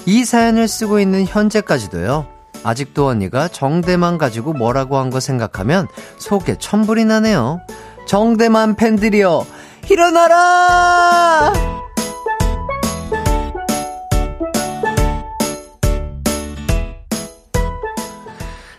이 0.04 0.22
사연을 0.24 0.68
쓰고 0.68 1.00
있는 1.00 1.24
현재까지도요. 1.24 2.26
아직도 2.62 3.06
언니가 3.06 3.48
정대만 3.48 4.18
가지고 4.18 4.52
뭐라고 4.52 4.98
한 4.98 5.08
거 5.08 5.20
생각하면 5.20 5.88
속에 6.18 6.56
천불이 6.58 7.06
나네요. 7.06 7.60
정대만 8.06 8.76
팬들이여, 8.76 9.46
일어나라! 9.88 11.52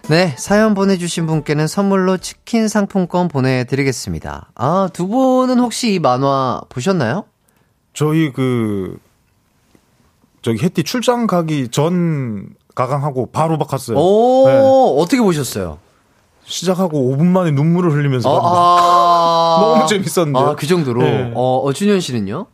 네, 0.08 0.36
사연 0.38 0.76
보내주신 0.76 1.26
분께는 1.26 1.66
선물로 1.68 2.18
치킨 2.18 2.68
상품권 2.68 3.28
보내드리겠습니다. 3.28 4.52
아, 4.54 4.90
두 4.94 5.08
분은 5.08 5.58
혹시 5.60 5.96
이 5.96 6.00
만화 6.00 6.62
보셨나요? 6.70 7.26
저희 7.94 8.32
그 8.32 9.00
저기 10.44 10.62
혜띠 10.64 10.84
출장 10.84 11.26
가기 11.26 11.70
전 11.70 12.50
가강하고 12.76 13.32
바로 13.32 13.58
바꿨어요. 13.58 13.98
오, 13.98 14.44
네. 14.48 15.02
어떻게 15.02 15.22
보셨어요? 15.22 15.80
시작하고 16.44 17.16
5분 17.16 17.26
만에 17.26 17.50
눈물을 17.50 17.92
흘리면서 17.92 18.30
아, 18.30 18.42
아. 18.44 19.58
너무 19.60 19.88
재밌었는데. 19.88 20.40
아, 20.40 20.56
그 20.56 20.68
정도로? 20.68 21.02
네. 21.02 21.32
어, 21.34 21.58
어, 21.64 21.74
준현 21.74 22.00
씨는요? 22.00 22.46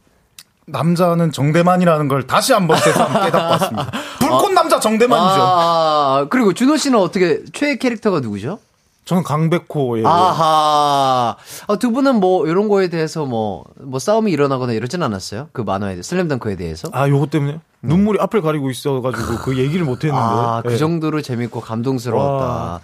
남자는 0.68 1.32
정대만이라는 1.32 2.08
걸 2.08 2.28
다시 2.28 2.54
한번 2.54 2.78
새삼 2.80 3.08
깨닫고 3.26 3.38
왔습니다. 3.52 3.92
불꽃 4.20 4.52
남자 4.54 4.80
정대만이죠. 4.80 5.42
아, 5.42 6.28
그리고 6.30 6.54
준호 6.54 6.78
씨는 6.78 7.00
어떻게, 7.00 7.42
최애 7.54 7.78
캐릭터가 7.78 8.20
누구죠? 8.20 8.60
저는 9.04 9.24
강백호의 9.24 10.06
아하. 10.06 11.36
아, 11.68 11.76
두 11.78 11.92
분은 11.92 12.20
뭐, 12.20 12.48
이런 12.48 12.70
거에 12.70 12.88
대해서 12.88 13.26
뭐, 13.26 13.66
뭐, 13.80 14.00
싸움이 14.00 14.32
일어나거나 14.32 14.74
이러진 14.74 15.02
않았어요? 15.02 15.50
그 15.52 15.62
만화에 15.62 15.94
대해, 15.94 16.04
슬램덩크에 16.04 16.56
대해서? 16.56 16.88
아 16.94 17.10
요거 17.10 17.26
때문에 17.26 17.60
눈물이 17.82 18.20
앞을 18.22 18.44
가리고 18.44 18.70
있어 18.70 19.02
가지고 19.02 19.38
그 19.38 19.58
얘기를 19.58 19.84
못 19.86 20.04
했는데. 20.04 20.24
아, 20.24 20.62
그 20.64 20.74
예. 20.74 20.78
정도로 20.78 21.22
재밌고 21.24 21.62
감동스러웠다. 21.62 22.46
와, 22.46 22.80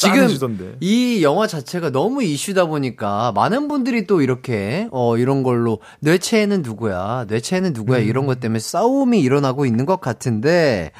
지금 0.00 0.16
짠해지던데. 0.16 0.76
이 0.80 1.22
영화 1.22 1.46
자체가 1.46 1.90
너무 1.90 2.22
이슈다 2.22 2.66
보니까 2.66 3.32
많은 3.32 3.68
분들이 3.68 4.06
또 4.06 4.22
이렇게 4.22 4.88
어 4.90 5.16
이런 5.18 5.42
걸로 5.42 5.80
뇌체에는 6.00 6.62
누구야? 6.62 7.26
뇌체에는 7.28 7.72
누구야? 7.72 7.98
음. 7.98 8.04
이런 8.04 8.26
것 8.26 8.40
때문에 8.40 8.58
싸움이 8.58 9.20
일어나고 9.20 9.66
있는 9.66 9.86
것 9.86 10.00
같은데 10.00 10.92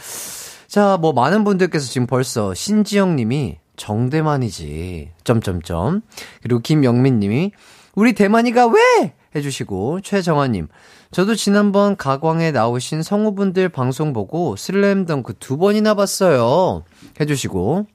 자, 0.68 0.98
뭐 1.00 1.12
많은 1.12 1.42
분들께서 1.42 1.88
지금 1.88 2.06
벌써 2.06 2.54
신지영 2.54 3.16
님이 3.16 3.58
정대만이지. 3.76 5.10
점점점. 5.24 6.02
그리고 6.42 6.60
김영민 6.60 7.18
님이 7.18 7.52
우리 7.94 8.12
대만이가 8.12 8.66
왜? 8.66 9.14
해주시고 9.34 10.00
최정환 10.02 10.52
님. 10.52 10.68
저도 11.10 11.34
지난번 11.34 11.96
가광에 11.96 12.52
나오신 12.52 13.02
성우분들 13.02 13.68
방송 13.70 14.12
보고 14.12 14.54
슬램덩크 14.54 15.34
두 15.40 15.56
번이나 15.56 15.94
봤어요. 15.94 16.84
해주시고 17.20 17.86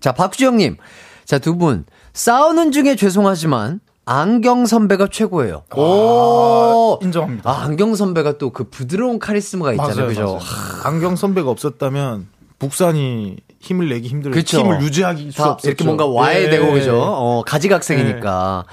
자, 0.00 0.12
박주영님. 0.12 0.76
자, 1.24 1.38
두 1.38 1.56
분. 1.56 1.84
싸우는 2.12 2.72
중에 2.72 2.96
죄송하지만, 2.96 3.80
안경 4.06 4.66
선배가 4.66 5.06
최고예요. 5.12 5.62
오! 5.76 6.98
인정합니다. 7.02 7.48
아, 7.48 7.62
안경 7.62 7.94
선배가 7.94 8.38
또 8.38 8.50
그 8.50 8.64
부드러운 8.64 9.18
카리스마가 9.20 9.72
있잖아요. 9.74 9.94
맞아요, 9.94 10.08
그죠? 10.08 10.22
맞아요. 10.24 10.38
안경 10.84 11.14
선배가 11.14 11.48
없었다면 11.48 12.26
북산이 12.58 13.36
힘을 13.60 13.88
내기 13.90 14.08
힘들어요. 14.08 14.34
그쵸. 14.34 14.58
힘을 14.60 14.82
유지하기 14.82 15.30
수다 15.30 15.50
없었죠. 15.52 15.68
이렇게 15.68 15.84
뭔가 15.84 16.06
와해되고, 16.06 16.66
예. 16.68 16.72
그죠? 16.72 16.98
어, 17.00 17.42
가지각색이니까. 17.46 18.64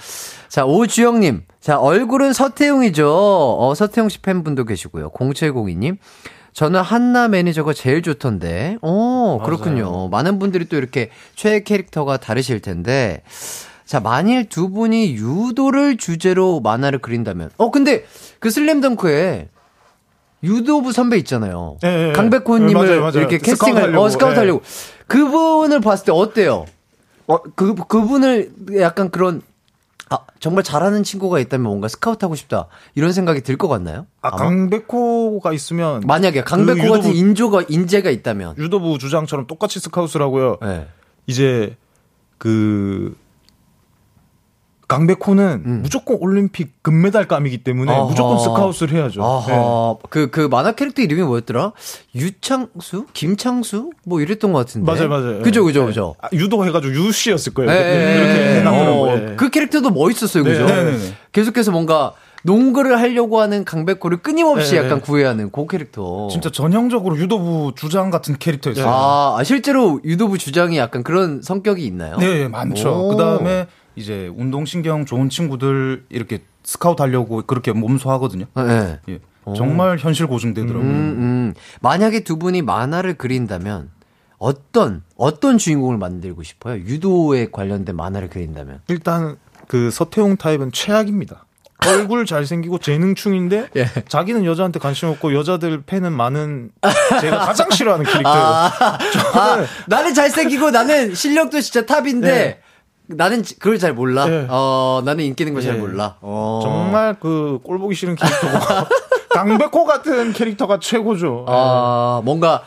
자, 0.50 0.66
오주영 0.66 1.20
님. 1.20 1.44
자, 1.62 1.78
얼굴은 1.78 2.34
서태웅이죠. 2.34 3.08
어, 3.60 3.74
서태웅 3.76 4.10
씨 4.10 4.20
팬분도 4.22 4.66
계시고요. 4.66 5.12
0702 5.12 5.76
님. 5.76 5.98
저는 6.58 6.82
한나 6.82 7.28
매니저가 7.28 7.74
제일 7.74 8.02
좋던데. 8.02 8.80
어, 8.82 9.40
그렇군요. 9.46 10.08
많은 10.08 10.40
분들이 10.40 10.68
또 10.68 10.76
이렇게 10.76 11.12
최애 11.36 11.60
캐릭터가 11.60 12.18
다르실 12.18 12.62
텐데. 12.62 13.22
자, 13.86 14.00
만일 14.00 14.50
두 14.50 14.72
분이 14.72 15.14
유도를 15.14 15.98
주제로 15.98 16.60
만화를 16.60 16.98
그린다면. 16.98 17.52
어, 17.58 17.70
근데 17.70 18.06
그 18.40 18.50
슬램덩크에 18.50 19.50
유도부 20.42 20.94
선배 20.94 21.18
있잖아요. 21.18 21.78
예, 21.84 22.08
예. 22.08 22.14
강백호님을 22.14 22.74
네, 22.74 22.74
맞아요, 22.74 23.02
맞아요. 23.02 23.20
이렇게 23.20 23.38
캐스팅을, 23.38 23.80
하려고, 23.84 24.04
어, 24.04 24.10
스카우트 24.10 24.34
예. 24.34 24.40
하려고. 24.40 24.64
그분을 25.06 25.80
봤을 25.82 26.06
때 26.08 26.12
어때요? 26.12 26.66
어, 27.28 27.38
그, 27.38 27.76
그분을 27.76 28.52
약간 28.80 29.12
그런, 29.12 29.44
아, 30.10 30.20
정말 30.40 30.64
잘하는 30.64 31.04
친구가 31.04 31.40
있다면 31.40 31.66
뭔가 31.68 31.88
스카우트 31.88 32.24
하고 32.26 32.36
싶다. 32.36 32.68
이런 32.96 33.12
생각이 33.12 33.42
들 33.42 33.58
것 33.58 33.68
같나요? 33.68 34.06
아, 34.22 34.30
아마? 34.30 34.38
강백호가 34.38 35.52
있으면 35.54 36.02
만약에 36.06 36.44
강백호 36.44 36.82
그 36.82 36.90
같은 36.90 37.14
인조가, 37.16 37.64
인재가 37.70 38.10
있다면. 38.10 38.56
유도부 38.58 39.00
주장처럼 39.00 39.48
똑같이 39.48 39.80
스카우트라고요. 39.80 40.58
네. 40.62 40.88
이제 41.26 41.76
그 42.38 43.16
강백호는 44.88 45.82
무조건 45.82 46.18
올림픽 46.22 46.82
금메달감이기 46.82 47.64
때문에 47.64 47.92
음. 47.92 47.96
아하. 47.96 48.06
무조건 48.06 48.40
스카우트를 48.40 48.98
해야죠. 48.98 49.22
아하. 49.22 49.48
네. 49.48 50.08
그, 50.10 50.30
그 50.30 50.48
만화 50.50 50.72
캐릭터 50.72 51.02
이름이 51.02 51.24
뭐였더라? 51.24 51.74
유창수? 52.16 53.08
김창수? 53.14 53.92
뭐 54.06 54.22
이랬던 54.22 54.54
것 54.54 54.60
같은데. 54.60 54.90
맞아요, 54.90 55.10
맞아요. 55.10 55.42
그죠, 55.42 55.62
예. 55.62 55.66
그죠, 55.66 55.82
예. 55.82 55.86
그죠. 55.88 56.16
아, 56.22 56.30
유도 56.32 56.66
해가지고 56.66 56.94
유씨였을 56.94 57.54
거예요. 57.54 57.70
예, 57.72 57.76
그렇게 57.76 58.40
예. 58.40 58.60
해놨더라고요. 58.60 59.02
어, 59.02 59.32
예. 59.32 59.36
그 59.36 59.50
캐릭터도 59.50 59.90
멋있었어요, 59.90 60.44
그죠? 60.46 60.66
네, 60.66 60.84
네, 60.84 60.98
네. 60.98 61.14
계속해서 61.34 61.72
뭔가 61.72 62.14
농구를 62.44 62.98
하려고 62.98 63.42
하는 63.42 63.66
강백호를 63.66 64.20
끊임없이 64.20 64.76
네, 64.76 64.78
약간 64.78 65.00
네. 65.00 65.02
구애하는 65.02 65.52
그 65.52 65.68
캐릭터. 65.68 66.30
진짜 66.32 66.50
전형적으로 66.50 67.18
유도부 67.18 67.74
주장 67.76 68.10
같은 68.10 68.38
캐릭터였어요. 68.40 68.88
아, 68.88 69.36
아, 69.38 69.44
실제로 69.44 70.00
유도부 70.06 70.38
주장이 70.38 70.78
약간 70.78 71.04
그런 71.04 71.42
성격이 71.42 71.86
있나요? 71.86 72.18
네, 72.20 72.48
많죠. 72.48 72.90
오. 72.90 73.10
그 73.10 73.18
다음에 73.18 73.68
이제 73.98 74.32
운동신경 74.38 75.06
좋은 75.06 75.28
친구들 75.30 76.06
이렇게 76.10 76.44
스카우트 76.64 77.02
하려고 77.02 77.42
그렇게 77.42 77.72
몸소하거든요. 77.74 78.46
네. 78.56 79.00
예. 79.10 79.20
정말 79.56 79.98
현실 79.98 80.28
고증되더라고요. 80.28 80.88
음, 80.90 80.96
음. 81.18 81.54
만약에 81.82 82.20
두 82.20 82.38
분이 82.38 82.62
만화를 82.62 83.16
그린다면 83.16 83.90
어떤 84.38 85.04
어떤 85.16 85.58
주인공을 85.58 85.98
만들고 85.98 86.44
싶어요? 86.44 86.76
유도에 86.76 87.48
관련된 87.52 87.96
만화를 87.96 88.30
그린다면. 88.30 88.82
일단 88.88 89.38
그 89.68 89.90
서태웅 89.90 90.38
타입은 90.38 90.72
최악입니다. 90.74 91.46
얼굴 91.88 92.26
잘생기고 92.26 92.80
재능충인데 92.80 93.70
예. 93.78 93.88
자기는 94.08 94.46
여자한테 94.46 94.80
관심 94.80 95.10
없고 95.10 95.34
여자들 95.34 95.84
팬은 95.84 96.12
많은 96.12 96.72
제가 97.22 97.40
가장 97.40 97.70
싫어하는 97.72 98.06
캐릭터예요. 98.12 98.46
아, 98.46 99.66
나는 99.88 100.14
잘생기고 100.14 100.72
나는 100.72 101.16
실력도 101.16 101.62
진짜 101.62 101.86
탑인데 101.86 102.28
네. 102.28 102.62
나는 103.08 103.44
지- 103.44 103.58
그걸 103.60 103.80
잘 103.80 103.94
몰라. 103.94 104.26
네. 104.26 104.46
어, 104.50 105.02
나는 105.06 105.24
인기 105.24 105.44
있는 105.44 105.54
거잘 105.54 105.74
네. 105.76 105.80
몰라. 105.80 106.18
어. 106.22 106.60
정말 106.64 107.18
그 107.20 107.60
꼴보기 107.64 107.96
싫은 107.96 108.16
캐릭터고 108.16 108.58
강백호 109.32 109.86
같은 109.86 110.34
캐릭터가 110.34 110.80
최고죠. 110.80 111.46
아, 111.48 112.22
뭔가 112.26 112.64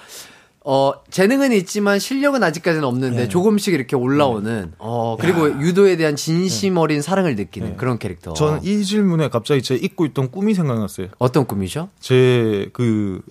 어, 0.62 0.92
재능은 1.10 1.52
있지만 1.52 1.98
실력은 1.98 2.42
아직까지는 2.42 2.84
없는데 2.86 3.28
조금씩 3.28 3.72
이렇게 3.74 3.96
올라오는 3.96 4.72
어, 4.78 5.16
그리고 5.18 5.48
유도에 5.60 5.96
대한 5.96 6.16
진심 6.16 6.76
어린 6.76 7.00
사랑을 7.02 7.34
느끼는 7.34 7.76
그런 7.76 7.98
캐릭터. 7.98 8.34
저는 8.34 8.60
이 8.62 8.84
질문에 8.84 9.28
갑자기 9.30 9.62
제 9.62 9.74
잊고 9.74 10.04
있던 10.06 10.30
꿈이 10.30 10.54
생각났어요. 10.54 11.08
어떤 11.18 11.46
꿈이죠? 11.46 11.88
제 11.98 12.68
그 12.72 13.22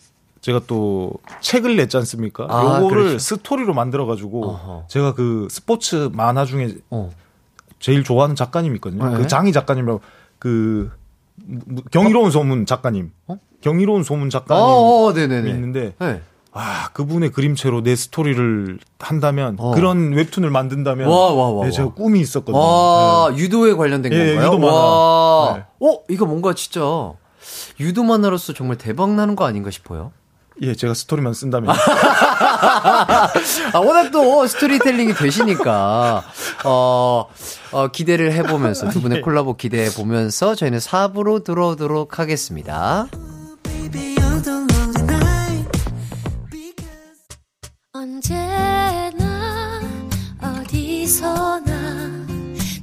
제가 0.42 0.62
또 0.68 1.12
책을 1.42 1.76
냈지 1.76 1.98
않습니까? 1.98 2.48
아, 2.50 2.80
요거를 2.82 3.04
그렇죠. 3.04 3.20
스토리로 3.20 3.74
만들어 3.74 4.06
가지고 4.06 4.46
어허. 4.52 4.86
제가 4.88 5.14
그 5.14 5.48
스포츠 5.52 6.10
만화 6.14 6.46
중에 6.46 6.76
어. 6.90 7.12
제일 7.80 8.04
좋아하는 8.04 8.36
작가님 8.36 8.74
있거든요. 8.76 9.10
네. 9.10 9.18
그 9.18 9.28
장희 9.28 9.52
작가님이라고 9.52 10.02
그 10.40 10.92
무- 11.36 11.82
경이로운 11.92 12.32
소문 12.32 12.66
작가님. 12.66 13.12
경이로운 13.62 14.04
소문 14.04 14.30
작가님 14.30 14.64
어, 14.64 14.68
어, 15.08 15.14
네네네. 15.14 15.50
있는데 15.50 15.94
네. 16.00 16.22
아 16.52 16.90
그분의 16.94 17.32
그림체로 17.32 17.84
내 17.84 17.96
스토리를 17.96 18.80
한다면 18.98 19.56
어. 19.60 19.72
그런 19.72 20.14
웹툰을 20.14 20.50
만든다면 20.50 21.08
와, 21.08 21.34
와, 21.34 21.50
와, 21.52 21.62
네, 21.64 21.68
와. 21.68 21.72
제가 21.72 21.94
꿈이 21.94 22.22
있었거든요. 22.22 22.58
와, 22.58 23.30
네. 23.32 23.38
유도에 23.38 23.74
관련된 23.74 24.12
예, 24.14 24.18
건가요? 24.36 24.48
유도 24.48 24.58
만화. 24.60 24.74
와. 24.74 25.54
네. 25.58 25.64
어, 25.86 26.00
이거 26.10 26.26
뭔가 26.26 26.54
진짜 26.54 26.80
유도 27.80 28.04
만화로서 28.04 28.54
정말 28.54 28.78
대박 28.78 29.12
나는 29.14 29.36
거 29.36 29.46
아닌가 29.46 29.70
싶어요. 29.72 30.12
예, 30.62 30.76
제가 30.76 30.94
스토리만 30.94 31.34
쓴다면 31.34 31.74
아, 33.74 33.80
워낙 33.80 34.12
또 34.12 34.46
스토리텔링이 34.46 35.14
되시니까, 35.14 36.24
어, 36.66 37.26
어, 37.72 37.88
기대를 37.88 38.34
해보면서, 38.34 38.90
두 38.90 39.02
분의 39.02 39.22
콜라보 39.22 39.56
기대해보면서 39.56 40.56
저희는 40.56 40.80
4부로 40.80 41.44
들어오도록 41.44 42.20
하겠습니다. 42.20 43.08
언제나 47.92 49.80
어디서나 50.42 51.72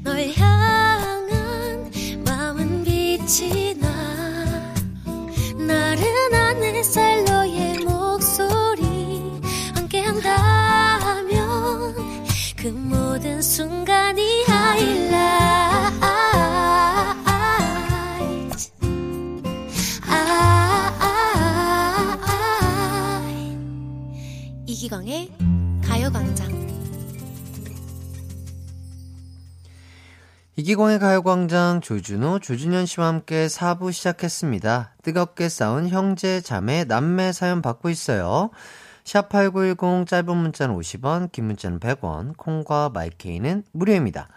널 0.03 0.29
향한 0.37 1.91
마음은 2.27 2.85
빛이 2.85 3.74
나 3.81 3.89
나른한 5.57 6.62
햇살 6.64 7.16
그 12.67 12.71
모든 12.73 13.41
순간이 13.41 14.43
하이라이트 14.43 15.14
아, 20.09 20.35
이기광의 24.67 25.31
가요광장 25.85 26.57
이기광의 30.57 30.99
가요광장 30.99 31.81
조준호, 31.83 32.41
조준현 32.41 32.87
씨와 32.87 33.07
함께 33.07 33.47
4부 33.47 33.93
시작했습니다. 33.93 34.97
뜨겁게 35.05 35.49
싸운 35.49 35.89
형제, 35.89 36.41
자매, 36.41 36.83
남매 36.83 37.31
사연 37.31 37.62
받고 37.62 37.91
있어요. 37.91 38.51
샵8910 39.07 40.07
짧은 40.07 40.37
문자는 40.37 40.77
50원, 40.77 41.31
긴 41.31 41.47
문자는 41.47 41.79
100원, 41.79 42.37
콩과 42.37 42.91
마이케이는 42.93 43.63
무료입니다. 43.73 44.29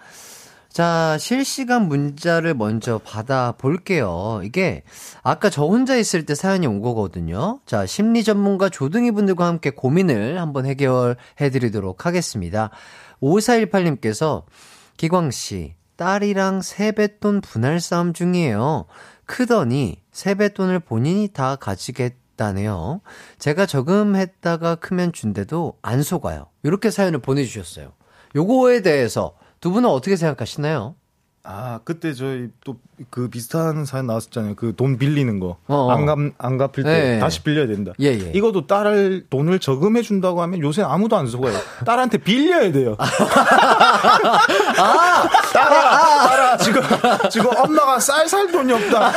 자, 0.69 1.17
실시간 1.19 1.87
문자를 1.87 2.53
먼저 2.53 2.99
받아볼게요. 2.99 4.41
이게 4.43 4.83
아까 5.23 5.49
저 5.49 5.63
혼자 5.63 5.97
있을 5.97 6.27
때 6.27 6.35
사연이 6.35 6.67
온 6.67 6.79
거거든요. 6.81 7.59
자, 7.65 7.87
심리 7.87 8.23
전문가 8.23 8.69
조등이 8.69 9.11
분들과 9.11 9.47
함께 9.47 9.71
고민을 9.71 10.39
한번 10.39 10.67
해결해 10.67 11.49
드리도록 11.51 12.05
하겠습니다. 12.05 12.69
5418님께서 13.21 14.43
기광씨, 14.97 15.73
딸이랑 15.95 16.61
세뱃돈 16.61 17.41
분할 17.41 17.79
싸움 17.79 18.13
중이에요. 18.13 18.85
크더니 19.25 19.97
세뱃돈을 20.11 20.79
본인이 20.79 21.27
다 21.27 21.55
가지 21.55 21.91
겠다네요. 22.39 23.01
제가 23.37 23.65
저금했다가 23.65 24.75
크면 24.75 25.11
준대도 25.11 25.73
안 25.81 26.01
속아요. 26.01 26.47
이렇게 26.63 26.89
사연을 26.89 27.19
보내주셨어요. 27.19 27.91
요거에 28.35 28.81
대해서 28.81 29.33
두 29.59 29.71
분은 29.71 29.89
어떻게 29.89 30.15
생각하시나요? 30.15 30.95
아, 31.43 31.79
그때 31.83 32.13
저희 32.13 32.47
또 32.63 32.77
그 33.11 33.29
비슷한 33.29 33.85
사연 33.85 34.07
나왔었잖아요. 34.07 34.55
그 34.55 34.75
돈 34.75 34.97
빌리는 34.97 35.39
거. 35.39 35.55
어. 35.67 35.89
안, 35.89 36.05
갚, 36.05 36.17
안 36.37 36.57
갚을 36.57 36.83
때 36.83 36.83
네. 36.83 37.19
다시 37.19 37.41
빌려야 37.43 37.65
된다. 37.65 37.93
예, 38.01 38.07
예. 38.07 38.31
이것도 38.35 38.67
딸을 38.67 39.27
돈을 39.29 39.59
저금해 39.59 40.01
준다고 40.01 40.41
하면 40.41 40.59
요새 40.59 40.81
아무도 40.83 41.15
안 41.15 41.25
속아요. 41.27 41.57
딸한테 41.85 42.17
빌려야 42.17 42.73
돼요. 42.73 42.97
딸아, 45.53 46.27
딸아, 46.27 46.57
지금, 46.57 46.81
지금 47.31 47.49
엄마가 47.55 48.01
쌀쌀 48.01 48.51
돈이 48.51 48.73
없다. 48.73 49.13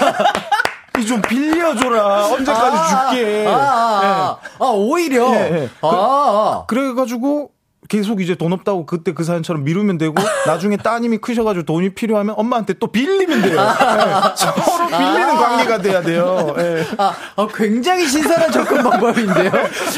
이좀 0.98 1.22
빌려줘라. 1.22 2.26
언제까지 2.26 3.16
줄게. 3.16 3.46
아, 3.46 3.52
아, 3.52 4.02
아, 4.04 4.38
아, 4.58 4.64
오히려. 4.74 5.32
예, 5.34 5.62
예. 5.62 5.68
아, 5.80 5.88
아. 5.88 6.64
그래가지고 6.66 7.51
계속 7.92 8.22
이제 8.22 8.34
돈 8.34 8.54
없다고 8.54 8.86
그때 8.86 9.12
그 9.12 9.22
사연처럼 9.22 9.64
미루면 9.64 9.98
되고 9.98 10.14
나중에 10.46 10.78
따님이 10.78 11.18
크셔가지고 11.18 11.66
돈이 11.66 11.90
필요하면 11.90 12.34
엄마한테 12.38 12.72
또 12.78 12.86
빌리면 12.86 13.42
돼요. 13.42 13.60
예. 13.60 14.34
서로 14.34 14.86
빌리는 14.86 15.36
관계가 15.36 15.82
돼야 15.82 16.00
돼요. 16.00 16.54
예. 16.56 16.86
아, 16.96 17.12
아, 17.36 17.48
굉장히 17.54 18.06
신선한 18.06 18.50
접근 18.50 18.82
방법인데요. 18.82 19.52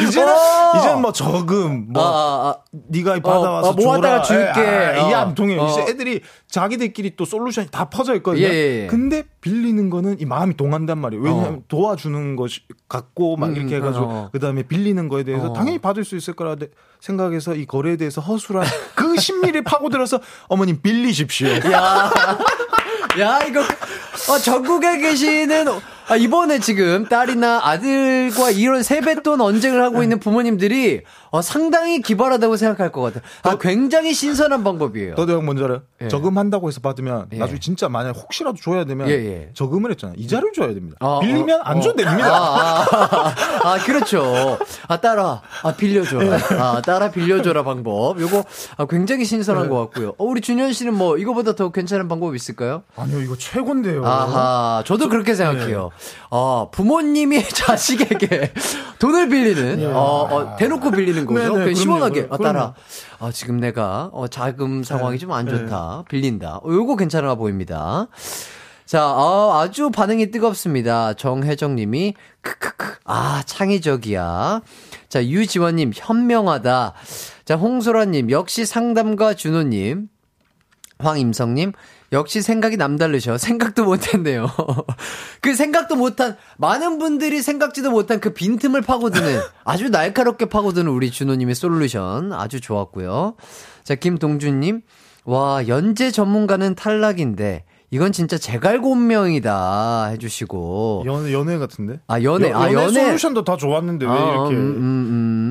이제는 0.08 0.28
어. 0.28 0.72
이제는 0.76 1.02
뭐 1.02 1.12
저금 1.12 1.86
뭐 1.92 2.02
아, 2.02 2.08
아, 2.08 2.48
아. 2.48 2.56
네가 2.88 3.20
받아와서 3.20 3.68
어, 3.68 3.72
모았다가 3.74 4.22
줘라. 4.22 4.52
줄게. 4.52 4.60
예, 4.68 4.76
아, 4.86 5.06
이게 5.06 5.14
어. 5.14 5.18
안 5.18 5.34
통해요. 5.36 5.60
어. 5.62 5.70
이제 5.70 5.82
애들이 5.82 6.20
자기들끼리 6.48 7.14
또 7.14 7.24
솔루션이 7.24 7.68
다 7.70 7.84
퍼져 7.90 8.16
있거든요. 8.16 8.44
예, 8.44 8.50
예, 8.50 8.82
예. 8.82 8.86
근데 8.88 9.22
빌리는 9.40 9.88
거는 9.90 10.16
이 10.18 10.24
마음이 10.24 10.56
동한단 10.56 10.98
말이에요. 10.98 11.22
왜냐하면 11.22 11.54
어. 11.54 11.62
도와주는 11.68 12.34
것이 12.34 12.62
같고 12.88 13.36
막 13.36 13.50
음, 13.50 13.56
이렇게 13.56 13.76
해가지고 13.76 14.04
어. 14.04 14.28
그 14.32 14.40
다음에 14.40 14.64
빌리는 14.64 15.08
거에 15.08 15.22
대해서 15.22 15.50
어. 15.50 15.52
당연히 15.52 15.78
받을 15.78 16.02
수 16.04 16.16
있을 16.16 16.34
거라 16.34 16.56
생각해서 17.00 17.54
이 17.54 17.66
거 17.66 17.83
래에 17.84 17.96
대해서 17.96 18.20
허술한 18.20 18.66
그 18.94 19.16
심리를 19.20 19.62
파고들어서 19.62 20.20
어머님 20.48 20.80
빌리십시오. 20.82 21.48
야, 21.72 22.10
야, 23.20 23.40
이거, 23.46 23.60
어, 23.60 24.38
전국에 24.38 24.98
계시는, 24.98 25.68
아, 26.08 26.16
이번에 26.16 26.58
지금 26.58 27.06
딸이나 27.06 27.60
아들과 27.62 28.50
이런 28.50 28.82
세뱃돈 28.82 29.40
언쟁을 29.40 29.82
하고 29.82 30.02
있는 30.02 30.18
부모님들이, 30.18 31.02
어, 31.34 31.42
상당히 31.42 32.00
기발하다고 32.00 32.56
생각할 32.56 32.92
것 32.92 33.00
같아요. 33.00 33.22
아, 33.42 33.58
굉장히 33.58 34.14
신선한 34.14 34.62
방법이에요. 34.62 35.16
너도 35.16 35.32
형 35.32 35.44
뭔지 35.44 35.64
알아요? 35.64 35.82
예. 36.00 36.06
저금한다고 36.06 36.68
해서 36.68 36.80
받으면 36.80 37.26
예. 37.32 37.38
나중에 37.38 37.58
진짜 37.58 37.88
만약 37.88 38.10
혹시라도 38.10 38.56
줘야 38.56 38.84
되면 38.84 39.08
예, 39.08 39.14
예. 39.14 39.50
저금을 39.52 39.90
했잖아요. 39.90 40.14
이자를 40.16 40.52
줘야 40.54 40.68
됩니다. 40.68 40.96
어, 41.00 41.18
빌리면 41.18 41.58
어, 41.58 41.62
안 41.64 41.78
어. 41.78 41.80
줘도 41.80 41.96
됩니다. 41.96 42.28
아, 42.32 42.86
아, 42.88 43.34
아, 43.64 43.78
그렇죠. 43.84 44.58
아, 44.86 45.00
따라, 45.00 45.42
아, 45.64 45.72
빌려줘라. 45.74 46.38
아, 46.60 46.82
따라 46.82 47.10
빌려줘라 47.10 47.64
방법. 47.64 48.20
요거, 48.20 48.44
아, 48.76 48.86
굉장히 48.86 49.24
신선한 49.24 49.68
것 49.68 49.80
같고요. 49.80 50.10
어, 50.10 50.24
우리 50.24 50.40
준현 50.40 50.72
씨는 50.72 50.94
뭐, 50.94 51.18
이거보다 51.18 51.56
더 51.56 51.72
괜찮은 51.72 52.06
방법 52.06 52.36
있을까요? 52.36 52.84
아니요, 52.94 53.20
이거 53.20 53.36
최고인데요. 53.36 54.06
아하, 54.06 54.84
저도 54.86 55.08
그렇게 55.08 55.34
생각해요. 55.34 55.90
어, 56.30 56.70
부모님이 56.70 57.42
자식에게 57.50 58.52
돈을 59.00 59.28
빌리는, 59.30 59.92
어, 59.92 60.28
어, 60.30 60.56
대놓고 60.56 60.92
빌리는 60.92 61.23
거죠. 61.26 61.40
네네, 61.52 61.64
그냥. 61.64 61.74
시원하게, 61.74 62.28
아. 62.30 62.36
따라. 62.38 62.74
아, 63.18 63.30
지금 63.32 63.58
내가, 63.60 64.10
어, 64.12 64.28
자금 64.28 64.82
상황이 64.84 65.18
좀 65.18 65.32
안 65.32 65.46
좋다. 65.48 66.04
빌린다. 66.08 66.56
어, 66.58 66.68
요거 66.68 66.96
괜찮아 66.96 67.34
보입니다. 67.34 68.08
자, 68.86 69.06
어, 69.10 69.58
아주 69.60 69.90
반응이 69.90 70.30
뜨겁습니다. 70.30 71.14
정혜정 71.14 71.74
님이, 71.76 72.14
크크크, 72.42 72.98
아, 73.04 73.42
창의적이야. 73.46 74.60
자, 75.08 75.24
유지원 75.26 75.76
님, 75.76 75.92
현명하다. 75.94 76.92
자, 77.44 77.56
홍소라 77.56 78.04
님, 78.06 78.30
역시 78.30 78.66
상담가 78.66 79.34
준호 79.34 79.62
님. 79.64 80.08
황임성 80.98 81.54
님, 81.54 81.72
역시 82.12 82.42
생각이 82.42 82.76
남다르셔. 82.76 83.38
생각도 83.38 83.84
못했네요. 83.84 84.46
그 85.40 85.54
생각도 85.54 85.96
못한, 85.96 86.36
많은 86.58 86.98
분들이 86.98 87.42
생각지도 87.42 87.90
못한 87.90 88.20
그 88.20 88.32
빈틈을 88.34 88.82
파고드는, 88.82 89.40
아주 89.64 89.88
날카롭게 89.88 90.46
파고드는 90.46 90.90
우리 90.90 91.10
준호님의 91.10 91.54
솔루션. 91.54 92.32
아주 92.32 92.60
좋았고요. 92.60 93.34
자, 93.82 93.94
김동준님, 93.96 94.82
와, 95.24 95.66
연재 95.66 96.10
전문가는 96.12 96.74
탈락인데, 96.74 97.64
이건 97.90 98.12
진짜 98.12 98.36
제갈공명이다. 98.38 100.06
해주시고. 100.12 101.04
연, 101.06 101.30
연애 101.32 101.58
같은데? 101.58 102.00
아, 102.08 102.20
연애. 102.22 102.50
연- 102.50 102.56
아, 102.60 102.72
연애 102.72 102.82
연애. 102.84 102.92
솔루션도 103.04 103.44
다 103.44 103.56
좋았는데 103.56 104.06
왜 104.06 104.10
아, 104.12 104.16
이렇게. 104.16 104.54
음, 104.54 104.60
음, 104.60 104.78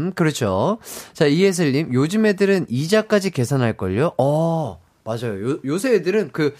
음, 0.07 0.11
그렇죠. 0.15 0.79
자, 1.13 1.25
이예슬님, 1.25 1.93
요즘 1.93 2.25
애들은 2.25 2.65
이자까지 2.69 3.31
계산할 3.31 3.77
걸요? 3.77 4.11
어, 4.17 4.79
맞아요. 5.03 5.51
요, 5.51 5.59
요새 5.65 5.95
애들은 5.95 6.29
그, 6.31 6.53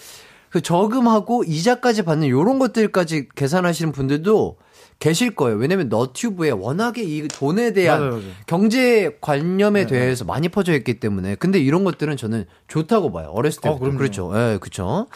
그 0.50 0.60
저금하고 0.60 1.44
이자까지 1.44 2.02
받는 2.02 2.28
요런 2.28 2.58
것들까지 2.58 3.28
계산하시는 3.34 3.92
분들도 3.92 4.56
계실 5.00 5.34
거예요. 5.34 5.58
왜냐면 5.58 5.88
너튜브에 5.88 6.50
워낙에 6.50 7.02
이 7.02 7.26
돈에 7.28 7.72
대한 7.72 8.00
맞아요, 8.00 8.12
맞아요. 8.12 8.30
경제 8.46 9.18
관념에 9.20 9.86
대해서 9.86 10.24
많이 10.24 10.48
퍼져 10.48 10.72
있기 10.74 11.00
때문에. 11.00 11.34
근데 11.34 11.58
이런 11.58 11.84
것들은 11.84 12.16
저는 12.16 12.46
좋다고 12.68 13.12
봐요. 13.12 13.30
어렸을 13.32 13.60
때부터. 13.60 13.80
그럼요. 13.80 13.98
그렇죠. 13.98 14.32
예, 14.34 14.58
그렇죠. 14.60 15.06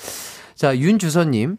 자, 0.54 0.76
윤주선님. 0.76 1.56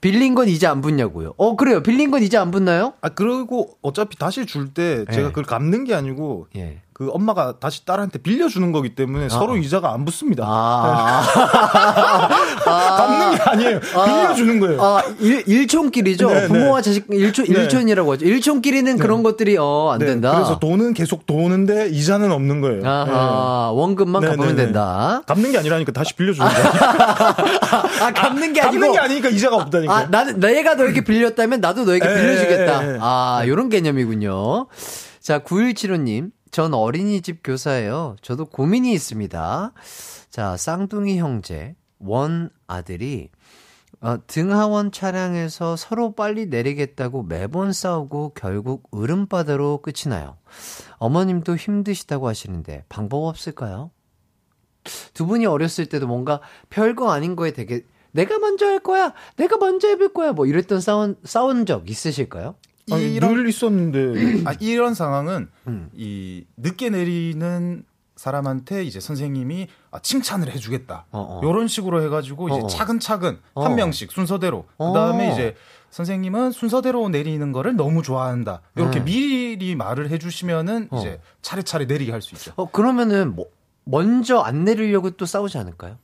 빌린 0.00 0.34
건 0.34 0.48
이자 0.48 0.70
안 0.70 0.82
붙냐고요. 0.82 1.32
어, 1.38 1.56
그래요. 1.56 1.82
빌린 1.82 2.10
건 2.10 2.22
이자 2.22 2.42
안 2.42 2.50
붙나요? 2.50 2.92
아, 3.00 3.08
그리고 3.08 3.78
어차피 3.80 4.18
다시 4.18 4.44
줄때 4.44 5.06
예. 5.08 5.12
제가 5.12 5.28
그걸 5.28 5.44
갚는 5.44 5.84
게 5.84 5.94
아니고 5.94 6.48
예. 6.56 6.82
그 6.94 7.08
엄마가 7.10 7.54
다시 7.58 7.84
딸한테 7.84 8.20
빌려주는 8.20 8.70
거기 8.70 8.94
때문에 8.94 9.28
서로 9.28 9.56
이자가 9.56 9.92
안 9.92 10.04
붙습니다. 10.04 10.44
아. 10.46 11.22
갚는 12.64 13.36
게 13.36 13.42
아니에요. 13.42 13.80
빌려주는 13.80 14.60
거예요. 14.60 14.80
아, 14.80 15.02
일, 15.18 15.42
일촌끼리죠? 15.44 16.28
네, 16.30 16.46
부모와 16.46 16.80
네. 16.80 16.82
자식, 16.82 17.06
일촌, 17.10 17.46
네. 17.46 17.62
일촌이라고 17.62 18.12
하죠. 18.12 18.24
일촌끼리는 18.24 18.96
그런 18.98 19.24
것들이, 19.24 19.56
어, 19.58 19.90
안 19.92 19.98
네, 19.98 20.06
된다. 20.06 20.34
그래서 20.34 20.60
돈은 20.60 20.94
계속 20.94 21.26
도는데 21.26 21.88
이자는 21.88 22.30
없는 22.30 22.60
거예요. 22.60 22.86
아하, 22.88 23.72
원금만 23.72 24.22
네, 24.22 24.28
갚으면 24.28 24.46
네, 24.50 24.54
네. 24.54 24.58
네. 24.60 24.64
된다. 24.66 25.22
갚는 25.26 25.50
게 25.50 25.58
아니라니까 25.58 25.90
다시 25.90 26.14
빌려주는 26.14 26.46
거예요. 26.48 26.68
아, 28.02 28.12
갚는 28.12 28.52
게 28.52 28.60
아니고. 28.60 28.80
갚는 28.80 28.92
게 28.92 28.98
아니니까 29.00 29.28
이자가 29.30 29.56
없다니까. 29.56 29.92
아, 29.92 30.06
나는, 30.06 30.38
내가 30.38 30.76
너에게 30.76 31.02
빌렸다면 31.02 31.60
나도 31.60 31.86
너에게 31.86 32.08
예, 32.08 32.14
빌려주겠다. 32.14 32.98
아, 33.00 33.42
요런 33.48 33.68
개념이군요. 33.68 34.68
자, 35.20 35.40
9175님. 35.40 36.30
전 36.54 36.72
어린이집 36.72 37.40
교사예요. 37.42 38.14
저도 38.22 38.44
고민이 38.44 38.92
있습니다. 38.92 39.72
자, 40.30 40.56
쌍둥이 40.56 41.18
형제, 41.18 41.74
원 41.98 42.48
아들이, 42.68 43.30
어, 44.00 44.18
등하원 44.28 44.92
차량에서 44.92 45.74
서로 45.74 46.14
빨리 46.14 46.46
내리겠다고 46.46 47.24
매번 47.24 47.72
싸우고 47.72 48.34
결국 48.36 48.88
으름바다로 48.94 49.78
끝이 49.78 50.08
나요. 50.08 50.36
어머님도 50.98 51.56
힘드시다고 51.56 52.28
하시는데 52.28 52.84
방법 52.88 53.24
없을까요? 53.24 53.90
두 55.12 55.26
분이 55.26 55.46
어렸을 55.46 55.86
때도 55.86 56.06
뭔가 56.06 56.40
별거 56.70 57.10
아닌 57.10 57.34
거에 57.34 57.52
되게 57.52 57.84
내가 58.12 58.38
먼저 58.38 58.66
할 58.66 58.78
거야, 58.78 59.12
내가 59.34 59.56
먼저 59.56 59.88
해볼 59.88 60.12
거야, 60.12 60.30
뭐 60.30 60.46
이랬던 60.46 60.80
싸운 60.80 61.16
싸운 61.24 61.66
적 61.66 61.90
있으실까요? 61.90 62.54
아니, 62.90 63.14
이런- 63.14 63.34
늘 63.34 63.48
있었는데. 63.48 64.42
아, 64.48 64.54
이런 64.60 64.94
상황은 64.94 65.48
음. 65.68 65.88
이 65.94 66.44
늦게 66.56 66.90
내리는 66.90 67.84
사람한테 68.16 68.84
이제 68.84 69.00
선생님이 69.00 69.66
아, 69.90 69.98
칭찬을 69.98 70.50
해주겠다. 70.52 71.06
어, 71.10 71.18
어. 71.18 71.40
요런 71.42 71.66
식으로 71.68 72.02
해가지고 72.02 72.48
이제 72.48 72.60
어, 72.60 72.64
어. 72.64 72.66
차근차근 72.68 73.38
어. 73.54 73.64
한 73.64 73.74
명씩 73.74 74.12
순서대로. 74.12 74.66
어. 74.76 74.92
그 74.92 74.98
다음에 74.98 75.32
이제 75.32 75.54
선생님은 75.90 76.52
순서대로 76.52 77.08
내리는 77.08 77.52
거를 77.52 77.74
너무 77.76 78.02
좋아한다. 78.02 78.60
이렇게 78.76 78.98
네. 79.00 79.04
미리 79.04 79.74
말을 79.76 80.10
해주시면은 80.10 80.88
어. 80.90 80.98
이제 80.98 81.20
차례차례 81.42 81.86
내리게 81.86 82.12
할 82.12 82.20
수 82.22 82.34
있죠. 82.34 82.52
어, 82.56 82.70
그러면은 82.70 83.34
뭐, 83.34 83.46
먼저 83.84 84.38
안 84.38 84.64
내리려고 84.64 85.10
또 85.10 85.26
싸우지 85.26 85.58
않을까요? 85.58 85.98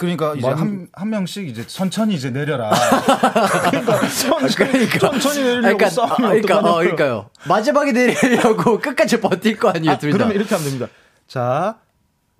그러니까 0.00 0.34
이제 0.34 0.46
만- 0.48 0.58
한, 0.58 0.88
한 0.94 1.10
명씩 1.10 1.46
이제 1.46 1.66
천천히 1.66 2.14
이제 2.14 2.30
내려라. 2.30 2.70
그러니까 3.70 4.00
천천히, 4.08 4.88
천천히 4.88 5.40
내리려고 5.42 5.76
그러니까, 5.76 5.90
싸우면 5.90 6.14
아, 6.24 6.28
그러니까, 6.30 6.58
어. 6.58 6.74
그러니까요. 6.78 7.30
마지막에 7.46 7.92
내리려고 7.92 8.78
끝까지 8.80 9.20
버틸 9.20 9.58
거 9.58 9.68
아니에요, 9.68 9.92
아, 9.92 9.98
둘 9.98 10.10
다. 10.12 10.16
그러면 10.16 10.36
이렇게 10.36 10.54
하면 10.54 10.64
됩니다. 10.64 10.86
자, 11.28 11.76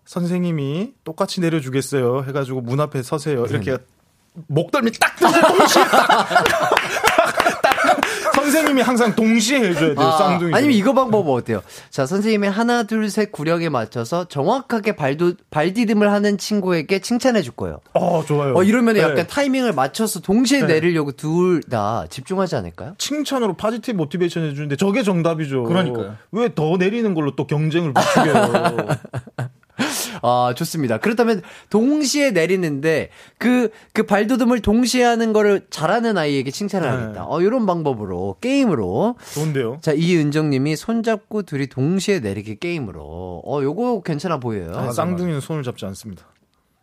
선생님이 0.06 0.94
똑같이 1.04 1.42
내려주겠어요. 1.42 2.24
해가지고 2.26 2.62
문 2.62 2.80
앞에 2.80 3.02
서세요. 3.02 3.44
이렇게 3.44 3.76
목덜미 4.46 4.92
딱 4.92 5.16
던질 5.16 5.42
동시에 5.42 5.84
딱. 5.84 6.28
선생님이 8.40 8.82
항상 8.82 9.14
동시에 9.14 9.58
해줘야 9.60 9.94
돼요. 9.94 10.10
쌍둥이. 10.18 10.54
아니면 10.54 10.74
이거 10.74 10.92
방법 10.94 11.28
어때요? 11.28 11.62
자, 11.90 12.06
선생님이 12.06 12.48
하나, 12.48 12.82
둘, 12.84 13.08
셋 13.10 13.30
구령에 13.32 13.68
맞춰서 13.68 14.24
정확하게 14.26 14.96
발도, 14.96 15.34
발디딤을 15.50 16.10
하는 16.10 16.38
친구에게 16.38 16.98
칭찬해 17.00 17.42
줄 17.42 17.54
거예요. 17.54 17.80
어, 17.94 18.24
좋아요. 18.26 18.54
어, 18.56 18.62
이러면 18.62 18.94
네. 18.94 19.00
약간 19.02 19.26
타이밍을 19.26 19.72
맞춰서 19.72 20.20
동시에 20.20 20.60
네. 20.60 20.66
내리려고 20.74 21.12
둘 21.12 21.60
다 21.70 22.04
집중하지 22.08 22.56
않을까요? 22.56 22.94
칭찬으로 22.98 23.54
positive 23.54 23.96
motivation 23.96 24.44
해주는데 24.50 24.76
저게 24.76 25.02
정답이죠. 25.02 25.64
그러니까요. 25.64 26.16
왜 26.32 26.48
더 26.54 26.76
내리는 26.78 27.14
걸로 27.14 27.36
또 27.36 27.46
경쟁을 27.46 27.92
부추겨요. 27.94 28.86
아, 30.22 30.54
좋습니다. 30.56 30.98
그렇다면 30.98 31.42
동시에 31.70 32.30
내리는데 32.30 33.10
그, 33.38 33.70
그 33.92 34.04
발도듬을 34.04 34.60
동시에 34.60 35.04
하는 35.04 35.32
거를 35.32 35.66
잘하는 35.70 36.18
아이에게 36.18 36.50
칭찬을 36.50 36.88
네. 36.88 36.96
하겠다. 36.96 37.26
어, 37.28 37.40
이런 37.40 37.66
방법으로, 37.66 38.36
게임으로. 38.40 39.16
좋은데요. 39.34 39.78
자, 39.82 39.92
이은정 39.92 40.50
님이 40.50 40.76
손잡고 40.76 41.42
둘이 41.42 41.66
동시에 41.66 42.20
내리기 42.20 42.56
게임으로. 42.56 43.42
어, 43.44 43.62
요거 43.62 44.02
괜찮아 44.02 44.38
보여요. 44.38 44.72
아, 44.74 44.92
쌍둥이는 44.92 45.40
손을 45.40 45.62
잡지 45.62 45.84
않습니다. 45.86 46.24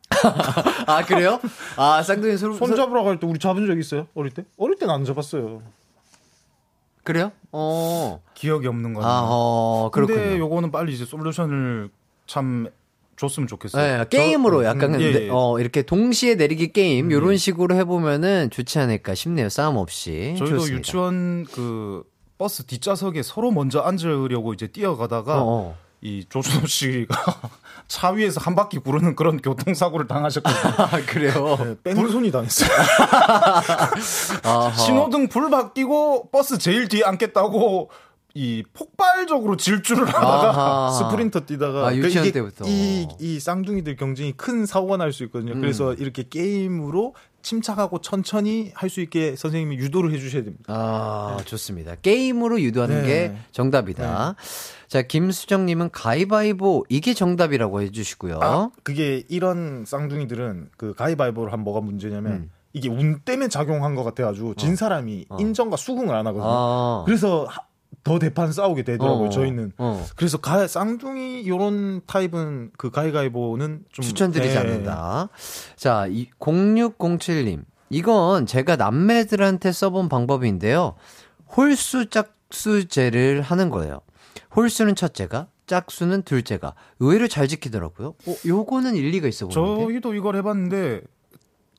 아, 0.87 1.03
그래요? 1.05 1.39
아, 1.75 2.01
쌍둥이 2.01 2.37
손, 2.37 2.53
손 2.57 2.75
잡으라고 2.75 3.09
할때 3.09 3.27
우리 3.27 3.39
잡은 3.39 3.67
적 3.67 3.77
있어요? 3.77 4.07
어릴 4.15 4.33
때? 4.33 4.45
어릴 4.57 4.77
때는 4.77 4.93
안 4.93 5.05
잡았어요. 5.05 5.61
그래요? 7.03 7.31
어. 7.53 8.21
기억이 8.33 8.67
없는 8.67 8.93
거는. 8.93 9.07
아, 9.07 9.21
어, 9.23 9.89
근데 9.93 10.13
그렇군요. 10.13 10.39
요거는 10.39 10.71
빨리 10.71 10.93
이제 10.93 11.05
솔루션을 11.05 11.89
참 12.25 12.67
줬으면 13.17 13.47
좋겠어요. 13.47 13.97
네, 13.97 14.05
게임으로 14.09 14.63
저- 14.63 14.69
약간 14.69 14.93
음, 14.95 15.01
예, 15.01 15.11
네, 15.11 15.25
예. 15.25 15.29
어 15.31 15.59
이렇게 15.59 15.81
동시에 15.81 16.35
내리기 16.35 16.71
게임 16.71 17.11
요런 17.11 17.37
식으로 17.37 17.75
해보면은 17.75 18.49
좋지 18.51 18.79
않을까 18.79 19.15
싶네요 19.15 19.49
싸움 19.49 19.77
없이 19.77 20.35
저희도 20.37 20.57
좋습니다. 20.59 20.77
유치원 20.77 21.45
그 21.51 22.03
버스 22.37 22.63
뒷좌석에 22.65 23.23
서로 23.23 23.51
먼저 23.51 23.79
앉으려고 23.79 24.53
이제 24.53 24.67
뛰어가다가 24.67 25.41
어, 25.41 25.45
어. 25.47 25.77
이 26.01 26.23
조준호 26.29 26.67
씨가 26.67 27.15
차 27.89 28.11
위에서 28.11 28.39
한 28.39 28.53
바퀴 28.53 28.77
구르는 28.77 29.15
그런 29.15 29.41
교통사고를 29.41 30.07
당하셨거든요. 30.07 30.61
아 30.77 30.89
그래요 31.07 31.75
뺑소니 31.83 32.29
당했어요. 32.31 32.69
신호등 34.77 35.29
불 35.29 35.49
바뀌고 35.49 36.29
버스 36.31 36.59
제일 36.59 36.87
뒤에 36.87 37.03
앉겠다고 37.03 37.89
이 38.33 38.63
폭발적으로 38.73 39.57
질주를 39.57 40.05
하다가 40.07 40.49
아하. 40.49 40.91
스프린터 41.09 41.41
뛰다가 41.41 41.87
아, 41.87 41.95
유치원 41.95 42.25
이게 42.25 42.33
때부터. 42.33 42.65
이, 42.67 43.07
이 43.19 43.39
쌍둥이들 43.39 43.95
경쟁이 43.95 44.33
큰 44.33 44.65
사고가 44.65 44.97
날 44.97 45.11
수 45.11 45.23
있거든요. 45.25 45.53
음. 45.53 45.61
그래서 45.61 45.93
이렇게 45.93 46.23
게임으로 46.29 47.15
침착하고 47.41 48.01
천천히 48.01 48.71
할 48.75 48.89
수 48.89 48.99
있게 49.01 49.35
선생님이 49.37 49.77
유도를 49.77 50.11
해주셔야 50.13 50.43
됩니다. 50.43 50.65
아 50.67 51.37
좋습니다 51.45 51.95
게임으로 51.95 52.61
유도하는 52.61 53.01
네. 53.03 53.07
게 53.07 53.35
정답이다 53.53 54.35
자 54.87 55.01
김수정님은 55.01 55.91
가위바위보 55.91 56.85
이게 56.89 57.13
정답이라고 57.13 57.81
해주시고요 57.81 58.39
아, 58.41 58.69
그게 58.83 59.23
이런 59.29 59.85
쌍둥이들은 59.85 60.69
그 60.77 60.93
가위바위보를 60.93 61.53
한 61.53 61.61
뭐가 61.61 61.79
문제냐면 61.81 62.31
음. 62.33 62.51
이게 62.73 62.89
운 62.89 63.19
때문에 63.21 63.47
작용한 63.47 63.95
것 63.95 64.03
같아가지고 64.03 64.55
진 64.55 64.75
사람이 64.75 65.25
인정과 65.39 65.77
수긍을 65.77 66.13
안 66.13 66.27
하거든요. 66.27 66.45
아. 66.49 67.03
그래서 67.05 67.45
하- 67.45 67.61
더 68.07 68.19
대판 68.19 68.51
싸우게 68.51 68.83
되더라고요. 68.83 69.27
어, 69.27 69.29
저희는. 69.29 69.73
어. 69.77 70.05
그래서 70.15 70.37
가, 70.37 70.65
쌍둥이 70.67 71.47
요런 71.47 72.01
타입은 72.07 72.71
그 72.77 72.89
가위가위보는 72.89 73.83
좀 73.91 74.03
추천드리지 74.03 74.53
네. 74.53 74.59
않는다. 74.59 75.29
자, 75.75 76.07
이 76.09 76.29
0607님. 76.39 77.63
이건 77.89 78.45
제가 78.45 78.75
남매들한테 78.77 79.71
써본 79.71 80.09
방법인데요. 80.09 80.95
홀수 81.55 82.09
짝수제를 82.09 83.41
하는 83.41 83.69
거예요. 83.69 84.01
홀수는 84.55 84.95
첫째가, 84.95 85.47
짝수는 85.67 86.23
둘째가. 86.23 86.73
의외로 86.99 87.27
잘 87.27 87.47
지키더라고요. 87.47 88.15
어, 88.25 88.35
요거는 88.45 88.95
일리가 88.95 89.27
있어 89.27 89.47
보이는데. 89.47 89.83
저희도 89.85 90.13
이걸 90.15 90.35
해봤는데 90.37 91.01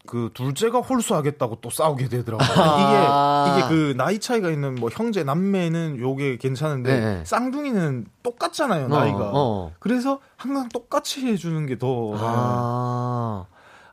그 0.09 0.31
둘째가 0.33 0.79
홀수하겠다고 0.81 1.59
또 1.61 1.69
싸우게 1.69 2.09
되더라고요. 2.09 2.49
아. 2.59 3.45
이게 3.47 3.61
이게 3.61 3.69
그 3.69 3.95
나이 3.97 4.19
차이가 4.19 4.51
있는 4.51 4.75
뭐 4.75 4.89
형제 4.91 5.23
남매는 5.23 5.99
요게 5.99 6.39
괜찮은데 6.39 7.01
네. 7.01 7.25
쌍둥이는 7.25 8.07
똑같잖아요 8.23 8.89
나이가. 8.89 9.31
어. 9.35 9.73
그래서 9.79 10.21
항상 10.37 10.71
똑같이 10.71 11.27
해주는 11.27 11.67
게 11.67 11.79
더. 11.79 12.15
아. 12.17 13.45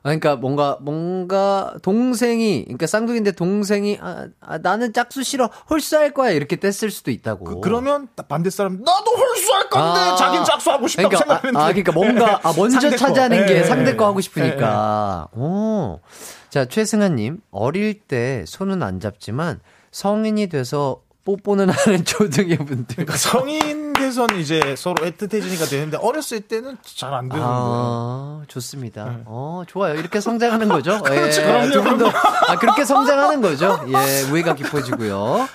그러니까 0.06 0.36
뭔가 0.36 0.78
뭔가 0.80 1.74
동생이 1.82 2.64
그러니까 2.64 2.86
쌍둥이인데 2.86 3.32
동생이 3.32 3.98
아, 4.00 4.26
아, 4.40 4.58
나는 4.58 4.92
짝수 4.92 5.22
싫어 5.22 5.50
홀수할 5.68 6.12
거야 6.14 6.30
이렇게 6.30 6.56
뗐을 6.56 6.90
수도 6.90 7.10
있다고. 7.10 7.44
그, 7.44 7.60
그러면 7.60 8.08
반대 8.28 8.50
사람 8.50 8.78
나도 8.84 9.10
홀수할 9.10 9.68
건데 9.68 10.00
아. 10.00 10.16
자기는 10.16 10.44
짝수 10.44 10.70
하고 10.70 10.86
싶다고 10.88 11.08
그러니까, 11.08 11.26
생각하는데. 11.26 11.58
아, 11.58 11.62
아, 11.62 11.66
그러니까 11.68 11.92
뭔가, 11.92 12.40
아, 12.42 12.52
먼저 12.56 12.80
상대 12.80 12.96
거. 12.96 12.96
차지하는 12.96 13.46
게 13.46 13.56
예, 13.58 13.64
상대 13.64 13.90
예. 13.90 13.96
거 13.96 14.06
하고 14.06 14.20
싶으니까. 14.20 15.28
오. 15.34 16.00
자, 16.50 16.64
최승아님, 16.64 17.40
어릴 17.50 17.94
때 18.00 18.44
손은 18.46 18.82
안 18.82 19.00
잡지만 19.00 19.60
성인이 19.90 20.46
돼서 20.48 21.02
뽀뽀는 21.24 21.68
하는 21.70 22.04
초등의 22.04 22.56
분들. 22.58 22.96
그러니까 22.96 23.16
성인 23.16 23.75
돼서는 24.06 24.38
이제 24.40 24.74
서로 24.76 25.04
애틋해지니까 25.04 25.68
되는데 25.68 25.96
어렸을 25.96 26.40
때는 26.42 26.76
잘 26.84 27.12
안 27.12 27.28
되는데. 27.28 27.44
아, 27.46 28.42
좋습니다. 28.48 29.20
어, 29.24 29.62
좋아요. 29.66 29.94
이렇게 29.94 30.20
성장하는 30.20 30.68
거죠. 30.68 31.00
예, 31.10 31.14
그렇죠. 31.14 31.42
그럼요, 31.42 31.70
두 31.72 31.82
분도, 31.82 32.08
아, 32.08 32.56
그렇게 32.58 32.84
성장하는 32.84 33.40
거죠. 33.40 33.80
예, 33.88 34.22
우애가 34.30 34.54
깊어지고요. 34.54 35.48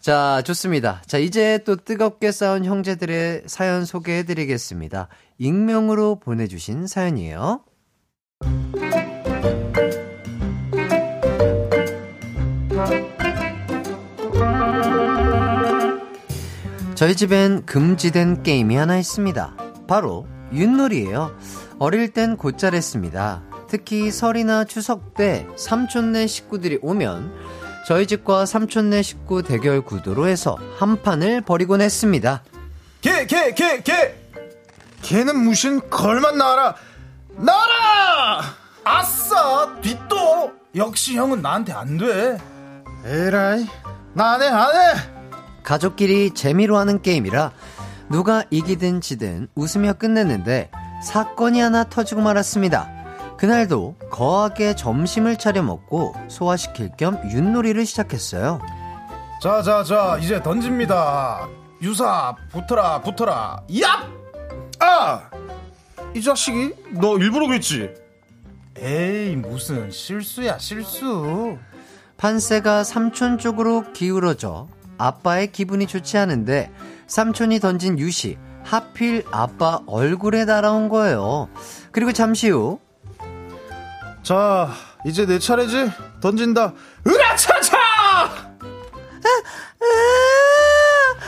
자, 0.00 0.42
좋습니다. 0.44 1.00
자, 1.06 1.18
이제 1.18 1.58
또 1.64 1.76
뜨겁게 1.76 2.32
싸운 2.32 2.64
형제들의 2.64 3.44
사연 3.46 3.84
소개해 3.84 4.24
드리겠습니다. 4.24 5.08
익명으로 5.38 6.18
보내주신 6.20 6.86
사연이에요. 6.86 7.60
저희 17.02 17.16
집엔 17.16 17.66
금지된 17.66 18.44
게임이 18.44 18.76
하나 18.76 18.96
있습니다. 18.96 19.56
바로 19.88 20.28
윷놀이예요. 20.52 21.36
어릴 21.80 22.12
땐 22.12 22.36
곧잘 22.36 22.74
했습니다. 22.74 23.42
특히 23.68 24.12
설이나 24.12 24.62
추석 24.62 25.14
때 25.14 25.44
삼촌네 25.56 26.28
식구들이 26.28 26.78
오면 26.80 27.32
저희 27.88 28.06
집과 28.06 28.46
삼촌네 28.46 29.02
식구 29.02 29.42
대결 29.42 29.80
구도로 29.80 30.28
해서 30.28 30.56
한 30.78 31.02
판을 31.02 31.40
벌이곤 31.40 31.80
했습니다. 31.80 32.44
개, 33.00 33.26
개, 33.26 33.52
개, 33.52 33.82
개! 33.82 34.14
개는 35.02 35.42
무슨 35.42 35.80
걸만 35.90 36.38
나와라! 36.38 36.76
나와라! 37.30 38.42
아싸! 38.84 39.74
뒷도! 39.80 40.52
역시 40.76 41.16
형은 41.16 41.42
나한테 41.42 41.72
안 41.72 41.98
돼. 41.98 42.38
에라이, 43.04 43.66
나 44.14 44.34
안 44.34 44.42
해, 44.42 44.46
안 44.46 44.70
해! 44.76 45.11
가족끼리 45.62 46.32
재미로 46.32 46.76
하는 46.76 47.02
게임이라 47.02 47.52
누가 48.08 48.44
이기든 48.50 49.00
지든 49.00 49.48
웃으며 49.54 49.94
끝냈는데 49.94 50.70
사건이 51.02 51.60
하나 51.60 51.84
터지고 51.84 52.20
말았습니다. 52.20 52.88
그날도 53.38 53.96
거하게 54.10 54.76
점심을 54.76 55.36
차려 55.36 55.62
먹고 55.62 56.14
소화시킬 56.28 56.92
겸 56.96 57.18
윷놀이를 57.30 57.84
시작했어요. 57.86 58.60
자, 59.42 59.62
자, 59.62 59.82
자, 59.82 60.18
이제 60.20 60.40
던집니다. 60.40 61.48
유사, 61.82 62.36
붙어라, 62.52 63.00
붙어라. 63.00 63.62
얍! 63.68 63.84
아! 64.78 65.30
이 66.14 66.22
자식이? 66.22 66.74
너 66.90 67.18
일부러 67.18 67.48
그랬지? 67.48 67.92
에이, 68.78 69.34
무슨 69.34 69.90
실수야, 69.90 70.58
실수. 70.58 71.58
판세가 72.18 72.84
삼촌 72.84 73.38
쪽으로 73.38 73.92
기울어져 73.92 74.68
아빠의 74.98 75.52
기분이 75.52 75.86
좋지 75.86 76.18
않은데 76.18 76.70
삼촌이 77.06 77.60
던진 77.60 77.98
유시 77.98 78.38
하필 78.64 79.24
아빠 79.30 79.80
얼굴에 79.86 80.44
날아온 80.44 80.88
거예요. 80.88 81.48
그리고 81.90 82.12
잠시 82.12 82.48
후 82.50 82.78
자, 84.22 84.70
이제 85.04 85.26
내 85.26 85.38
차례지? 85.40 85.90
던진다. 86.20 86.72
으라차차! 87.04 87.76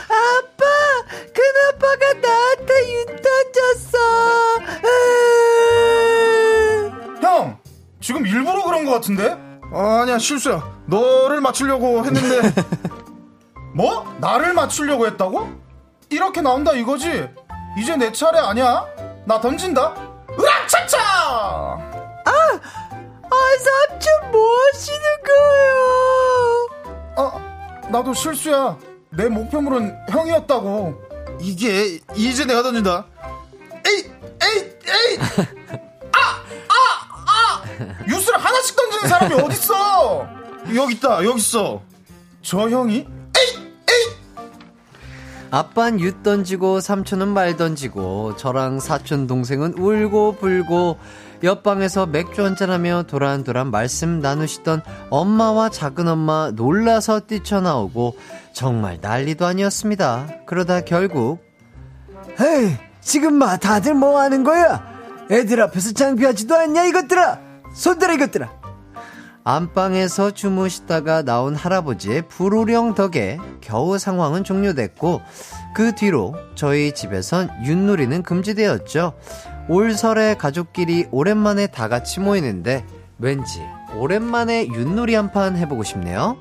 아빠, 0.07 0.65
큰아빠가 1.33 2.13
나한테 2.21 2.93
윤 2.93 3.05
던졌어. 3.53 3.97
형, 7.21 7.57
지금 7.99 8.25
일부러 8.25 8.63
그런 8.63 8.85
것 8.85 8.91
같은데? 8.93 9.35
아, 9.73 10.01
아니야, 10.03 10.17
실수야. 10.17 10.63
너를 10.87 11.41
맞추려고 11.41 12.05
했는데. 12.05 12.53
뭐? 13.75 14.05
나를 14.19 14.53
맞추려고 14.53 15.05
했다고? 15.05 15.49
이렇게 16.09 16.39
나온다 16.39 16.71
이거지? 16.71 17.27
이제 17.77 17.97
내 17.97 18.09
차례 18.13 18.39
아니야? 18.39 18.85
나 19.25 19.41
던진다. 19.41 19.93
으악차차! 20.39 20.97
아, 20.97 21.77
삼촌 23.89 24.31
뭐 24.31 24.41
하시는 24.71 25.01
거예요? 25.25 25.75
아, 27.17 27.37
나도 27.89 28.13
실수야. 28.13 28.77
내 29.09 29.27
목표물은 29.27 30.05
형이었다고. 30.09 30.95
이게, 31.41 31.99
이제 32.15 32.45
내가 32.45 32.63
던진다. 32.63 33.05
에이! 33.87 34.09
에이! 34.41 34.77
에이! 34.87 35.19
아, 36.13 36.41
유스를 38.07 38.39
하나씩 38.39 38.73
던지는 38.77 39.09
사람이 39.09 39.33
어딨어? 39.33 40.29
여기 40.75 40.93
있다, 40.95 41.25
여기 41.25 41.39
있어. 41.39 41.81
저 42.41 42.69
형이? 42.69 43.05
아빤 45.55 46.01
윷 46.01 46.21
던지고 46.21 46.81
삼촌은 46.81 47.29
말 47.29 47.55
던지고 47.55 48.35
저랑 48.35 48.81
사촌 48.81 49.25
동생은 49.25 49.77
울고 49.77 50.35
불고 50.35 50.97
옆방에서 51.43 52.07
맥주 52.07 52.43
한잔하며 52.43 53.03
도란도란 53.07 53.71
말씀 53.71 54.19
나누시던 54.19 54.81
엄마와 55.09 55.69
작은엄마 55.69 56.51
놀라서 56.55 57.21
뛰쳐나오고 57.21 58.17
정말 58.51 58.97
난리도 58.99 59.45
아니었습니다. 59.45 60.27
그러다 60.45 60.81
결국 60.81 61.39
헤이 62.37 62.75
지금 62.99 63.35
마 63.35 63.55
다들 63.55 63.93
뭐 63.93 64.19
하는 64.19 64.43
거야? 64.43 64.83
애들 65.31 65.61
앞에서 65.61 65.93
창피하지도 65.93 66.53
않냐 66.53 66.83
이것들아 66.83 67.39
손들어 67.73 68.13
이것들아 68.13 68.64
안방에서 69.47 70.31
주무시다가 70.31 71.21
나온 71.21 71.53
할아버지의 71.53 72.23
불호령 72.27 72.95
덕에 72.95 73.37
겨우 73.61 73.99
상황은 73.99 74.43
종료됐고 74.43 75.21
그 75.75 75.93
뒤로 75.93 76.33
저희 76.55 76.91
집에선 76.93 77.51
윷놀이는 77.63 78.23
금지되었죠. 78.23 79.13
올 79.69 79.93
설에 79.93 80.33
가족끼리 80.33 81.07
오랜만에 81.11 81.67
다 81.67 81.87
같이 81.87 82.19
모이는데 82.19 82.83
왠지 83.19 83.61
오랜만에 83.95 84.67
윷놀이 84.67 85.13
한 85.13 85.31
판 85.31 85.55
해보고 85.57 85.83
싶네요. 85.83 86.37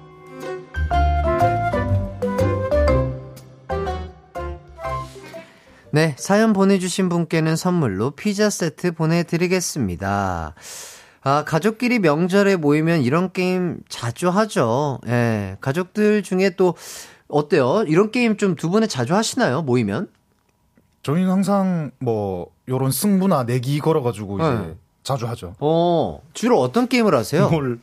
네, 5.91 6.17
사연 6.19 6.55
보내주신 6.55 7.11
분께는 7.11 7.55
선물로 7.55 8.13
피자 8.13 8.49
세트 8.49 8.93
보내드리겠습니다. 8.93 10.55
아, 11.27 11.43
가족끼리 11.45 11.99
명절에 12.01 12.57
모이면 12.57 13.01
이런 13.03 13.33
게임 13.33 13.79
자주 13.89 14.29
하죠. 14.29 15.01
예, 15.07 15.57
가족들 15.61 16.23
중에 16.23 16.51
또, 16.51 16.75
어때요? 17.29 17.83
이런 17.89 18.11
게임 18.11 18.37
좀 18.37 18.55
두 18.57 18.69
분은 18.71 18.89
자주 18.89 19.15
하시나요? 19.15 19.63
모이면? 19.63 20.09
저희는 21.03 21.31
항상 21.31 21.91
뭐 21.99 22.49
요런 22.69 22.91
승부나 22.91 23.45
내기 23.45 23.79
걸어가지고 23.79 24.39
이제 24.39 24.49
네. 24.51 24.75
자주 25.03 25.27
하죠. 25.27 25.55
어, 25.61 26.21
주로 26.35 26.61
어떤 26.61 26.89
게임을 26.89 27.15
하세요? 27.15 27.49
뭘, 27.51 27.79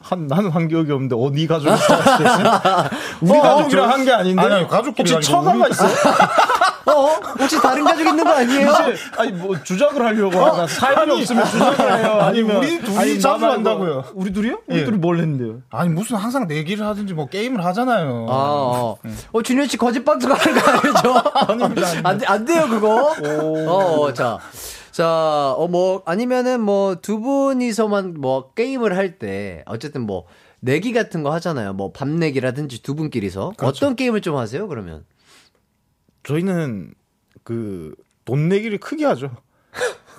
한, 0.00 0.26
나는 0.26 0.50
한 0.50 0.68
기억이 0.68 0.90
없는데, 0.92 1.14
어, 1.18 1.30
니 1.30 1.46
가족이 1.46 1.70
우리 3.22 3.38
어, 3.38 3.42
가족이랑 3.42 3.90
한 3.90 4.04
게 4.04 4.12
아닌데? 4.12 4.42
아니, 4.42 4.54
아니, 4.54 4.68
가족끼리 4.68 5.12
혹시 5.12 5.30
처가가 5.30 5.68
있어? 5.68 5.84
어? 6.86 6.92
혹시 7.38 7.60
다른 7.60 7.84
가족 7.84 8.06
있는 8.06 8.24
거 8.24 8.30
아니에요? 8.30 8.70
아니, 9.16 9.32
뭐, 9.32 9.62
주작을 9.62 10.04
하려고 10.04 10.38
하나. 10.38 10.66
사연이 10.66 11.12
없으면 11.12 11.44
주작을 11.46 11.98
해요. 11.98 12.18
아니면. 12.20 12.56
우리 12.56 12.80
둘이 12.80 12.98
아니, 12.98 13.20
자주. 13.20 13.44
한다고요. 13.46 14.04
우리 14.14 14.32
둘이요? 14.32 14.60
우리 14.66 14.78
예. 14.80 14.84
둘이 14.84 14.98
뭘 14.98 15.18
했는데요? 15.18 15.62
아니 15.70 15.88
무슨 15.90 16.16
항상 16.16 16.46
내기를 16.46 16.84
하든지 16.86 17.14
뭐 17.14 17.26
게임을 17.28 17.64
하잖아요. 17.64 18.26
아, 18.28 18.32
어. 18.34 18.98
어, 19.32 19.42
준현 19.42 19.68
씨 19.68 19.76
거짓 19.76 20.04
방송 20.04 20.32
하는 20.32 20.60
거 20.60 20.70
아니죠? 20.70 21.14
아닙니다. 21.52 21.88
안, 22.04 22.18
돼- 22.18 22.26
안 22.26 22.44
돼요, 22.44 22.66
그거. 22.68 23.12
어, 23.12 24.00
어, 24.06 24.12
자. 24.12 24.38
자, 24.90 25.54
어, 25.56 25.68
뭐, 25.68 26.02
아니면은 26.04 26.60
뭐, 26.60 26.96
두 26.96 27.18
분이서만 27.20 28.14
뭐, 28.20 28.52
게임을 28.52 28.94
할 28.96 29.18
때, 29.18 29.62
어쨌든 29.66 30.02
뭐, 30.02 30.24
내기 30.60 30.92
같은 30.92 31.22
거 31.22 31.32
하잖아요. 31.32 31.72
뭐, 31.72 31.92
밥 31.92 32.08
내기라든지 32.08 32.82
두 32.82 32.94
분끼리서. 32.94 33.52
어떤 33.62 33.96
게임을 33.96 34.20
좀 34.20 34.36
하세요, 34.36 34.68
그러면? 34.68 35.04
저희는 36.24 36.94
그 37.44 37.94
돈 38.24 38.48
내기를 38.48 38.78
크게 38.78 39.04
하죠. 39.06 39.30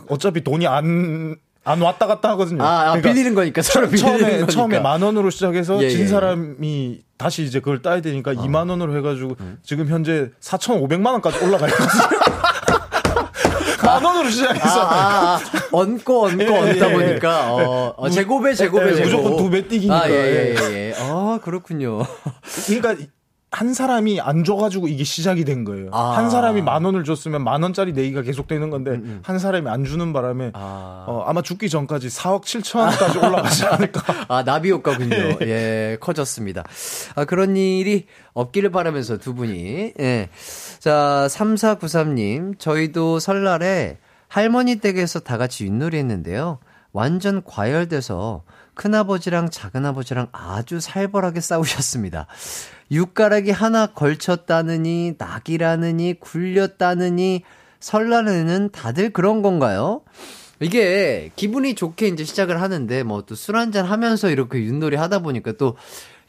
어차피 0.10 0.44
돈이 0.44 0.68
안, 0.68 1.38
안 1.64 1.82
왔다 1.82 2.06
갔다 2.06 2.32
하거든요. 2.32 2.62
아, 2.62 2.68
아, 2.82 2.84
그러니까 2.92 3.10
빌리는 3.14 3.34
거니까. 3.34 3.62
서로 3.62 3.88
빌리는 3.88 4.18
처음에, 4.18 4.32
거니까. 4.32 4.48
처음에 4.48 4.80
만 4.82 5.02
원으로 5.02 5.30
시작해서 5.30 5.80
예, 5.82 5.86
예, 5.86 5.90
진 5.90 6.02
예. 6.02 6.08
사람이 6.08 7.02
다시 7.18 7.44
이제 7.44 7.60
그걸 7.62 7.82
따야 7.82 8.02
되니까 8.02 8.34
이 8.34 8.36
2만 8.36 8.70
원으로 8.70 8.98
해가지고 8.98 9.38
음. 9.40 9.58
지금 9.64 9.88
현재 9.88 10.32
4,500만 10.42 11.14
원까지 11.14 11.46
올라가 11.46 11.66
있거든요. 11.70 12.04
만 13.86 14.04
원으로 14.04 14.30
시작해서. 14.30 14.82
아, 14.82 14.94
아, 14.94 15.36
아. 15.36 15.40
얹고 15.72 16.26
얹고 16.26 16.44
예, 16.44 16.58
얹다 16.72 16.90
예, 16.90 16.94
보니까, 16.94 17.54
어, 17.54 17.94
어, 17.96 18.10
제곱에 18.10 18.54
제곱에 18.54 18.90
예, 18.92 18.96
제곱. 18.96 19.10
무조건 19.22 19.38
두 19.38 19.50
배 19.50 19.68
뛰기니까. 19.68 19.96
아, 20.04 20.10
예, 20.10 20.14
예, 20.14 20.56
예, 20.60 20.74
예. 20.90 20.94
아, 21.00 21.40
그렇군요. 21.42 22.04
그러니까 22.68 22.96
한 23.54 23.76
사람이 23.76 24.20
안 24.20 24.44
줘가지고 24.44 24.88
이게 24.88 25.04
시작이 25.04 25.46
된 25.46 25.64
거예요. 25.64 25.90
아. 25.92 26.18
한 26.18 26.32
사람이 26.32 26.64
만 26.64 26.84
원을 26.84 27.04
줬으면 27.04 27.44
만 27.44 27.62
원짜리 27.62 27.94
내기가 27.94 28.24
계속 28.24 28.48
되는 28.48 28.72
건데 28.72 28.92
음, 28.92 29.20
한 29.24 29.38
사람이 29.38 29.70
안 29.70 29.86
주는 29.86 30.12
바람에 30.12 30.52
아. 30.56 31.06
어, 31.08 31.24
아마 31.28 31.44
죽기 31.44 31.70
전까지 31.70 32.08
4억 32.08 32.44
7천까지 32.44 33.18
올라가지 33.24 33.64
않을까. 33.68 34.26
아, 34.28 34.44
나비 34.44 34.72
효과군요. 34.72 35.38
예, 35.46 35.98
커졌습니다. 36.00 36.64
아, 37.14 37.26
그런 37.26 37.56
일이 37.56 38.08
없기를 38.34 38.72
바라면서 38.72 39.18
두 39.18 39.36
분이. 39.36 39.94
예. 40.00 40.30
자, 40.80 41.28
3493님, 41.30 42.58
저희도 42.58 43.20
설날에 43.20 44.00
할머니 44.28 44.78
댁에서 44.78 45.20
다 45.20 45.38
같이 45.38 45.66
윷놀이 45.66 45.98
했는데요. 45.98 46.58
완전 46.92 47.44
과열돼서 47.44 48.44
큰아버지랑 48.74 49.52
작은아버지랑 49.52 50.30
아주 50.32 50.80
살벌하게 50.80 51.40
싸우셨습니다. 51.40 52.26
육가락이 52.92 53.52
하나 53.52 53.88
걸쳤다느니, 53.88 55.16
낙이라느니, 55.18 56.16
굴렸다느니, 56.20 57.44
설날에는 57.80 58.70
다들 58.72 59.12
그런 59.12 59.42
건가요? 59.42 60.02
이게 60.60 61.32
기분이 61.36 61.76
좋게 61.76 62.08
이제 62.08 62.24
시작을 62.24 62.62
하는데 62.62 63.04
뭐 63.04 63.22
또 63.24 63.36
술 63.36 63.58
한잔 63.58 63.86
하면서 63.86 64.30
이렇게 64.30 64.60
윷놀이 64.66 64.96
하다 64.96 65.20
보니까 65.20 65.54
또 65.54 65.76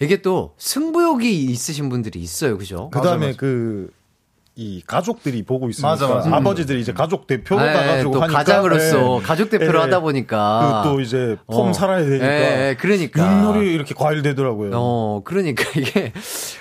이게 0.01 0.23
또 0.23 0.55
승부욕이 0.59 1.45
있으신 1.45 1.89
분들이 1.89 2.19
있어요. 2.21 2.59
그죠? 2.59 2.91
그 2.93 3.01
다음에 3.01 3.35
그, 3.37 3.91
이 4.57 4.83
가족들이 4.87 5.43
보고 5.43 5.69
있으니까 5.69 5.89
맞아, 5.91 6.07
맞아. 6.07 6.33
아버지들이 6.37 6.81
이제 6.81 6.93
가족 6.93 7.27
대표로 7.27 7.61
예, 7.61 7.73
나가지고 7.73 8.13
또 8.13 8.23
하니까 8.23 8.39
가장으로서 8.39 9.19
예. 9.21 9.23
가족 9.25 9.51
대표로 9.51 9.79
예. 9.81 9.83
하다 9.83 10.01
보니까 10.01 10.83
그또 10.85 11.01
이제 11.01 11.37
폼 11.49 11.71
어. 11.71 11.73
살아야 11.73 12.05
되니까 12.05 12.25
예, 12.25 12.69
예, 12.71 12.77
그러니까 12.79 13.21
윷놀이 13.49 13.73
이렇게 13.75 13.95
과일되더라고요. 13.95 14.71
어, 14.75 15.23
그러니까 15.25 15.65
이게 15.77 16.13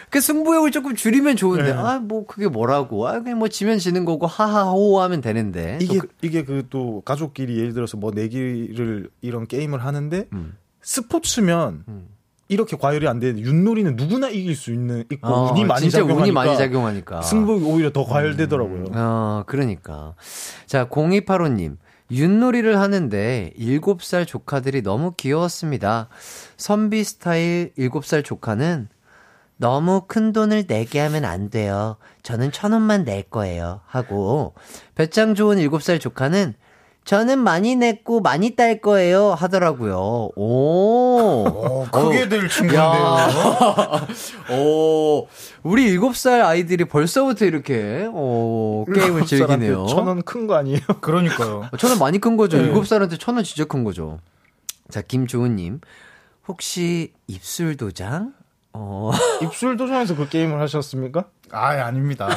그 0.10 0.22
승부욕을 0.22 0.72
조금 0.72 0.95
줄이면 0.95 1.36
좋은데 1.36 1.65
네. 1.65 1.72
아뭐 1.74 2.26
그게 2.26 2.48
뭐라고 2.48 3.07
아 3.07 3.20
그냥 3.20 3.38
뭐 3.38 3.48
지면 3.48 3.78
지는 3.78 4.06
거고 4.06 4.26
하하호 4.26 4.99
하면 5.02 5.22
되는데 5.22 5.78
또 5.80 5.86
이게 5.86 5.99
그- 5.99 6.07
이게 6.24 6.44
그 6.44 6.64
또 6.72 7.02
가족끼리 7.06 7.60
예를 7.60 7.74
들어서 7.74 7.98
뭐 7.98 8.10
내기를 8.11 9.10
이런 9.22 9.45
게임을 9.45 9.86
하는데 9.86 10.26
음. 10.34 10.57
스포츠면 10.82 11.84
이렇게 12.49 12.78
과열이 12.78 13.07
안 13.07 13.20
되는데 13.20 13.41
윷놀이는 13.41 13.95
누구나 13.95 14.30
이길 14.30 14.56
수 14.56 14.72
있는 14.72 15.06
있고 15.11 15.28
어, 15.28 15.52
운이 15.52 15.65
많이 15.65 15.90
작용하니까 15.90 16.22
운이 16.24 16.32
많이 16.32 16.57
작용하니까 16.57 17.22
승부욕이 17.22 17.65
오히려 17.65 17.91
더 17.91 18.06
과열되더라고요. 18.06 18.86
어, 18.94 19.44
그러니까. 19.45 20.15
자, 20.65 20.88
0285님. 20.90 21.78
윷놀이를 22.11 22.80
하는데 22.80 23.52
7살 23.57 24.28
조카들이 24.28 24.84
너무 24.84 25.14
귀여웠습니다. 25.15 26.10
선비 26.57 27.03
스타일 27.03 27.72
7살 27.78 28.24
조카는 28.24 28.90
너무 29.57 30.03
큰 30.07 30.34
돈을 30.34 30.68
내게 30.68 30.99
하면 30.99 31.26
안 31.26 31.49
돼요. 31.49 31.95
저는 32.22 32.52
천 32.52 32.74
원만 32.74 33.06
낼 33.06 33.24
거예요. 33.24 33.82
하고, 33.86 34.53
배짱 34.95 35.36
좋은 35.36 35.57
7살 35.57 36.02
조카는 36.02 36.53
저는 37.06 37.40
많이 37.40 37.76
냈고 37.76 38.22
많이 38.22 38.56
딸 38.56 38.80
거예요 38.80 39.34
하더라고요. 39.34 40.30
오. 40.36 41.46
어, 41.48 41.86
크게 41.92 42.30
될 42.30 42.48
친구인데요. 42.48 42.82
야. 42.82 43.28
오. 44.56 45.28
우리 45.64 45.98
7살 45.98 46.42
아이들이 46.44 46.86
벌써부터 46.86 47.46
이렇게 47.46 48.08
어, 48.12 48.86
게임을 48.94 49.26
즐기네요. 49.26 49.86
천원 49.88 50.22
큰 50.24 50.48
거 50.48 50.56
아니에요? 50.56 50.80
그러니까요. 51.02 51.70
천 51.78 51.90
원 51.92 52.00
많이 52.00 52.20
큰 52.20 52.38
거죠. 52.38 52.58
네. 52.58 52.72
7살한테 52.72 53.20
천 53.20 53.36
원 53.36 53.44
진짜 53.44 53.66
큰 53.66 53.84
거죠. 53.84 54.20
자, 54.90 55.02
김조은님. 55.02 55.82
혹시 56.48 57.14
입술 57.28 57.76
도장? 57.78 58.34
어, 58.74 59.12
입술 59.42 59.78
도전에서 59.78 60.16
그 60.16 60.28
게임을 60.30 60.60
하셨습니까? 60.62 61.26
아. 61.52 61.72
홍, 61.74 61.82
아닙니다. 61.82 62.28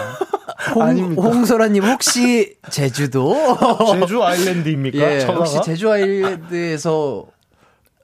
홍 1.16 1.44
소라님, 1.44 1.84
혹시 1.84 2.56
제주도? 2.70 3.34
제주 4.00 4.22
아일랜드입니까? 4.22 4.98
예? 4.98 5.24
혹시 5.24 5.60
제주 5.62 5.90
아일랜드에서 5.90 7.26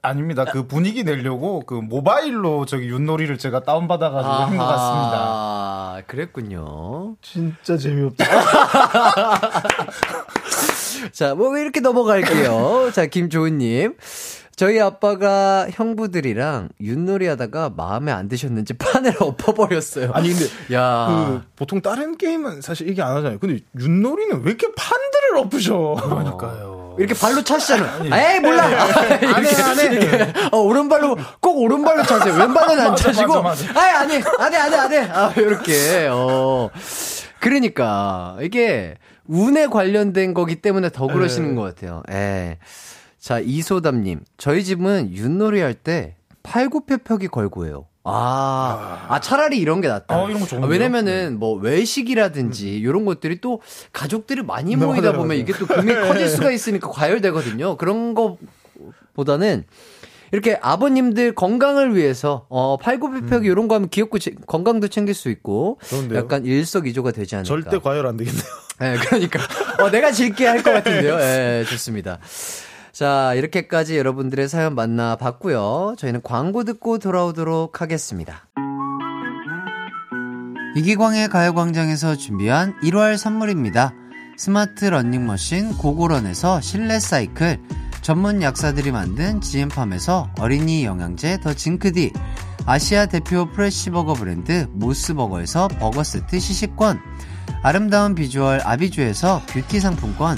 아닙니다. 0.05 0.43
그 0.45 0.67
분위기 0.67 1.03
내려고 1.03 1.61
그 1.65 1.75
모바일로 1.75 2.65
저기 2.65 2.89
윷놀이를 2.89 3.37
제가 3.37 3.63
다운받아가지고 3.63 4.33
한 4.33 4.57
것 4.57 4.65
같습니다. 4.65 5.13
아, 5.15 6.01
그랬군요. 6.07 7.15
진짜 7.21 7.77
재미없다. 7.77 8.25
자, 11.11 11.35
뭐 11.35 11.57
이렇게 11.57 11.79
넘어갈게요. 11.79 12.91
자, 12.93 13.05
김조은님. 13.05 13.95
저희 14.55 14.79
아빠가 14.79 15.67
형부들이랑 15.71 16.69
윷놀이 16.79 17.27
하다가 17.27 17.71
마음에 17.75 18.11
안 18.11 18.27
드셨는지 18.27 18.73
판을 18.73 19.15
엎어버렸어요. 19.19 20.11
아니 20.13 20.29
근데 20.29 20.45
야. 20.75 21.07
그 21.07 21.41
보통 21.55 21.81
다른 21.81 22.17
게임은 22.17 22.61
사실 22.61 22.87
이게 22.89 23.01
안 23.01 23.15
하잖아요. 23.17 23.39
근데 23.39 23.59
윷놀이는 23.79 24.41
왜 24.43 24.51
이렇게 24.51 24.67
판들을 24.75 25.37
엎으셔? 25.37 25.95
그러니까요. 26.03 26.95
이렇게 26.99 27.15
발로 27.15 27.43
차시잖아요. 27.43 28.03
에이, 28.05 28.39
몰라! 28.39 28.67
이렇게, 29.17 29.25
안 29.25 29.43
해, 29.43 29.61
안 29.63 29.79
해. 29.79 29.85
이렇게, 29.95 30.33
어, 30.51 30.59
오른발로, 30.59 31.17
꼭 31.39 31.57
오른발로 31.57 32.03
차세요. 32.03 32.35
왼발은 32.35 32.79
안 32.79 32.91
맞아, 32.91 33.03
차시고. 33.05 33.41
맞아, 33.41 33.65
맞아. 33.65 33.79
아이, 33.81 33.89
안 33.95 34.11
해, 34.11 34.21
안 34.37 34.53
해, 34.53 34.57
안 34.57 34.73
해, 34.73 34.77
안 34.77 34.93
해. 34.93 34.97
아, 35.11 35.33
이렇게, 35.35 36.07
어. 36.11 36.69
그러니까, 37.39 38.37
이게, 38.41 38.93
운에 39.25 39.65
관련된 39.67 40.35
거기 40.35 40.57
때문에 40.61 40.89
더 40.89 41.07
그러시는 41.07 41.55
것 41.55 41.63
같아요. 41.63 42.03
예. 42.11 42.59
자, 43.23 43.39
이소담님. 43.39 44.19
저희 44.37 44.65
집은 44.65 45.13
윷놀이 45.15 45.61
할 45.61 45.73
때 45.75 46.15
팔굽혀펴기 46.43 47.29
걸고 47.29 47.65
해요. 47.65 47.85
아, 48.03 49.05
아, 49.07 49.21
차라리 49.21 49.59
이런 49.59 49.79
게 49.79 49.87
낫다. 49.87 50.23
어, 50.23 50.29
이런? 50.29 50.41
아, 50.61 50.65
왜냐면은 50.67 51.39
뭐 51.39 51.55
외식이라든지 51.57 52.75
이런 52.77 53.05
것들이 53.05 53.39
또 53.39 53.61
가족들이 53.93 54.43
많이 54.43 54.75
네, 54.75 54.85
모이다 54.85 55.13
보면. 55.13 55.37
이게 55.37 55.53
또 55.53 55.65
금이 55.65 55.93
커질 56.05 56.27
수가 56.27 56.51
있으니까 56.51 56.89
과열되거든요. 56.89 57.77
그런 57.77 58.13
거보다는 58.13 59.63
이렇게 60.33 60.59
아버님들 60.61 61.33
건강을 61.33 61.95
위해서 61.95 62.45
어 62.49 62.75
팔굽혀펴기 62.75 63.47
이런 63.47 63.69
거 63.69 63.75
하면 63.75 63.87
귀엽고 63.87 64.19
지- 64.19 64.35
건강도 64.47 64.89
챙길 64.89 65.13
수 65.15 65.29
있고 65.29 65.79
좋은데요? 65.87 66.19
약간 66.19 66.45
일석이조가 66.45 67.11
되지 67.11 67.37
않을까. 67.37 67.47
절대 67.47 67.77
과열 67.79 68.05
안 68.05 68.17
되겠네요. 68.17 68.43
예, 68.81 68.95
그러니까. 68.99 69.39
어, 69.81 69.89
내가 69.89 70.11
질게 70.11 70.45
할 70.45 70.61
것 70.61 70.73
같은데요. 70.73 71.15
예, 71.21 71.63
좋습니다. 71.69 72.19
자, 72.93 73.33
이렇게까지 73.33 73.97
여러분들의 73.97 74.47
사연 74.47 74.75
만나봤고요. 74.75 75.95
저희는 75.97 76.21
광고 76.21 76.63
듣고 76.63 76.99
돌아오도록 76.99 77.81
하겠습니다. 77.81 78.47
이기광의 80.75 81.29
가요광장에서 81.29 82.15
준비한 82.15 82.79
1월 82.83 83.17
선물입니다. 83.17 83.95
스마트 84.37 84.85
러닝머신 84.85 85.75
고고런에서 85.79 86.61
실내 86.61 86.99
사이클, 86.99 87.59
전문 88.03 88.43
약사들이 88.43 88.91
만든 88.91 89.41
지엠팜에서 89.41 90.29
어린이 90.37 90.85
영양제 90.85 91.39
더 91.41 91.55
징크디, 91.55 92.13
아시아 92.67 93.07
대표 93.07 93.49
프레시버거 93.51 94.13
브랜드 94.13 94.67
모스버거에서 94.69 95.67
버거 95.79 96.03
세트 96.03 96.39
시식권, 96.39 96.99
아름다운 97.63 98.13
비주얼 98.13 98.61
아비주에서 98.63 99.41
뷰티 99.47 99.79
상품권, 99.79 100.37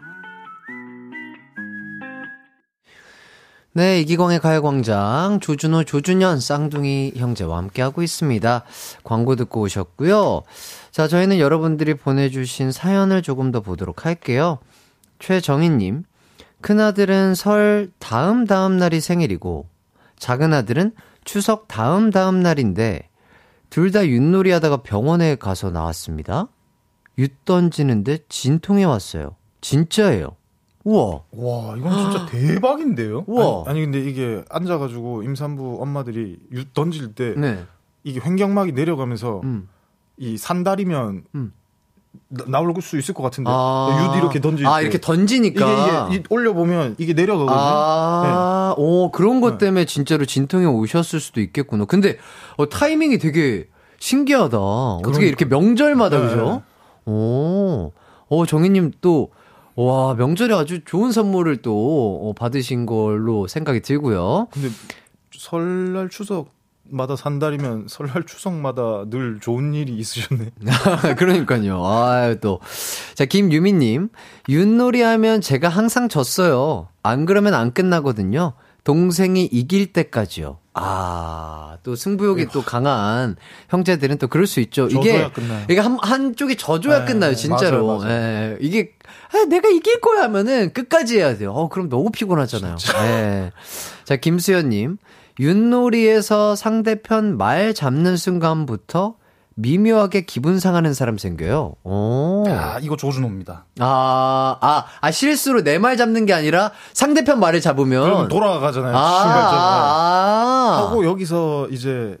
네, 3.73 4.01
이기광의 4.01 4.39
가요광장, 4.39 5.39
조준호, 5.39 5.85
조준현, 5.85 6.41
쌍둥이 6.41 7.13
형제와 7.15 7.57
함께하고 7.57 8.03
있습니다. 8.03 8.65
광고 9.05 9.35
듣고 9.37 9.61
오셨고요. 9.61 10.41
자, 10.91 11.07
저희는 11.07 11.39
여러분들이 11.39 11.93
보내주신 11.93 12.73
사연을 12.73 13.21
조금 13.21 13.51
더 13.53 13.61
보도록 13.61 14.05
할게요. 14.05 14.59
최정희님, 15.19 16.03
큰아들은 16.59 17.33
설 17.35 17.91
다음 17.97 18.45
다음 18.45 18.75
날이 18.77 18.99
생일이고, 18.99 19.69
작은아들은 20.19 20.91
추석 21.23 21.69
다음 21.69 22.09
다음 22.11 22.41
날인데, 22.41 23.07
둘 23.69 23.91
다 23.91 24.05
윷놀이 24.05 24.51
하다가 24.51 24.81
병원에 24.83 25.35
가서 25.35 25.71
나왔습니다. 25.71 26.49
윷 27.17 27.45
던지는데 27.45 28.17
진통이 28.27 28.83
왔어요. 28.83 29.37
진짜예요. 29.61 30.35
우와. 30.83 31.21
와, 31.31 31.75
이건 31.77 31.91
진짜 32.11 32.25
대박인데요? 32.25 33.23
우와. 33.27 33.63
아니, 33.67 33.79
아니, 33.79 33.81
근데 33.81 33.99
이게 34.09 34.43
앉아가지고 34.49 35.23
임산부 35.23 35.77
엄마들이 35.81 36.37
윷 36.53 36.73
던질 36.73 37.13
때 37.13 37.33
네. 37.37 37.63
이게 38.03 38.19
횡격막이 38.23 38.71
내려가면서 38.71 39.41
음. 39.43 39.67
이 40.17 40.37
산다리면 40.37 41.23
음. 41.35 41.53
나- 42.27 42.45
나올 42.47 42.73
수 42.81 42.97
있을 42.97 43.13
것 43.13 43.23
같은데 43.23 43.49
아. 43.53 44.09
윷 44.13 44.17
이렇게 44.17 44.39
던질 44.41 44.65
아, 44.65 44.77
때 44.77 44.83
이렇게 44.83 44.99
던지니까. 44.99 46.07
이게, 46.09 46.15
이게 46.15 46.23
이- 46.23 46.23
올려 46.29 46.53
보면 46.53 46.95
이게 46.97 47.13
내려가거든요. 47.13 47.57
아, 47.57 48.75
오, 48.77 49.11
그런 49.11 49.39
것 49.41 49.53
네. 49.53 49.65
때문에 49.65 49.85
진짜로 49.85 50.25
진통이 50.25 50.65
오셨을 50.65 51.19
수도 51.19 51.41
있겠구나. 51.41 51.85
근데, 51.85 52.17
어, 52.57 52.67
타이밍이 52.67 53.17
되게 53.19 53.67
신기하다. 53.99 54.57
어떻게 54.57 55.27
이렇게 55.27 55.45
명절마다, 55.45 56.17
네. 56.19 56.23
그죠? 56.27 56.63
오, 57.05 57.91
어, 58.29 58.45
정희님 58.45 58.91
또, 59.01 59.29
와, 59.85 60.13
명절에 60.15 60.53
아주 60.53 60.83
좋은 60.83 61.11
선물을 61.11 61.57
또, 61.61 62.19
어, 62.23 62.33
받으신 62.33 62.85
걸로 62.85 63.47
생각이 63.47 63.81
들고요. 63.81 64.47
근데 64.51 64.69
설날 65.31 66.09
추석 66.09 66.49
마다 66.83 67.15
산다리면 67.15 67.85
설날 67.87 68.23
추석마다 68.25 69.05
늘 69.09 69.39
좋은 69.39 69.73
일이 69.73 69.93
있으셨네. 69.97 70.51
그러니까요. 71.17 71.83
아, 71.85 72.35
또. 72.41 72.59
자, 73.15 73.25
김유미님. 73.25 74.09
윷놀이 74.49 75.01
하면 75.01 75.41
제가 75.41 75.69
항상 75.69 76.09
졌어요. 76.09 76.89
안 77.01 77.25
그러면 77.25 77.53
안 77.53 77.73
끝나거든요. 77.73 78.53
동생이 78.83 79.45
이길 79.45 79.93
때까지요. 79.93 80.57
아, 80.73 81.77
또 81.83 81.95
승부욕이 81.95 82.47
또 82.47 82.61
강한 82.61 83.35
형제들은 83.69 84.17
또 84.17 84.27
그럴 84.27 84.47
수 84.47 84.59
있죠. 84.61 84.87
이게, 84.87 85.29
끝나요. 85.29 85.65
이게 85.69 85.79
한, 85.79 85.97
한쪽이 86.01 86.55
져줘야 86.55 86.99
네, 86.99 87.05
끝나요, 87.05 87.35
진짜로. 87.35 87.85
맞아요, 87.85 87.99
맞아요. 87.99 88.11
예, 88.11 88.57
이게, 88.61 88.93
아, 89.33 89.45
내가 89.49 89.67
이길 89.69 89.99
거야 89.99 90.23
하면은 90.23 90.71
끝까지 90.73 91.17
해야 91.17 91.37
돼요. 91.37 91.51
어, 91.51 91.67
그럼 91.69 91.89
너무 91.89 92.09
피곤하잖아요. 92.11 92.77
예. 93.03 93.51
자, 94.05 94.15
김수현님. 94.15 94.97
윷놀이에서 95.39 96.55
상대편 96.55 97.37
말 97.37 97.73
잡는 97.73 98.15
순간부터 98.17 99.15
미묘하게 99.55 100.21
기분 100.25 100.59
상하는 100.59 100.93
사람 100.93 101.17
생겨요. 101.17 101.75
오. 101.83 102.45
아, 102.47 102.79
이거 102.81 102.95
조준호입니다. 102.95 103.65
아, 103.79 104.57
아, 104.61 104.85
아, 105.01 105.11
실수로 105.11 105.63
내 105.63 105.77
말 105.77 105.97
잡는 105.97 106.25
게 106.25 106.33
아니라 106.33 106.71
상대편 106.93 107.39
말을 107.39 107.59
잡으면. 107.61 108.27
돌아가잖아요. 108.29 108.95
아, 108.95 109.21
신발전. 109.21 109.59
아, 109.59 110.87
하고 110.87 111.05
여기서 111.05 111.67
이제 111.69 112.17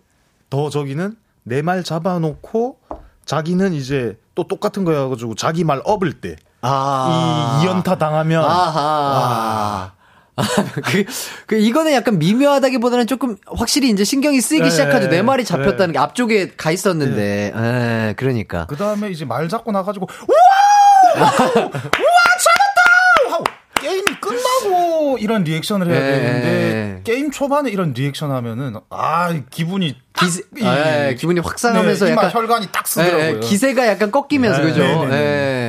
더 0.49 0.69
저기는 0.69 1.15
내 1.43 1.61
말 1.61 1.83
잡아놓고 1.83 2.77
자기는 3.25 3.73
이제 3.73 4.17
또 4.35 4.47
똑같은 4.47 4.83
거 4.83 4.91
해가지고 4.91 5.35
자기 5.35 5.63
말 5.63 5.81
업을 5.85 6.19
때. 6.21 6.35
아. 6.61 7.59
이 7.59 7.63
이연타 7.63 7.97
당하면 7.97 8.43
아하. 8.43 9.91
아, 10.37 10.43
그, 10.85 11.03
그, 11.45 11.55
이거는 11.55 11.91
약간 11.93 12.17
미묘하다기보다는 12.17 13.05
조금 13.07 13.35
확실히 13.45 13.89
이제 13.89 14.03
신경이 14.03 14.39
쓰이기 14.41 14.63
네, 14.63 14.69
시작하죠. 14.69 15.09
내 15.09 15.21
말이 15.21 15.43
네. 15.43 15.47
잡혔다는 15.47 15.91
게 15.93 15.99
앞쪽에 15.99 16.51
가 16.55 16.71
있었는데. 16.71 17.53
에, 17.55 18.13
그러니까. 18.15 18.65
그 18.67 18.75
다음에 18.77 19.09
이제 19.09 19.25
말 19.25 19.49
잡고 19.49 19.71
나가지고, 19.71 20.07
우와! 20.27 21.21
우와, 21.25 21.31
잡았다! 21.71 23.31
하고, 23.31 23.43
게임이 23.79 24.15
끝나고 24.21 25.17
이런 25.19 25.43
리액션을 25.43 25.87
해야 25.87 25.95
예. 25.97 26.11
되는데, 26.11 27.01
게임 27.03 27.31
초반에 27.31 27.69
이런 27.69 27.93
리액션 27.93 28.31
하면은, 28.31 28.75
아, 28.89 29.33
기분이. 29.49 29.97
딱 30.13 30.25
기세, 30.25 30.43
이- 30.57 30.65
에, 30.65 31.15
기분이 31.15 31.39
확 31.39 31.57
상하면서 31.59 32.05
네, 32.05 32.11
약간. 32.11 32.31
혈관이 32.31 32.67
딱 32.71 32.87
서더라고요. 32.87 33.19
예, 33.23 33.35
예, 33.35 33.39
기세가 33.39 33.87
약간 33.87 34.11
꺾이면서, 34.11 34.59
네, 34.61 34.63
그죠? 34.67 34.81
네, 34.81 35.05
네, 35.07 35.15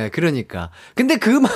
예, 0.05 0.09
그러니까. 0.13 0.69
근데 0.95 1.17
그, 1.17 1.29
마- 1.29 1.49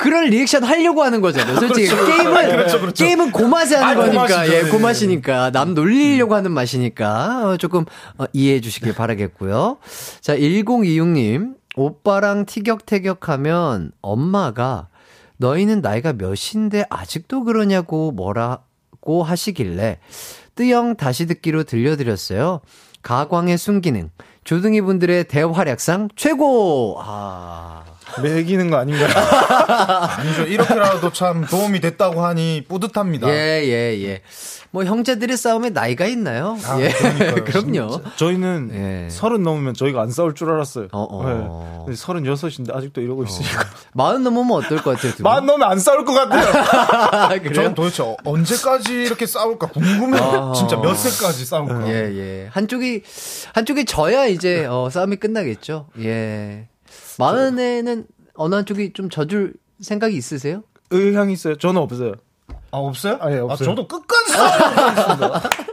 그런 0.00 0.30
리액션 0.30 0.64
하려고 0.64 1.02
하는 1.02 1.20
거잖아요. 1.20 1.60
솔직히 1.60 1.88
게임은 1.88 2.48
그렇죠, 2.48 2.80
그렇죠. 2.80 3.04
게임은 3.04 3.32
그 3.32 3.42
맛에 3.42 3.76
하는 3.76 3.88
아, 3.88 3.94
그 3.94 4.00
거니까 4.00 4.38
맛이죠. 4.38 4.54
예, 4.54 4.62
네, 4.62 4.70
그 4.70 4.76
네. 4.76 4.82
맛이니까 4.82 5.50
남 5.50 5.74
놀리려고 5.74 6.34
하는 6.34 6.52
맛이니까 6.52 7.50
어, 7.50 7.56
조금 7.58 7.84
어, 8.16 8.24
이해해 8.32 8.62
주시길 8.62 8.94
바라겠고요. 8.94 9.76
자, 10.22 10.34
1026님 10.36 11.54
오빠랑 11.76 12.46
티격태격하면 12.46 13.92
엄마가 14.00 14.88
너희는 15.36 15.82
나이가 15.82 16.14
몇인데 16.14 16.86
아직도 16.88 17.44
그러냐고 17.44 18.10
뭐라고 18.12 19.22
하시길래 19.22 19.98
뜨영 20.54 20.96
다시 20.96 21.26
듣기로 21.26 21.64
들려드렸어요. 21.64 22.62
가광의 23.02 23.58
순기능 23.58 24.08
조등이 24.44 24.80
분들의 24.80 25.24
대활약상 25.24 26.08
최고. 26.16 26.96
아. 27.04 27.84
매기는 28.22 28.70
거 28.70 28.76
아닌가요? 28.78 29.08
아니죠. 30.18 30.42
이렇게라도 30.44 31.12
참 31.12 31.44
도움이 31.46 31.80
됐다고 31.80 32.24
하니 32.24 32.64
뿌듯합니다. 32.68 33.28
예, 33.28 33.62
예, 33.64 34.02
예. 34.02 34.22
뭐 34.72 34.84
형제들의 34.84 35.36
싸움에 35.36 35.70
나이가 35.70 36.06
있나요? 36.06 36.56
아, 36.64 36.80
예. 36.80 36.90
그럼요. 37.44 38.02
저희는 38.16 38.70
예. 38.72 39.10
서른 39.10 39.42
넘으면 39.42 39.74
저희가 39.74 40.00
안 40.00 40.10
싸울 40.12 40.34
줄 40.36 40.48
알았어요. 40.52 40.86
어, 40.92 41.06
어. 41.10 41.86
네. 41.88 41.94
서른 41.96 42.24
여섯인데 42.24 42.72
아직도 42.72 43.00
이러고 43.00 43.24
있으니까. 43.24 43.64
마흔 43.94 44.22
넘으면 44.22 44.52
어떨 44.58 44.78
것 44.78 44.94
같아요, 44.94 45.10
두 45.12 45.22
분? 45.24 45.24
만 45.24 45.44
넘으면 45.44 45.68
안 45.68 45.80
싸울 45.80 46.04
것 46.04 46.12
같아요. 46.12 46.46
아, 47.12 47.28
전 47.30 47.42
그래요? 47.42 47.74
도대체 47.74 48.02
어- 48.04 48.16
언제까지 48.24 48.92
이렇게 48.92 49.26
싸울까 49.26 49.68
궁금해요. 49.68 50.22
아. 50.22 50.52
진짜 50.54 50.76
몇 50.76 50.94
세까지 50.94 51.44
싸울까. 51.46 51.88
예, 51.88 51.94
예. 52.16 52.48
한쪽이, 52.52 53.02
한쪽이 53.54 53.84
져야 53.86 54.26
이제, 54.26 54.66
어, 54.66 54.88
싸움이 54.88 55.16
끝나겠죠. 55.16 55.86
예. 55.98 56.68
마흔에는 57.18 58.06
어느 58.34 58.54
한쪽이 58.54 58.92
좀 58.92 59.10
져줄 59.10 59.54
생각이 59.80 60.16
있으세요? 60.16 60.62
의향 60.90 61.30
있어요. 61.30 61.56
저는 61.56 61.80
없어요. 61.80 62.14
아, 62.72 62.78
없어요? 62.78 63.18
아, 63.20 63.32
예, 63.32 63.38
없어요. 63.38 63.68
저도 63.68 63.86
끝까지 63.88 64.32
싸우겠습니다. 64.32 65.42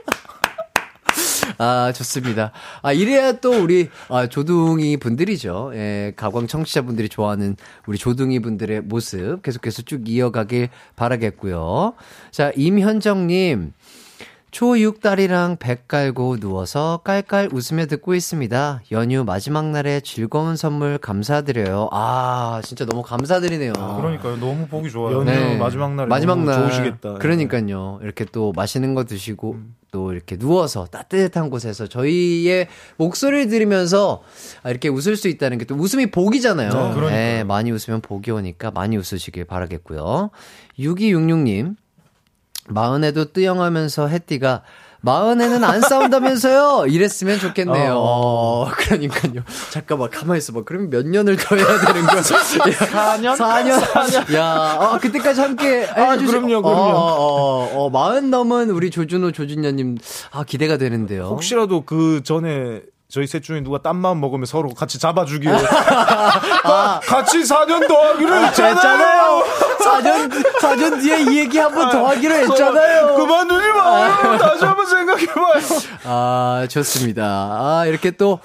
아, 1.59 1.91
좋습니다. 1.91 2.51
아, 2.83 2.93
이래야 2.93 3.33
또 3.33 3.51
우리, 3.51 3.89
아, 4.09 4.27
조둥이 4.27 4.97
분들이죠. 4.97 5.71
예, 5.73 6.13
가광 6.15 6.45
청취자분들이 6.47 7.09
좋아하는 7.09 7.55
우리 7.87 7.97
조둥이 7.97 8.39
분들의 8.39 8.81
모습 8.81 9.41
계속해서 9.41 9.81
쭉 9.83 10.07
이어가길 10.07 10.69
바라겠고요. 10.95 11.93
자, 12.31 12.51
임현정님. 12.55 13.73
초6 14.61 15.01
딸이랑 15.01 15.57
백 15.59 15.87
깔고 15.87 16.39
누워서 16.39 17.01
깔깔 17.03 17.47
웃으며 17.51 17.85
듣고 17.85 18.15
있습니다. 18.15 18.81
연휴 18.91 19.23
마지막 19.23 19.67
날에 19.69 19.99
즐거운 19.99 20.55
선물 20.55 20.97
감사드려요. 20.97 21.89
아, 21.91 22.59
진짜 22.63 22.83
너무 22.85 23.03
감사드리네요. 23.03 23.73
그러니까요. 23.73 24.37
너무 24.37 24.65
보기 24.65 24.89
좋아요. 24.89 25.19
연휴 25.19 25.57
마지막 25.59 25.93
날에 25.93 26.07
마지막 26.07 26.43
날 26.43 26.55
좋으시겠다. 26.55 27.13
예. 27.13 27.17
그러니까요. 27.19 27.99
이렇게 28.01 28.25
또 28.25 28.51
맛있는 28.55 28.95
거 28.95 29.03
드시고 29.03 29.51
음. 29.51 29.75
또 29.91 30.11
이렇게 30.11 30.37
누워서 30.37 30.85
따뜻한 30.85 31.51
곳에서 31.51 31.85
저희의 31.85 32.67
목소리를 32.97 33.49
들으면서 33.49 34.23
아, 34.63 34.71
이렇게 34.71 34.89
웃을 34.89 35.17
수 35.17 35.27
있다는 35.27 35.59
게 35.59 35.65
또 35.65 35.75
웃음이 35.75 36.09
복이잖아요. 36.09 36.95
네. 37.01 37.09
네, 37.11 37.43
많이 37.43 37.71
웃으면 37.71 38.01
복이 38.01 38.31
오니까 38.31 38.71
많이 38.71 38.97
웃으시길 38.97 39.45
바라겠고요. 39.45 40.31
6266님 40.79 41.75
마흔에도 42.67 43.31
뜨영하면서 43.31 44.07
혜띠가 44.07 44.63
마흔에는 45.01 45.63
안 45.63 45.79
싸운다면서요? 45.81 46.87
이랬으면 46.87 47.39
좋겠네요. 47.39 47.93
어, 47.95 48.67
그러니까요. 48.71 49.43
잠깐만, 49.69 50.09
가만히 50.09 50.39
있어봐. 50.39 50.63
그러면 50.65 50.89
몇 50.89 51.05
년을 51.05 51.37
더 51.37 51.55
해야 51.55 51.65
되는 51.65 52.05
거야? 52.05 52.21
4년? 52.21 53.37
4년? 53.37 54.33
야, 54.35 54.45
아, 54.45 54.97
그때까지 54.99 55.39
함께 55.39 55.81
해주시 55.81 55.95
아, 55.99 56.15
그럼요, 56.17 56.61
그럼요. 56.61 56.67
어, 56.67 56.71
어, 56.71 57.63
어, 57.73 57.85
어, 57.85 57.89
마흔 57.89 58.31
넘은 58.31 58.71
우리 58.71 58.89
조준호, 58.89 59.31
조준현님, 59.31 59.97
아, 60.31 60.43
기대가 60.43 60.77
되는데요. 60.77 61.25
혹시라도 61.25 61.85
그 61.85 62.21
전에 62.23 62.81
저희 63.09 63.25
셋 63.25 63.41
중에 63.41 63.61
누가 63.61 63.81
딴 63.81 63.95
마음 63.95 64.19
먹으면 64.19 64.45
서로 64.45 64.69
같이 64.73 64.99
잡아주기로. 64.99 65.53
아. 66.65 66.99
같이 67.01 67.39
4년 67.39 67.87
더 67.87 67.95
하기로 68.13 68.35
했잖아요. 68.47 68.75
했잖아요. 68.75 69.43
4년, 69.79 70.59
4년 70.59 71.01
뒤에 71.01 71.21
이 71.21 71.37
얘기 71.39 71.57
한 71.57 71.73
번 71.73 71.89
더 71.89 72.07
하기로 72.07 72.33
했잖아요. 72.35 73.15
그만두지 73.15 73.67
마요. 73.69 74.37
다시 74.37 74.65
한번 74.65 74.85
생각해봐요. 74.85 75.63
아, 76.03 76.67
좋습니다. 76.69 77.23
아, 77.23 77.85
이렇게 77.87 78.11
또, 78.11 78.39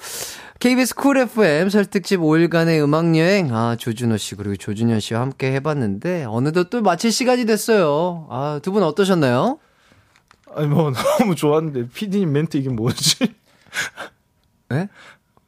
KBS 0.61 0.95
쿨 0.95 1.17
FM 1.17 1.69
설특집 1.69 2.21
5일간의 2.21 2.81
음악여행, 2.81 3.53
아, 3.53 3.75
조준호 3.77 4.15
씨, 4.15 4.35
그리고 4.35 4.55
조준현 4.55 5.01
씨와 5.01 5.19
함께 5.19 5.51
해봤는데, 5.55 6.23
어느덧 6.29 6.69
또 6.69 6.81
마칠 6.81 7.11
시간이 7.11 7.45
됐어요. 7.45 8.27
아, 8.29 8.61
두 8.63 8.71
분 8.71 8.81
어떠셨나요? 8.83 9.57
아니, 10.55 10.67
뭐, 10.67 10.89
너무 11.19 11.35
좋았는데, 11.35 11.89
피디님 11.93 12.31
멘트 12.31 12.55
이게 12.55 12.69
뭐지? 12.69 13.17
예? 14.71 14.87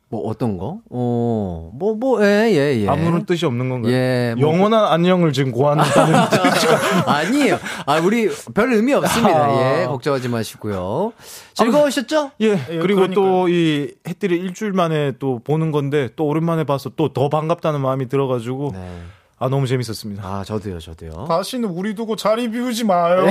뭐, 0.08 0.22
어떤 0.30 0.58
거? 0.58 0.80
어, 0.92 1.72
뭐, 1.74 1.96
뭐, 1.96 2.24
예, 2.24 2.48
예, 2.52 2.80
예. 2.84 2.88
아무런 2.88 3.26
뜻이 3.26 3.46
없는 3.48 3.68
건가요? 3.70 3.92
예, 3.92 4.36
뭐- 4.38 4.48
영원한 4.54 4.86
안녕을 4.86 5.34
지금 5.34 5.52
고한다는 5.52 6.30
뜻. 6.30 6.40
아니에요. 7.10 7.58
아, 7.88 8.00
우리 8.00 8.30
별 8.54 8.72
의미 8.74 8.94
없습니다. 8.94 9.46
아. 9.46 9.82
예, 9.82 9.86
걱정하지 9.88 10.30
마시고요. 10.30 11.12
즐거우셨죠? 11.56 12.32
예, 12.42 12.56
그리고 12.68 13.02
그러니까요. 13.02 13.14
또이 13.16 13.94
해띠를 14.08 14.38
일주일 14.38 14.74
만에 14.74 15.14
또 15.18 15.40
보는 15.44 15.72
건데, 15.72 16.10
또 16.16 16.26
오랜만에 16.28 16.66
봐서 16.66 16.90
또 16.96 17.10
더 17.12 17.28
반갑다는 17.30 17.82
마음이 17.82 18.08
들어가지고, 18.08 18.72
네. 18.74 18.90
아, 19.38 19.50
너무 19.50 19.68
재밌었습니다. 19.68 20.24
아, 20.24 20.44
저도요, 20.46 20.80
저도요. 20.80 21.26
다시는 21.28 21.68
우리 21.70 21.94
두고 21.94 22.16
자리 22.16 22.50
비우지 22.50 22.86
마요. 22.86 23.26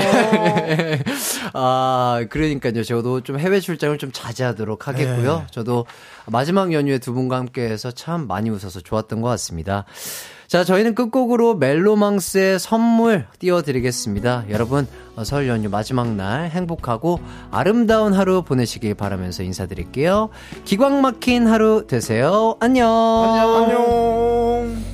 아, 1.54 2.24
그러니까요. 2.28 2.84
저도 2.84 3.22
좀 3.22 3.38
해외 3.38 3.58
출장을 3.58 3.96
좀 3.96 4.12
자제하도록 4.12 4.86
하겠고요. 4.86 5.46
저도 5.50 5.86
마지막 6.26 6.74
연휴에 6.74 6.98
두 6.98 7.14
분과 7.14 7.38
함께 7.38 7.62
해서 7.62 7.90
참 7.90 8.26
많이 8.26 8.50
웃어서 8.50 8.80
좋았던 8.80 9.22
것 9.22 9.28
같습니다. 9.30 9.86
자, 10.46 10.62
저희는 10.62 10.94
끝곡으로 10.94 11.54
멜로망스의 11.56 12.58
선물 12.58 13.26
띄워드리겠습니다. 13.38 14.44
여러분, 14.50 14.86
어, 15.16 15.24
설 15.24 15.48
연휴 15.48 15.70
마지막 15.70 16.14
날 16.14 16.50
행복하고 16.50 17.18
아름다운 17.50 18.12
하루 18.12 18.42
보내시길 18.42 18.94
바라면서 18.94 19.42
인사드릴게요. 19.42 20.28
기광 20.66 21.00
막힌 21.00 21.46
하루 21.46 21.86
되세요. 21.86 22.56
안녕. 22.60 22.88
안녕. 22.88 24.93